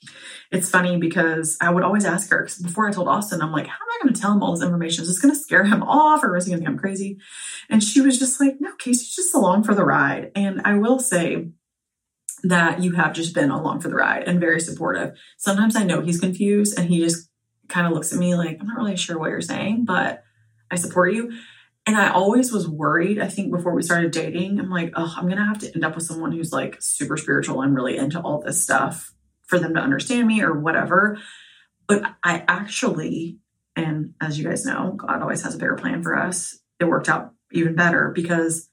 it's 0.52 0.70
funny 0.70 0.98
because 0.98 1.58
I 1.60 1.72
would 1.72 1.84
always 1.84 2.06
ask 2.06 2.30
her 2.30 2.48
before 2.62 2.88
I 2.88 2.92
told 2.92 3.08
Austin, 3.08 3.42
I'm 3.42 3.52
like, 3.52 3.66
how 3.66 3.74
am 3.74 3.92
I 3.92 4.04
going 4.04 4.14
to 4.14 4.22
tell 4.22 4.32
him 4.32 4.44
all 4.44 4.54
this 4.54 4.64
information? 4.64 5.02
Is 5.02 5.08
this 5.08 5.20
going 5.20 5.34
to 5.34 5.40
scare 5.40 5.64
him 5.64 5.82
off, 5.88 6.24
or 6.24 6.38
is 6.38 6.46
he 6.46 6.52
going 6.52 6.62
to 6.62 6.66
think 6.66 6.76
I'm 6.76 6.80
crazy? 6.80 7.18
And 7.72 7.84
she 7.84 8.02
was 8.02 8.20
just 8.20 8.40
like, 8.40 8.58
no, 8.60 8.72
Casey's 8.78 9.16
just 9.16 9.34
along 9.34 9.64
for 9.64 9.74
the 9.74 9.84
ride. 9.84 10.32
And 10.36 10.62
I 10.64 10.76
will 10.76 11.00
say 11.00 11.54
that 12.44 12.82
you 12.82 12.92
have 12.94 13.14
just 13.14 13.34
been 13.34 13.52
along 13.52 13.80
for 13.80 13.90
the 13.90 13.96
ride 13.96 14.24
and 14.24 14.40
very 14.40 14.60
supportive. 14.60 15.18
Sometimes 15.38 15.76
I 15.76 15.84
know 15.84 16.02
he's 16.02 16.20
confused 16.20 16.78
and 16.78 16.90
he 16.90 17.00
just 17.00 17.30
kind 17.70 17.88
of 17.88 17.94
looks 17.94 18.12
at 18.12 18.20
me 18.20 18.36
like, 18.36 18.58
I'm 18.60 18.68
not 18.68 18.78
really 18.78 18.98
sure 18.98 19.18
what 19.18 19.30
you're 19.30 19.42
saying, 19.42 19.86
but 19.86 20.24
I 20.70 20.76
support 20.76 21.14
you. 21.14 21.32
And 21.86 21.98
I 21.98 22.12
always 22.12 22.52
was 22.52 22.68
worried. 22.68 23.20
I 23.20 23.28
think 23.28 23.52
before 23.52 23.74
we 23.74 23.82
started 23.82 24.12
dating, 24.12 24.60
I'm 24.60 24.70
like, 24.70 24.94
oh, 24.96 25.14
I'm 25.18 25.26
going 25.26 25.38
to 25.38 25.46
have 25.46 25.60
to 25.60 25.74
end 25.74 25.84
up 25.84 25.96
with 25.96 26.06
someone 26.06 26.32
who's 26.32 26.52
like 26.52 26.78
super 26.80 27.18
spiritual 27.18 27.62
and 27.62 27.76
really 27.76 27.98
into 27.98 28.20
all 28.20 28.42
this 28.42 28.62
stuff 28.62 29.14
for 29.48 29.60
them 29.60 29.74
to 29.76 29.82
understand 29.82 30.28
me 30.28 30.42
or 30.42 30.58
whatever. 30.58 31.18
But 31.88 32.04
I 32.24 32.44
actually, 32.48 33.40
and 33.76 34.14
as 34.22 34.38
you 34.38 34.46
guys 34.46 34.66
know, 34.66 34.94
God 34.98 35.22
always 35.22 35.44
has 35.44 35.56
a 35.56 35.58
bigger 35.58 35.76
plan 35.76 36.04
for 36.04 36.18
us. 36.18 36.58
It 36.80 36.86
worked 36.86 37.10
out 37.10 37.34
even 37.52 37.76
better 37.76 38.12
because 38.14 38.70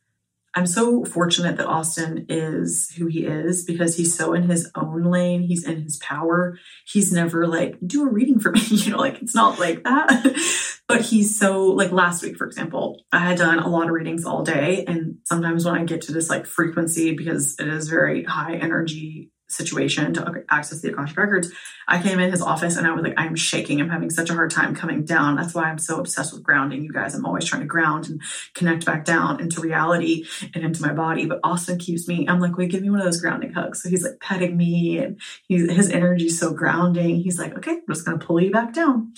I'm 0.54 0.66
so 0.66 1.04
fortunate 1.04 1.56
that 1.58 1.66
Austin 1.66 2.26
is 2.28 2.90
who 2.96 3.06
he 3.06 3.24
is 3.24 3.64
because 3.64 3.96
he's 3.96 4.16
so 4.16 4.32
in 4.32 4.48
his 4.48 4.70
own 4.74 5.04
lane. 5.04 5.42
He's 5.42 5.64
in 5.64 5.82
his 5.82 5.96
power. 5.98 6.58
He's 6.86 7.12
never 7.12 7.46
like, 7.46 7.76
do 7.86 8.02
a 8.02 8.10
reading 8.10 8.40
for 8.40 8.52
me. 8.52 8.60
You 8.70 8.92
know, 8.92 8.98
like 8.98 9.20
it's 9.20 9.34
not 9.34 9.58
like 9.58 9.84
that. 9.84 10.78
but 10.88 11.02
he's 11.02 11.38
so, 11.38 11.66
like 11.66 11.92
last 11.92 12.22
week, 12.22 12.36
for 12.36 12.46
example, 12.46 13.02
I 13.12 13.18
had 13.18 13.38
done 13.38 13.58
a 13.58 13.68
lot 13.68 13.84
of 13.84 13.90
readings 13.90 14.24
all 14.24 14.42
day. 14.42 14.84
And 14.86 15.18
sometimes 15.24 15.64
when 15.64 15.74
I 15.74 15.84
get 15.84 16.00
to 16.02 16.12
this 16.12 16.30
like 16.30 16.46
frequency, 16.46 17.14
because 17.14 17.58
it 17.60 17.68
is 17.68 17.88
very 17.88 18.24
high 18.24 18.56
energy 18.56 19.30
situation 19.50 20.14
to 20.14 20.44
access 20.50 20.80
the 20.80 20.92
Akashic 20.92 21.16
records, 21.16 21.52
I 21.88 22.02
came 22.02 22.18
in 22.20 22.30
his 22.30 22.42
office 22.42 22.76
and 22.76 22.86
I 22.86 22.92
was 22.92 23.02
like, 23.02 23.14
I'm 23.16 23.36
shaking. 23.36 23.80
I'm 23.80 23.90
having 23.90 24.10
such 24.10 24.30
a 24.30 24.34
hard 24.34 24.50
time 24.50 24.74
coming 24.74 25.04
down. 25.04 25.36
That's 25.36 25.54
why 25.54 25.64
I'm 25.64 25.78
so 25.78 25.98
obsessed 25.98 26.32
with 26.32 26.42
grounding, 26.42 26.82
you 26.82 26.92
guys. 26.92 27.14
I'm 27.14 27.26
always 27.26 27.44
trying 27.44 27.62
to 27.62 27.66
ground 27.66 28.08
and 28.08 28.22
connect 28.54 28.86
back 28.86 29.04
down 29.04 29.40
into 29.40 29.60
reality 29.60 30.26
and 30.54 30.64
into 30.64 30.82
my 30.82 30.92
body. 30.92 31.26
But 31.26 31.40
Austin 31.42 31.78
keeps 31.78 32.06
me, 32.08 32.26
I'm 32.28 32.40
like, 32.40 32.56
wait, 32.56 32.70
give 32.70 32.82
me 32.82 32.90
one 32.90 33.00
of 33.00 33.04
those 33.04 33.20
grounding 33.20 33.52
hugs. 33.52 33.82
So 33.82 33.88
he's 33.88 34.04
like 34.04 34.20
petting 34.20 34.56
me 34.56 34.98
and 34.98 35.20
he's, 35.48 35.70
his 35.70 35.90
energy 35.90 36.26
is 36.26 36.38
so 36.38 36.52
grounding. 36.52 37.16
He's 37.16 37.38
like, 37.38 37.56
okay, 37.56 37.72
I'm 37.72 37.82
just 37.88 38.06
going 38.06 38.18
to 38.18 38.24
pull 38.24 38.40
you 38.40 38.50
back 38.50 38.72
down. 38.72 39.12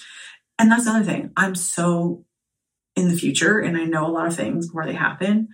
And 0.58 0.70
that's 0.70 0.86
another 0.86 1.04
thing. 1.04 1.30
I'm 1.36 1.54
so 1.54 2.24
in 2.94 3.08
the 3.08 3.16
future 3.16 3.58
and 3.58 3.76
I 3.76 3.84
know 3.84 4.06
a 4.06 4.12
lot 4.12 4.26
of 4.26 4.36
things 4.36 4.66
before 4.66 4.86
they 4.86 4.92
happen 4.92 5.48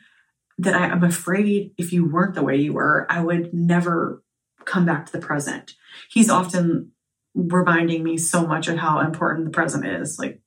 that 0.59 0.75
I, 0.75 0.87
I'm 0.87 1.05
afraid 1.05 1.73
if 1.79 1.93
you 1.93 2.09
weren't 2.11 2.35
the 2.35 2.43
way 2.43 2.57
you 2.57 2.73
were, 2.73 3.07
I 3.09 3.21
would 3.21 3.55
never 3.55 4.23
come 4.69 4.85
back 4.85 5.07
to 5.07 5.13
the 5.13 5.19
present. 5.19 5.75
He's 6.11 6.31
often 6.31 6.93
reminding 7.35 8.03
me 8.03 8.19
so 8.19 8.47
much 8.47 8.69
of 8.69 8.77
how 8.77 9.01
important 9.01 9.47
the 9.47 9.51
present 9.51 9.87
is. 9.87 10.19
Like 10.19 10.41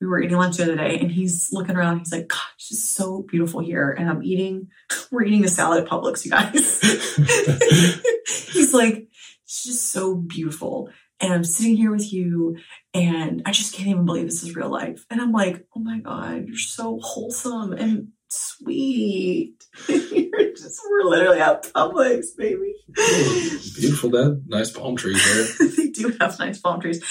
we 0.00 0.06
were 0.06 0.20
eating 0.20 0.36
lunch 0.36 0.56
the 0.56 0.64
other 0.64 0.76
day 0.76 0.98
and 0.98 1.10
he's 1.10 1.50
looking 1.52 1.76
around. 1.76 2.00
He's 2.00 2.12
like, 2.12 2.28
God, 2.28 2.40
it's 2.56 2.68
just 2.68 2.94
so 2.94 3.22
beautiful 3.22 3.60
here. 3.60 3.90
And 3.90 4.08
I'm 4.08 4.22
eating, 4.22 4.68
we're 5.10 5.24
eating 5.24 5.44
a 5.44 5.48
salad 5.48 5.84
at 5.84 5.90
Publix, 5.90 6.24
you 6.24 6.30
guys. 6.30 6.80
he's 8.52 8.74
like, 8.74 9.08
it's 9.44 9.64
just 9.64 9.90
so 9.90 10.16
beautiful. 10.16 10.90
And 11.20 11.32
I'm 11.32 11.44
sitting 11.44 11.76
here 11.76 11.92
with 11.92 12.12
you 12.12 12.56
and 12.92 13.42
I 13.46 13.52
just 13.52 13.74
can't 13.74 13.88
even 13.88 14.04
believe 14.04 14.26
this 14.26 14.42
is 14.42 14.56
real 14.56 14.68
life. 14.68 15.06
And 15.10 15.20
I'm 15.20 15.32
like, 15.32 15.64
oh 15.76 15.80
my 15.80 16.00
God, 16.00 16.46
you're 16.46 16.56
so 16.56 16.98
wholesome 17.00 17.72
and 17.72 18.08
sweet. 18.36 19.64
you're 19.88 20.52
just, 20.52 20.80
we're 20.88 21.04
literally 21.04 21.40
at 21.40 21.64
Publix, 21.64 22.26
baby. 22.36 22.74
Beautiful, 22.94 24.10
that 24.10 24.42
nice 24.46 24.70
palm 24.70 24.96
trees 24.96 25.58
there. 25.58 25.68
they 25.76 25.88
do 25.88 26.16
have 26.20 26.38
nice 26.38 26.60
palm 26.60 26.80
trees. 26.80 27.02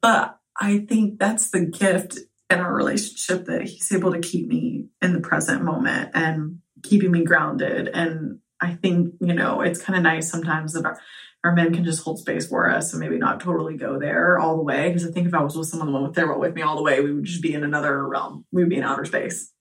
But 0.00 0.38
I 0.60 0.84
think 0.88 1.18
that's 1.18 1.50
the 1.50 1.64
gift 1.64 2.18
in 2.50 2.60
our 2.60 2.74
relationship 2.74 3.46
that 3.46 3.62
he's 3.62 3.90
able 3.92 4.12
to 4.12 4.20
keep 4.20 4.46
me 4.46 4.88
in 5.00 5.12
the 5.12 5.20
present 5.20 5.62
moment 5.62 6.10
and 6.14 6.58
keeping 6.82 7.10
me 7.10 7.24
grounded. 7.24 7.88
And 7.88 8.40
I 8.60 8.74
think, 8.74 9.14
you 9.20 9.34
know, 9.34 9.60
it's 9.60 9.80
kind 9.80 9.96
of 9.96 10.02
nice 10.02 10.30
sometimes 10.30 10.74
that 10.74 10.84
our, 10.84 11.00
our 11.44 11.52
men 11.52 11.74
can 11.74 11.84
just 11.84 12.04
hold 12.04 12.18
space 12.18 12.46
for 12.46 12.70
us 12.70 12.92
and 12.92 13.00
maybe 13.00 13.18
not 13.18 13.40
totally 13.40 13.76
go 13.76 13.98
there 13.98 14.38
all 14.38 14.56
the 14.56 14.62
way. 14.62 14.88
Because 14.88 15.06
I 15.06 15.10
think 15.10 15.26
if 15.26 15.34
I 15.34 15.42
was 15.42 15.56
with 15.56 15.68
someone 15.68 15.92
that 15.92 16.00
went 16.00 16.14
there 16.14 16.32
with 16.32 16.54
me 16.54 16.62
all 16.62 16.76
the 16.76 16.82
way, 16.82 17.00
we 17.00 17.12
would 17.12 17.24
just 17.24 17.42
be 17.42 17.54
in 17.54 17.64
another 17.64 18.06
realm. 18.06 18.44
We 18.52 18.62
would 18.62 18.70
be 18.70 18.76
in 18.76 18.84
outer 18.84 19.04
space. 19.04 19.52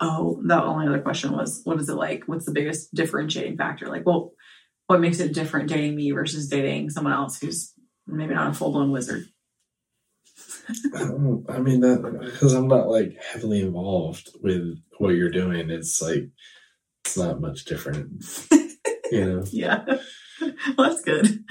Oh, 0.00 0.40
the 0.44 0.62
only 0.62 0.86
other 0.86 1.00
question 1.00 1.32
was, 1.32 1.60
what 1.64 1.78
is 1.78 1.88
it 1.88 1.94
like? 1.94 2.24
What's 2.26 2.46
the 2.46 2.52
biggest 2.52 2.94
differentiating 2.94 3.58
factor? 3.58 3.86
Like, 3.86 4.06
well, 4.06 4.32
what 4.86 5.00
makes 5.00 5.20
it 5.20 5.34
different 5.34 5.68
dating 5.68 5.94
me 5.94 6.10
versus 6.10 6.48
dating 6.48 6.90
someone 6.90 7.12
else 7.12 7.38
who's 7.38 7.74
maybe 8.06 8.34
not 8.34 8.50
a 8.50 8.54
full 8.54 8.72
blown 8.72 8.90
wizard? 8.90 9.26
I, 10.94 11.58
mean 11.58 11.80
that 11.80 12.20
because 12.20 12.54
I'm 12.54 12.68
not 12.68 12.88
like 12.88 13.16
heavily 13.32 13.60
involved 13.60 14.30
with 14.40 14.78
what 14.98 15.14
you're 15.14 15.30
doing. 15.30 15.70
It's 15.70 16.00
like 16.00 16.30
it's 17.04 17.16
not 17.16 17.40
much 17.40 17.64
different, 17.64 18.24
you 19.10 19.24
know. 19.24 19.44
yeah, 19.50 19.84
well, 20.40 20.90
that's 20.90 21.02
good. 21.02 21.44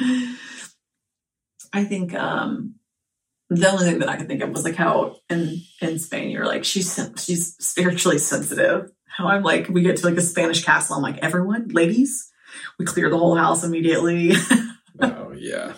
I 1.74 1.84
think 1.84 2.14
um 2.14 2.76
the 3.50 3.72
only 3.72 3.86
thing 3.86 4.00
that 4.00 4.10
I 4.10 4.18
could 4.18 4.28
think 4.28 4.42
of 4.42 4.50
was 4.52 4.64
like 4.64 4.76
how 4.76 5.18
in 5.30 5.62
in 5.82 6.00
Spain 6.00 6.30
you're 6.30 6.46
like 6.46 6.64
she's 6.64 7.00
she's 7.18 7.56
spiritually 7.60 8.18
sensitive. 8.18 8.92
How 9.08 9.28
I'm 9.28 9.44
like 9.44 9.68
we 9.70 9.82
get 9.82 9.98
to 9.98 10.06
like 10.06 10.18
a 10.18 10.22
Spanish 10.22 10.64
castle. 10.64 10.96
I'm 10.96 11.02
like 11.02 11.18
everyone, 11.20 11.70
ladies, 11.70 12.32
we 12.78 12.86
clear 12.86 13.10
the 13.10 13.18
whole 13.18 13.36
house 13.36 13.64
immediately. 13.64 14.34
oh 15.02 15.34
yeah. 15.36 15.74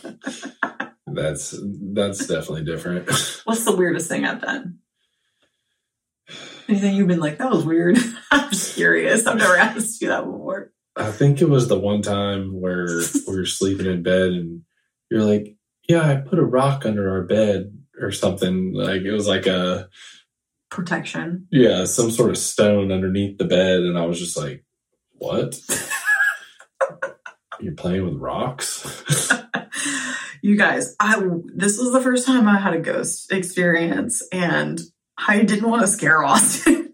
That's 1.07 1.55
that's 1.93 2.27
definitely 2.27 2.65
different. 2.65 3.09
What's 3.45 3.65
the 3.65 3.75
weirdest 3.75 4.09
thing 4.09 4.25
I've 4.25 4.41
done? 4.41 4.79
Anything 6.67 6.95
you've 6.95 7.07
been 7.07 7.19
like, 7.19 7.37
that 7.37 7.51
was 7.51 7.65
weird? 7.65 7.97
I'm 8.31 8.49
just 8.49 8.75
curious. 8.75 9.27
I've 9.27 9.37
never 9.37 9.57
asked 9.57 10.01
you 10.01 10.07
that 10.07 10.23
before. 10.23 10.71
I 10.95 11.11
think 11.11 11.41
it 11.41 11.49
was 11.49 11.67
the 11.67 11.79
one 11.79 12.01
time 12.01 12.59
where 12.59 12.87
we 13.27 13.35
were 13.35 13.45
sleeping 13.45 13.87
in 13.87 14.03
bed 14.03 14.29
and 14.29 14.61
you're 15.09 15.23
like, 15.23 15.55
Yeah, 15.91 16.09
I 16.09 16.15
put 16.15 16.39
a 16.39 16.45
rock 16.45 16.85
under 16.85 17.09
our 17.09 17.23
bed 17.23 17.77
or 17.99 18.13
something. 18.13 18.73
Like 18.73 19.01
it 19.01 19.11
was 19.11 19.27
like 19.27 19.45
a 19.45 19.89
protection. 20.69 21.47
Yeah, 21.51 21.83
some 21.83 22.11
sort 22.11 22.29
of 22.29 22.37
stone 22.37 22.93
underneath 22.93 23.37
the 23.37 23.43
bed. 23.43 23.81
And 23.81 23.97
I 23.97 24.05
was 24.05 24.17
just 24.17 24.37
like, 24.37 24.63
What? 25.11 25.59
You're 27.59 27.73
playing 27.73 28.05
with 28.05 28.15
rocks? 28.15 29.03
you 30.41 30.55
guys, 30.55 30.95
I 31.01 31.21
this 31.53 31.77
was 31.77 31.91
the 31.91 32.01
first 32.01 32.25
time 32.25 32.47
I 32.47 32.57
had 32.57 32.73
a 32.73 32.79
ghost 32.79 33.29
experience, 33.29 34.25
and 34.31 34.79
I 35.17 35.43
didn't 35.43 35.69
want 35.69 35.81
to 35.81 35.87
scare 35.89 36.23
Austin, 36.23 36.93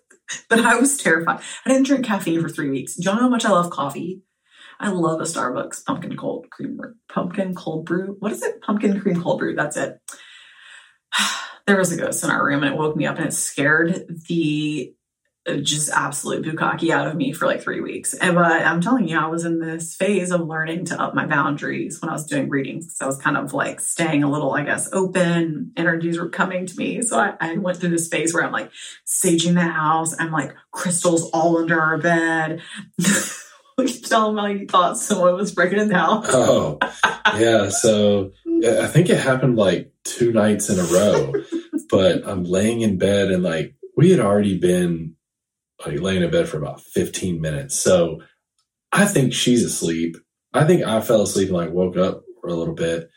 but 0.48 0.60
I 0.60 0.76
was 0.76 0.96
terrified. 0.96 1.40
I 1.66 1.68
didn't 1.68 1.86
drink 1.86 2.06
caffeine 2.06 2.40
for 2.40 2.48
three 2.48 2.70
weeks. 2.70 2.94
Do 2.94 3.10
you 3.10 3.14
know 3.14 3.20
how 3.20 3.28
much 3.28 3.44
I 3.44 3.50
love 3.50 3.68
coffee? 3.68 4.22
I 4.80 4.90
love 4.90 5.20
a 5.20 5.24
Starbucks 5.24 5.84
pumpkin 5.84 6.16
cold 6.16 6.50
cream, 6.50 6.80
pumpkin 7.08 7.54
cold 7.54 7.84
brew. 7.84 8.16
What 8.18 8.32
is 8.32 8.42
it? 8.42 8.60
Pumpkin 8.62 9.00
cream 9.00 9.22
cold 9.22 9.40
brew. 9.40 9.54
That's 9.54 9.76
it. 9.76 10.00
There 11.66 11.76
was 11.76 11.92
a 11.92 11.98
ghost 11.98 12.24
in 12.24 12.30
our 12.30 12.46
room 12.46 12.62
and 12.62 12.72
it 12.72 12.78
woke 12.78 12.96
me 12.96 13.04
up 13.04 13.18
and 13.18 13.26
it 13.26 13.34
scared 13.34 14.22
the 14.26 14.94
uh, 15.46 15.56
just 15.56 15.90
absolute 15.90 16.44
bukkake 16.44 16.90
out 16.90 17.06
of 17.06 17.14
me 17.14 17.32
for 17.32 17.46
like 17.46 17.60
three 17.60 17.82
weeks. 17.82 18.14
And 18.14 18.34
but 18.34 18.62
I'm 18.62 18.80
telling 18.80 19.06
you, 19.06 19.18
I 19.18 19.26
was 19.26 19.44
in 19.44 19.60
this 19.60 19.94
phase 19.94 20.30
of 20.30 20.46
learning 20.46 20.86
to 20.86 21.00
up 21.00 21.14
my 21.14 21.26
boundaries 21.26 22.00
when 22.00 22.08
I 22.08 22.14
was 22.14 22.24
doing 22.24 22.48
readings. 22.48 22.96
I 23.02 23.06
was 23.06 23.18
kind 23.18 23.36
of 23.36 23.52
like 23.52 23.80
staying 23.80 24.22
a 24.22 24.30
little, 24.30 24.52
I 24.52 24.64
guess, 24.64 24.88
open. 24.94 25.72
Energies 25.76 26.18
were 26.18 26.30
coming 26.30 26.64
to 26.64 26.76
me. 26.76 27.02
So 27.02 27.18
I, 27.18 27.34
I 27.38 27.58
went 27.58 27.78
through 27.78 27.90
this 27.90 28.08
phase 28.08 28.32
where 28.32 28.44
I'm 28.44 28.52
like 28.52 28.70
saging 29.06 29.54
the 29.54 29.60
house. 29.60 30.14
I'm 30.18 30.32
like 30.32 30.54
crystals 30.70 31.30
all 31.30 31.58
under 31.58 31.78
our 31.80 31.98
bed. 31.98 32.62
tell 33.86 34.28
them 34.28 34.38
how 34.38 34.46
you 34.46 34.66
thought 34.66 34.98
someone 34.98 35.34
was 35.34 35.52
breaking 35.52 35.90
house. 35.90 36.26
Oh, 36.28 36.78
yeah. 37.36 37.68
So 37.68 38.32
I 38.46 38.86
think 38.86 39.08
it 39.08 39.18
happened 39.18 39.56
like 39.56 39.92
two 40.04 40.32
nights 40.32 40.68
in 40.68 40.78
a 40.78 40.84
row. 40.84 41.32
but 41.90 42.26
I'm 42.26 42.44
laying 42.44 42.80
in 42.82 42.98
bed 42.98 43.30
and 43.30 43.42
like 43.42 43.74
we 43.96 44.10
had 44.10 44.20
already 44.20 44.58
been 44.58 45.16
like 45.84 46.00
laying 46.00 46.22
in 46.22 46.30
bed 46.30 46.48
for 46.48 46.58
about 46.58 46.80
15 46.80 47.40
minutes. 47.40 47.78
So 47.78 48.22
I 48.92 49.06
think 49.06 49.32
she's 49.32 49.64
asleep. 49.64 50.16
I 50.52 50.64
think 50.64 50.82
I 50.82 51.00
fell 51.00 51.22
asleep 51.22 51.48
and 51.48 51.56
like 51.56 51.72
woke 51.72 51.96
up 51.96 52.22
for 52.40 52.48
a 52.48 52.54
little 52.54 52.74
bit. 52.74 53.10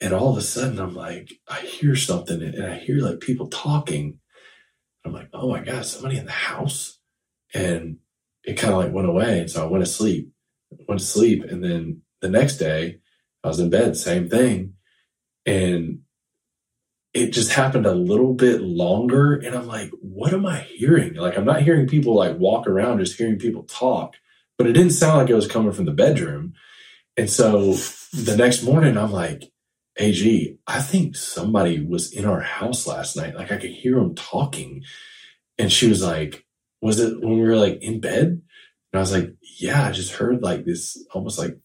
And 0.00 0.12
all 0.12 0.30
of 0.30 0.38
a 0.38 0.42
sudden 0.42 0.78
I'm 0.78 0.94
like, 0.94 1.32
I 1.48 1.60
hear 1.60 1.96
something 1.96 2.42
and 2.42 2.64
I 2.64 2.78
hear 2.78 2.98
like 2.98 3.20
people 3.20 3.48
talking. 3.48 4.18
I'm 5.04 5.12
like, 5.12 5.28
oh 5.32 5.50
my 5.50 5.62
God, 5.62 5.84
somebody 5.84 6.18
in 6.18 6.26
the 6.26 6.32
house. 6.32 6.98
And 7.54 7.98
it 8.48 8.56
kind 8.56 8.72
of 8.72 8.80
like 8.80 8.94
went 8.94 9.06
away. 9.06 9.40
And 9.40 9.50
so 9.50 9.62
I 9.62 9.66
went 9.66 9.84
to 9.84 9.90
sleep, 9.90 10.32
went 10.88 11.00
to 11.00 11.06
sleep. 11.06 11.44
And 11.44 11.62
then 11.62 12.00
the 12.22 12.30
next 12.30 12.56
day 12.56 12.98
I 13.44 13.48
was 13.48 13.60
in 13.60 13.68
bed, 13.68 13.94
same 13.94 14.30
thing. 14.30 14.72
And 15.44 16.00
it 17.12 17.30
just 17.30 17.52
happened 17.52 17.84
a 17.84 17.94
little 17.94 18.32
bit 18.32 18.62
longer. 18.62 19.34
And 19.34 19.54
I'm 19.54 19.66
like, 19.66 19.90
what 20.00 20.32
am 20.32 20.46
I 20.46 20.60
hearing? 20.60 21.12
Like, 21.12 21.36
I'm 21.36 21.44
not 21.44 21.60
hearing 21.60 21.86
people 21.86 22.14
like 22.14 22.38
walk 22.38 22.66
around, 22.66 23.00
just 23.00 23.18
hearing 23.18 23.38
people 23.38 23.64
talk, 23.64 24.14
but 24.56 24.66
it 24.66 24.72
didn't 24.72 24.92
sound 24.92 25.18
like 25.18 25.28
it 25.28 25.34
was 25.34 25.46
coming 25.46 25.72
from 25.72 25.84
the 25.84 25.92
bedroom. 25.92 26.54
And 27.18 27.28
so 27.28 27.74
the 28.14 28.36
next 28.36 28.62
morning, 28.62 28.96
I'm 28.96 29.12
like, 29.12 29.52
AG, 29.98 30.58
I 30.66 30.80
think 30.80 31.16
somebody 31.16 31.84
was 31.84 32.12
in 32.14 32.24
our 32.24 32.40
house 32.40 32.86
last 32.86 33.14
night. 33.14 33.34
Like, 33.34 33.52
I 33.52 33.58
could 33.58 33.72
hear 33.72 33.96
them 33.96 34.14
talking. 34.14 34.84
And 35.58 35.70
she 35.70 35.86
was 35.86 36.02
like, 36.02 36.46
was 36.80 37.00
it 37.00 37.20
when 37.20 37.38
we 37.38 37.42
were 37.42 37.56
like 37.56 37.82
in 37.82 38.00
bed? 38.00 38.26
And 38.92 38.94
I 38.94 38.98
was 38.98 39.12
like, 39.12 39.34
yeah, 39.58 39.86
I 39.86 39.92
just 39.92 40.12
heard 40.12 40.42
like 40.42 40.64
this 40.64 40.96
almost 41.12 41.38
like 41.38 41.58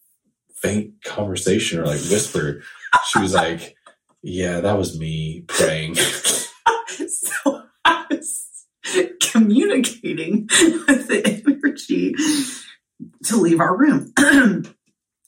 faint 0.55 1.03
conversation 1.03 1.79
or 1.79 1.85
like 1.85 2.01
whisper. 2.01 2.61
She 3.07 3.19
was 3.19 3.33
like, 3.33 3.75
yeah, 4.21 4.61
that 4.61 4.77
was 4.77 4.97
me 4.97 5.43
praying. 5.47 5.95
so 5.95 7.63
I 7.85 8.05
was 8.09 8.65
communicating 9.19 10.47
with 10.87 11.07
the 11.07 11.43
energy 11.45 12.15
to 13.25 13.37
leave 13.37 13.59
our 13.59 13.75
room. 13.75 14.13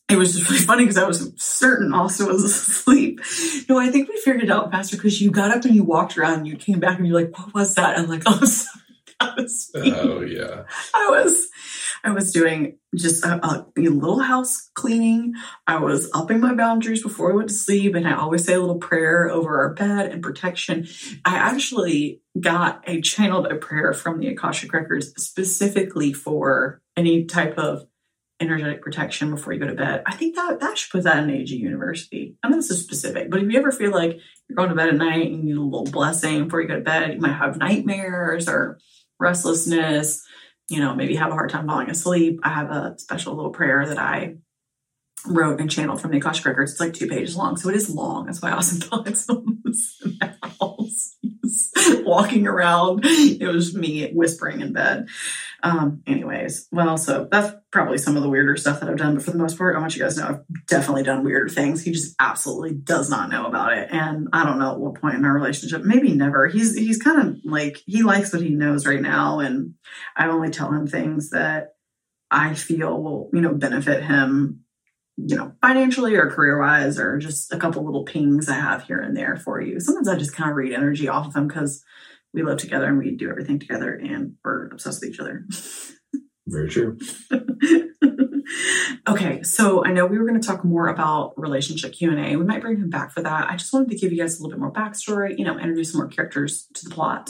it 0.10 0.18
was 0.18 0.36
just 0.36 0.50
really 0.50 0.62
funny 0.62 0.84
because 0.84 0.98
I 0.98 1.08
was 1.08 1.32
certain 1.38 1.94
Austin 1.94 2.28
was 2.28 2.44
asleep. 2.44 3.20
No, 3.68 3.80
I 3.80 3.90
think 3.90 4.08
we 4.08 4.18
figured 4.18 4.44
it 4.44 4.52
out 4.52 4.72
faster 4.72 4.98
because 4.98 5.22
you 5.22 5.32
got 5.32 5.52
up 5.52 5.66
and 5.66 5.76
you 5.76 5.84
walked 5.84 6.18
around 6.18 6.40
and 6.40 6.48
you 6.48 6.56
came 6.56 6.80
back 6.80 6.98
and 6.98 7.08
you're 7.08 7.20
like, 7.20 7.38
what 7.38 7.54
was 7.54 7.76
that? 7.76 7.98
I'm 7.98 8.08
like, 8.08 8.24
oh, 8.26 8.44
sorry. 8.46 8.85
That 9.22 9.38
was 9.38 9.72
me. 9.74 9.94
Oh, 9.94 10.22
yeah. 10.22 10.64
I 10.94 11.08
was 11.10 11.48
I 12.04 12.12
was 12.12 12.32
doing 12.32 12.78
just 12.96 13.26
a, 13.26 13.44
a, 13.44 13.66
little 13.78 14.20
house 14.20 14.70
cleaning. 14.76 15.34
I 15.66 15.78
was 15.78 16.10
upping 16.14 16.40
my 16.40 16.54
boundaries 16.54 17.02
before 17.02 17.32
I 17.32 17.36
went 17.36 17.50
to 17.50 17.56
sleep. 17.56 17.96
And 17.96 18.08
I 18.08 18.16
always 18.16 18.46
say 18.46 18.54
a 18.54 18.60
little 18.60 18.78
prayer 18.78 19.30
over 19.30 19.58
our 19.60 19.74
bed 19.74 20.12
and 20.12 20.22
protection. 20.22 20.88
I 21.26 21.36
actually 21.36 22.22
got 22.40 22.84
a 22.88 23.02
channeled 23.02 23.48
a 23.48 23.56
prayer 23.56 23.94
from 23.94 24.20
the 24.20 24.28
Akashic 24.28 24.72
Records 24.72 25.14
specifically 25.18 26.14
for 26.14 26.82
any 26.96 27.26
type 27.26 27.58
of 27.58 27.88
energetic 28.40 28.82
protection 28.82 29.32
before 29.32 29.54
you 29.54 29.60
go 29.60 29.68
to 29.68 29.74
bed. 29.74 30.04
I 30.06 30.16
think 30.16 30.36
that 30.36 30.60
that 30.60 30.78
should 30.78 30.92
put 30.92 31.04
that 31.04 31.24
in 31.24 31.30
AG 31.30 31.56
University. 31.56 32.36
I 32.44 32.50
know 32.50 32.58
this 32.58 32.70
is 32.70 32.84
specific, 32.84 33.32
but 33.32 33.42
if 33.42 33.50
you 33.50 33.58
ever 33.58 33.72
feel 33.72 33.92
like 33.92 34.20
you're 34.48 34.56
going 34.56 34.70
to 34.70 34.76
bed 34.76 34.90
at 34.90 34.96
night 34.96 35.28
and 35.28 35.38
you 35.38 35.44
need 35.44 35.58
a 35.58 35.62
little 35.62 35.86
blessing 35.86 36.44
before 36.44 36.62
you 36.62 36.68
go 36.68 36.76
to 36.76 36.82
bed, 36.82 37.14
you 37.14 37.20
might 37.20 37.34
have 37.34 37.58
nightmares 37.58 38.50
or 38.50 38.78
restlessness 39.20 40.26
you 40.70 40.80
know, 40.80 40.96
maybe 40.96 41.16
have 41.16 41.32
a 41.32 41.36
hard 41.36 41.50
time 41.50 41.68
falling 41.68 41.90
asleep, 41.90 42.40
I 42.44 42.50
have 42.50 42.72
a 42.72 42.96
special 42.98 43.36
little 43.36 43.52
prayer 43.52 43.86
that 43.86 44.00
I 44.00 44.36
wrote 45.28 45.60
and 45.60 45.70
channeled 45.70 46.02
from 46.02 46.12
the 46.12 46.18
Akashic 46.18 46.46
Records. 46.46 46.72
It's 46.72 46.80
like 46.80 46.94
two 46.94 47.08
pages 47.08 47.36
long, 47.36 47.58
so 47.58 47.70
it 47.70 47.76
is 47.76 47.90
long. 47.90 48.26
That's 48.26 48.42
why 48.42 48.50
I 48.50 48.54
also 48.54 48.76
thought 48.86 49.08
it's. 49.08 49.28
walking 52.04 52.48
around. 52.48 53.02
It 53.06 53.48
was 53.48 53.76
me 53.76 54.12
whispering 54.12 54.62
in 54.62 54.74
bed. 54.74 55.08
Um, 55.64 56.04
anyways, 56.06 56.68
well, 56.72 56.98
so 56.98 57.28
that's 57.30 57.56
probably 57.72 57.98
some 57.98 58.16
of 58.16 58.24
the 58.24 58.30
weirder 58.30 58.56
stuff 58.56 58.80
that 58.80 58.90
I've 58.90 58.98
done. 58.98 59.16
But 59.16 59.24
for 59.24 59.32
the 59.32 59.38
most 59.38 59.58
part, 59.58 59.76
I 59.76 59.80
want 59.80 59.96
you 59.96 60.04
guys 60.04 60.16
to 60.16 60.22
know 60.22 60.28
I've 60.28 60.66
definitely 60.68 61.04
done 61.04 61.24
weirder 61.24 61.50
things. 61.50 61.84
He 61.84 61.92
just 61.92 62.16
absolutely 62.20 62.74
does 62.74 63.10
not 63.10 63.30
know 63.30 63.46
about 63.46 63.74
it. 63.74 63.90
And 63.92 64.30
I 64.32 64.46
don't 64.46 64.60
know 64.60 64.74
at 64.74 64.80
what 64.80 65.02
point 65.02 65.16
in 65.16 65.26
our 65.26 65.34
relationship, 65.34 65.84
maybe 65.84 66.14
never. 66.14 66.48
He's 66.48 66.76
he's 66.76 67.02
kind 67.02 67.28
of 67.28 67.38
like 67.44 67.82
he 67.86 68.04
likes 68.04 68.32
what 68.32 68.44
he 68.44 68.50
knows 68.50 68.86
right 68.86 69.02
now. 69.02 69.40
And 69.40 69.74
I 70.16 70.28
only 70.28 70.52
tell 70.52 70.72
him 70.72 70.88
things 70.88 71.32
that 71.32 71.76
I 72.30 72.54
feel 72.54 73.02
will, 73.02 73.30
you 73.34 73.42
know, 73.42 73.54
benefit 73.54 74.04
him 74.04 74.65
you 75.18 75.36
know, 75.36 75.54
financially 75.62 76.16
or 76.16 76.30
career 76.30 76.60
wise, 76.60 77.00
or 77.00 77.18
just 77.18 77.54
a 77.54 77.58
couple 77.58 77.86
little 77.86 78.04
pings 78.04 78.50
I 78.50 78.56
have 78.56 78.84
here 78.84 79.00
and 79.00 79.16
there 79.16 79.38
for 79.38 79.62
you. 79.62 79.80
Sometimes 79.80 80.10
I 80.10 80.18
just 80.18 80.36
kind 80.36 80.50
of 80.50 80.58
read 80.58 80.74
energy 80.74 81.08
off 81.08 81.28
of 81.28 81.34
them 81.34 81.48
because 81.48 81.84
we 82.34 82.44
live 82.44 82.58
together 82.58 82.88
and 82.88 82.98
we 82.98 83.12
do 83.12 83.30
everything 83.30 83.60
together 83.60 83.94
and 83.94 84.34
we're 84.44 84.68
obsessed 84.68 85.02
with 85.02 85.12
each 85.12 85.20
other. 85.20 85.46
Very 86.48 86.70
true. 86.70 86.98
okay, 89.08 89.42
so 89.42 89.84
I 89.86 89.92
know 89.92 90.06
we 90.06 90.20
were 90.20 90.28
going 90.28 90.40
to 90.40 90.48
talk 90.48 90.64
more 90.64 90.90
about 90.90 91.34
relationship 91.38 91.94
Q 91.94 92.12
and 92.12 92.20
A. 92.20 92.36
We 92.36 92.46
might 92.46 92.62
bring 92.62 92.78
him 92.78 92.90
back 92.90 93.12
for 93.12 93.24
that. 93.24 93.50
I 93.50 93.56
just 93.56 93.74
wanted 93.74 93.90
to 93.92 93.98
give 93.98 94.12
you 94.12 94.20
guys 94.20 94.38
a 94.38 94.44
little 94.44 94.56
bit 94.56 94.62
more 94.62 94.74
backstory. 94.74 95.38
You 95.40 95.46
know, 95.46 95.58
introduce 95.58 95.94
some 95.94 96.02
more 96.02 96.10
characters 96.10 96.68
to 96.76 96.88
the 96.88 96.94
plot 96.94 97.30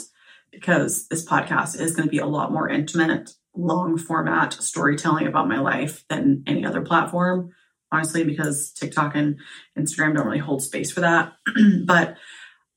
because 0.50 1.06
this 1.08 1.24
podcast 1.24 1.80
is 1.80 1.94
going 1.94 2.08
to 2.08 2.10
be 2.10 2.18
a 2.18 2.26
lot 2.26 2.52
more 2.52 2.68
intimate, 2.68 3.30
long 3.54 3.96
format 3.96 4.52
storytelling 4.54 5.26
about 5.26 5.48
my 5.48 5.60
life 5.60 6.04
than 6.08 6.42
any 6.46 6.66
other 6.66 6.82
platform 6.82 7.52
honestly, 7.92 8.24
because 8.24 8.72
TikTok 8.72 9.14
and 9.14 9.38
Instagram 9.78 10.14
don't 10.14 10.26
really 10.26 10.38
hold 10.38 10.62
space 10.62 10.90
for 10.90 11.00
that. 11.00 11.32
but 11.84 12.16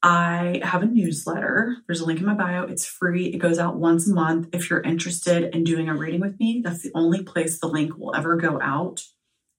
I 0.02 0.62
have 0.64 0.82
a 0.82 0.88
newsletter. 0.88 1.76
There's 1.88 2.00
a 2.00 2.06
link 2.06 2.20
in 2.20 2.26
my 2.26 2.34
bio. 2.34 2.64
It's 2.64 2.86
free. 2.86 3.28
It 3.28 3.40
goes 3.40 3.60
out 3.60 3.76
once 3.76 4.10
a 4.10 4.14
month. 4.14 4.48
If 4.54 4.70
you're 4.70 4.82
interested 4.82 5.54
in 5.54 5.64
doing 5.64 5.90
a 5.90 5.96
reading 5.96 6.22
with 6.22 6.40
me, 6.40 6.62
that's 6.64 6.82
the 6.82 6.92
only 6.96 7.24
place 7.24 7.60
the 7.60 7.68
link 7.68 7.98
will 7.98 8.16
ever 8.16 8.38
go 8.38 8.62
out 8.62 9.04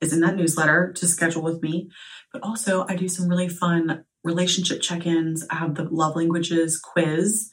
is 0.00 0.14
in 0.14 0.20
that 0.20 0.36
newsletter 0.36 0.92
to 0.94 1.06
schedule 1.06 1.42
with 1.42 1.62
me. 1.62 1.90
But 2.32 2.42
also, 2.42 2.86
I 2.88 2.96
do 2.96 3.08
some 3.08 3.28
really 3.28 3.48
fun 3.48 4.04
relationship 4.24 4.80
check-ins. 4.80 5.46
I 5.50 5.56
have 5.56 5.74
the 5.74 5.84
love 5.84 6.16
languages 6.16 6.80
quiz 6.80 7.50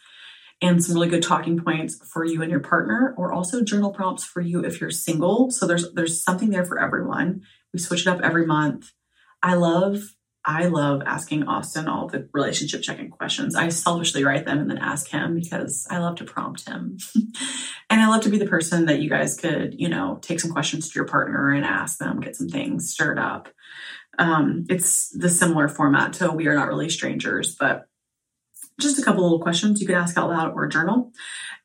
and 0.62 0.84
some 0.84 0.96
really 0.96 1.10
good 1.10 1.24
talking 1.24 1.60
points 1.60 2.00
for 2.12 2.26
you 2.26 2.42
and 2.42 2.50
your 2.50 2.60
partner 2.60 3.14
or 3.18 3.32
also 3.32 3.64
journal 3.64 3.92
prompts 3.92 4.24
for 4.24 4.42
you 4.42 4.64
if 4.64 4.82
you're 4.82 4.92
single. 4.92 5.52
So 5.52 5.68
there's 5.68 5.92
there's 5.94 6.24
something 6.24 6.50
there 6.50 6.66
for 6.66 6.80
everyone. 6.80 7.44
We 7.78 7.82
switch 7.82 8.02
it 8.02 8.08
up 8.08 8.22
every 8.24 8.48
month. 8.48 8.92
I 9.44 9.54
love 9.54 10.00
I 10.44 10.66
love 10.66 11.04
asking 11.06 11.44
Austin 11.44 11.88
all 11.88 12.08
the 12.08 12.28
relationship 12.34 12.82
check-in 12.82 13.12
questions. 13.12 13.54
I 13.54 13.70
selfishly 13.70 14.24
write 14.24 14.46
them 14.46 14.58
and 14.58 14.72
then 14.72 14.80
ask 14.80 15.10
him 15.10 15.36
because 15.36 15.86
I 15.92 16.00
love 16.00 16.16
to 16.16 16.24
prompt 16.24 16.68
him. 16.68 16.98
and 17.90 18.02
I 18.02 18.08
love 18.08 18.22
to 18.24 18.30
be 18.30 18.40
the 18.40 18.48
person 18.48 18.86
that 18.86 19.00
you 19.00 19.10
guys 19.10 19.36
could, 19.36 19.80
you 19.80 19.90
know, 19.90 20.18
take 20.24 20.40
some 20.40 20.52
questions 20.52 20.90
to 20.90 20.96
your 20.98 21.06
partner 21.06 21.52
and 21.52 21.66
ask 21.66 22.00
them, 22.00 22.20
get 22.20 22.36
some 22.36 22.48
things 22.48 22.90
stirred 22.90 23.20
up. 23.20 23.50
Um, 24.18 24.66
it's 24.70 25.10
the 25.10 25.30
similar 25.30 25.68
format 25.68 26.14
to 26.14 26.32
We 26.32 26.48
Are 26.48 26.56
Not 26.56 26.70
Really 26.70 26.90
Strangers, 26.90 27.54
but 27.54 27.88
just 28.80 28.98
a 28.98 29.04
couple 29.04 29.22
little 29.24 29.42
questions 29.42 29.82
you 29.82 29.86
could 29.86 29.98
ask 29.98 30.18
out 30.18 30.30
loud 30.30 30.54
or 30.56 30.66
journal. 30.68 31.12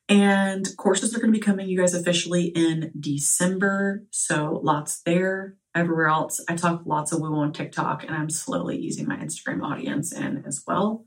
And 0.09 0.67
courses 0.77 1.15
are 1.15 1.19
going 1.19 1.31
to 1.33 1.39
be 1.39 1.43
coming, 1.43 1.69
you 1.69 1.79
guys, 1.79 1.95
officially 1.95 2.47
in 2.47 2.91
December. 2.99 4.03
So 4.11 4.59
lots 4.61 5.01
there 5.03 5.55
everywhere 5.75 6.07
else. 6.07 6.39
I 6.47 6.55
talk 6.55 6.83
lots 6.85 7.11
of 7.11 7.21
woo 7.21 7.35
on 7.35 7.53
TikTok, 7.53 8.03
and 8.03 8.15
I'm 8.15 8.29
slowly 8.29 8.77
easing 8.77 9.07
my 9.07 9.17
Instagram 9.17 9.63
audience 9.63 10.11
in 10.11 10.43
as 10.45 10.63
well. 10.65 11.05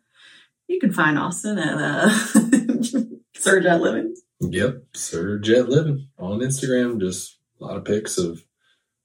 You 0.69 0.81
can 0.81 0.93
find 0.93 1.19
Austin 1.19 1.59
at 1.59 1.79
uh, 1.79 2.11
Sir 3.37 3.61
Jet 3.61 3.81
Living. 3.81 4.15
Yep, 4.41 4.83
Sir 4.95 5.39
Jet 5.39 5.69
Living 5.69 6.09
on 6.19 6.41
Instagram. 6.41 7.01
Just 7.01 7.39
a 7.61 7.65
lot 7.65 7.77
of 7.77 7.85
pics 7.85 8.19
of 8.19 8.43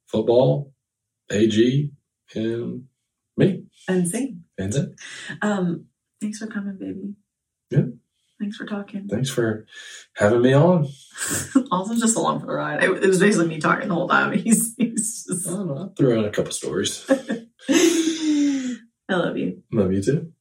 football, 0.07 0.73
AG, 1.31 1.91
and 2.35 2.85
me. 3.37 3.63
And 3.87 4.07
Zane. 4.07 4.43
And 4.57 4.73
Zane. 4.73 4.95
Um, 5.41 5.85
thanks 6.19 6.39
for 6.39 6.47
coming, 6.47 6.77
baby. 6.77 7.13
Yeah. 7.69 7.91
Thanks 8.41 8.57
for 8.57 8.65
talking. 8.65 9.07
Thanks 9.07 9.29
for 9.29 9.67
having 10.15 10.41
me 10.41 10.53
on. 10.53 10.87
also, 11.71 11.93
just 11.93 12.17
along 12.17 12.39
for 12.39 12.47
the 12.47 12.53
ride. 12.53 12.83
It, 12.83 12.89
it, 13.03 13.07
was 13.07 13.19
basically 13.19 13.47
me 13.47 13.59
talking 13.59 13.87
the 13.87 13.93
whole 13.93 14.09
time. 14.09 14.31
He's, 14.37 14.73
he's 14.79 15.25
just. 15.25 15.47
I 15.47 15.51
don't 15.51 15.67
know. 15.67 15.91
I 15.91 15.93
threw 15.95 16.17
out 16.17 16.25
a 16.25 16.31
couple 16.31 16.51
stories. 16.51 17.05
I 17.69 18.77
love 19.09 19.37
you. 19.37 19.61
Love 19.71 19.93
you 19.93 20.01
too. 20.01 20.33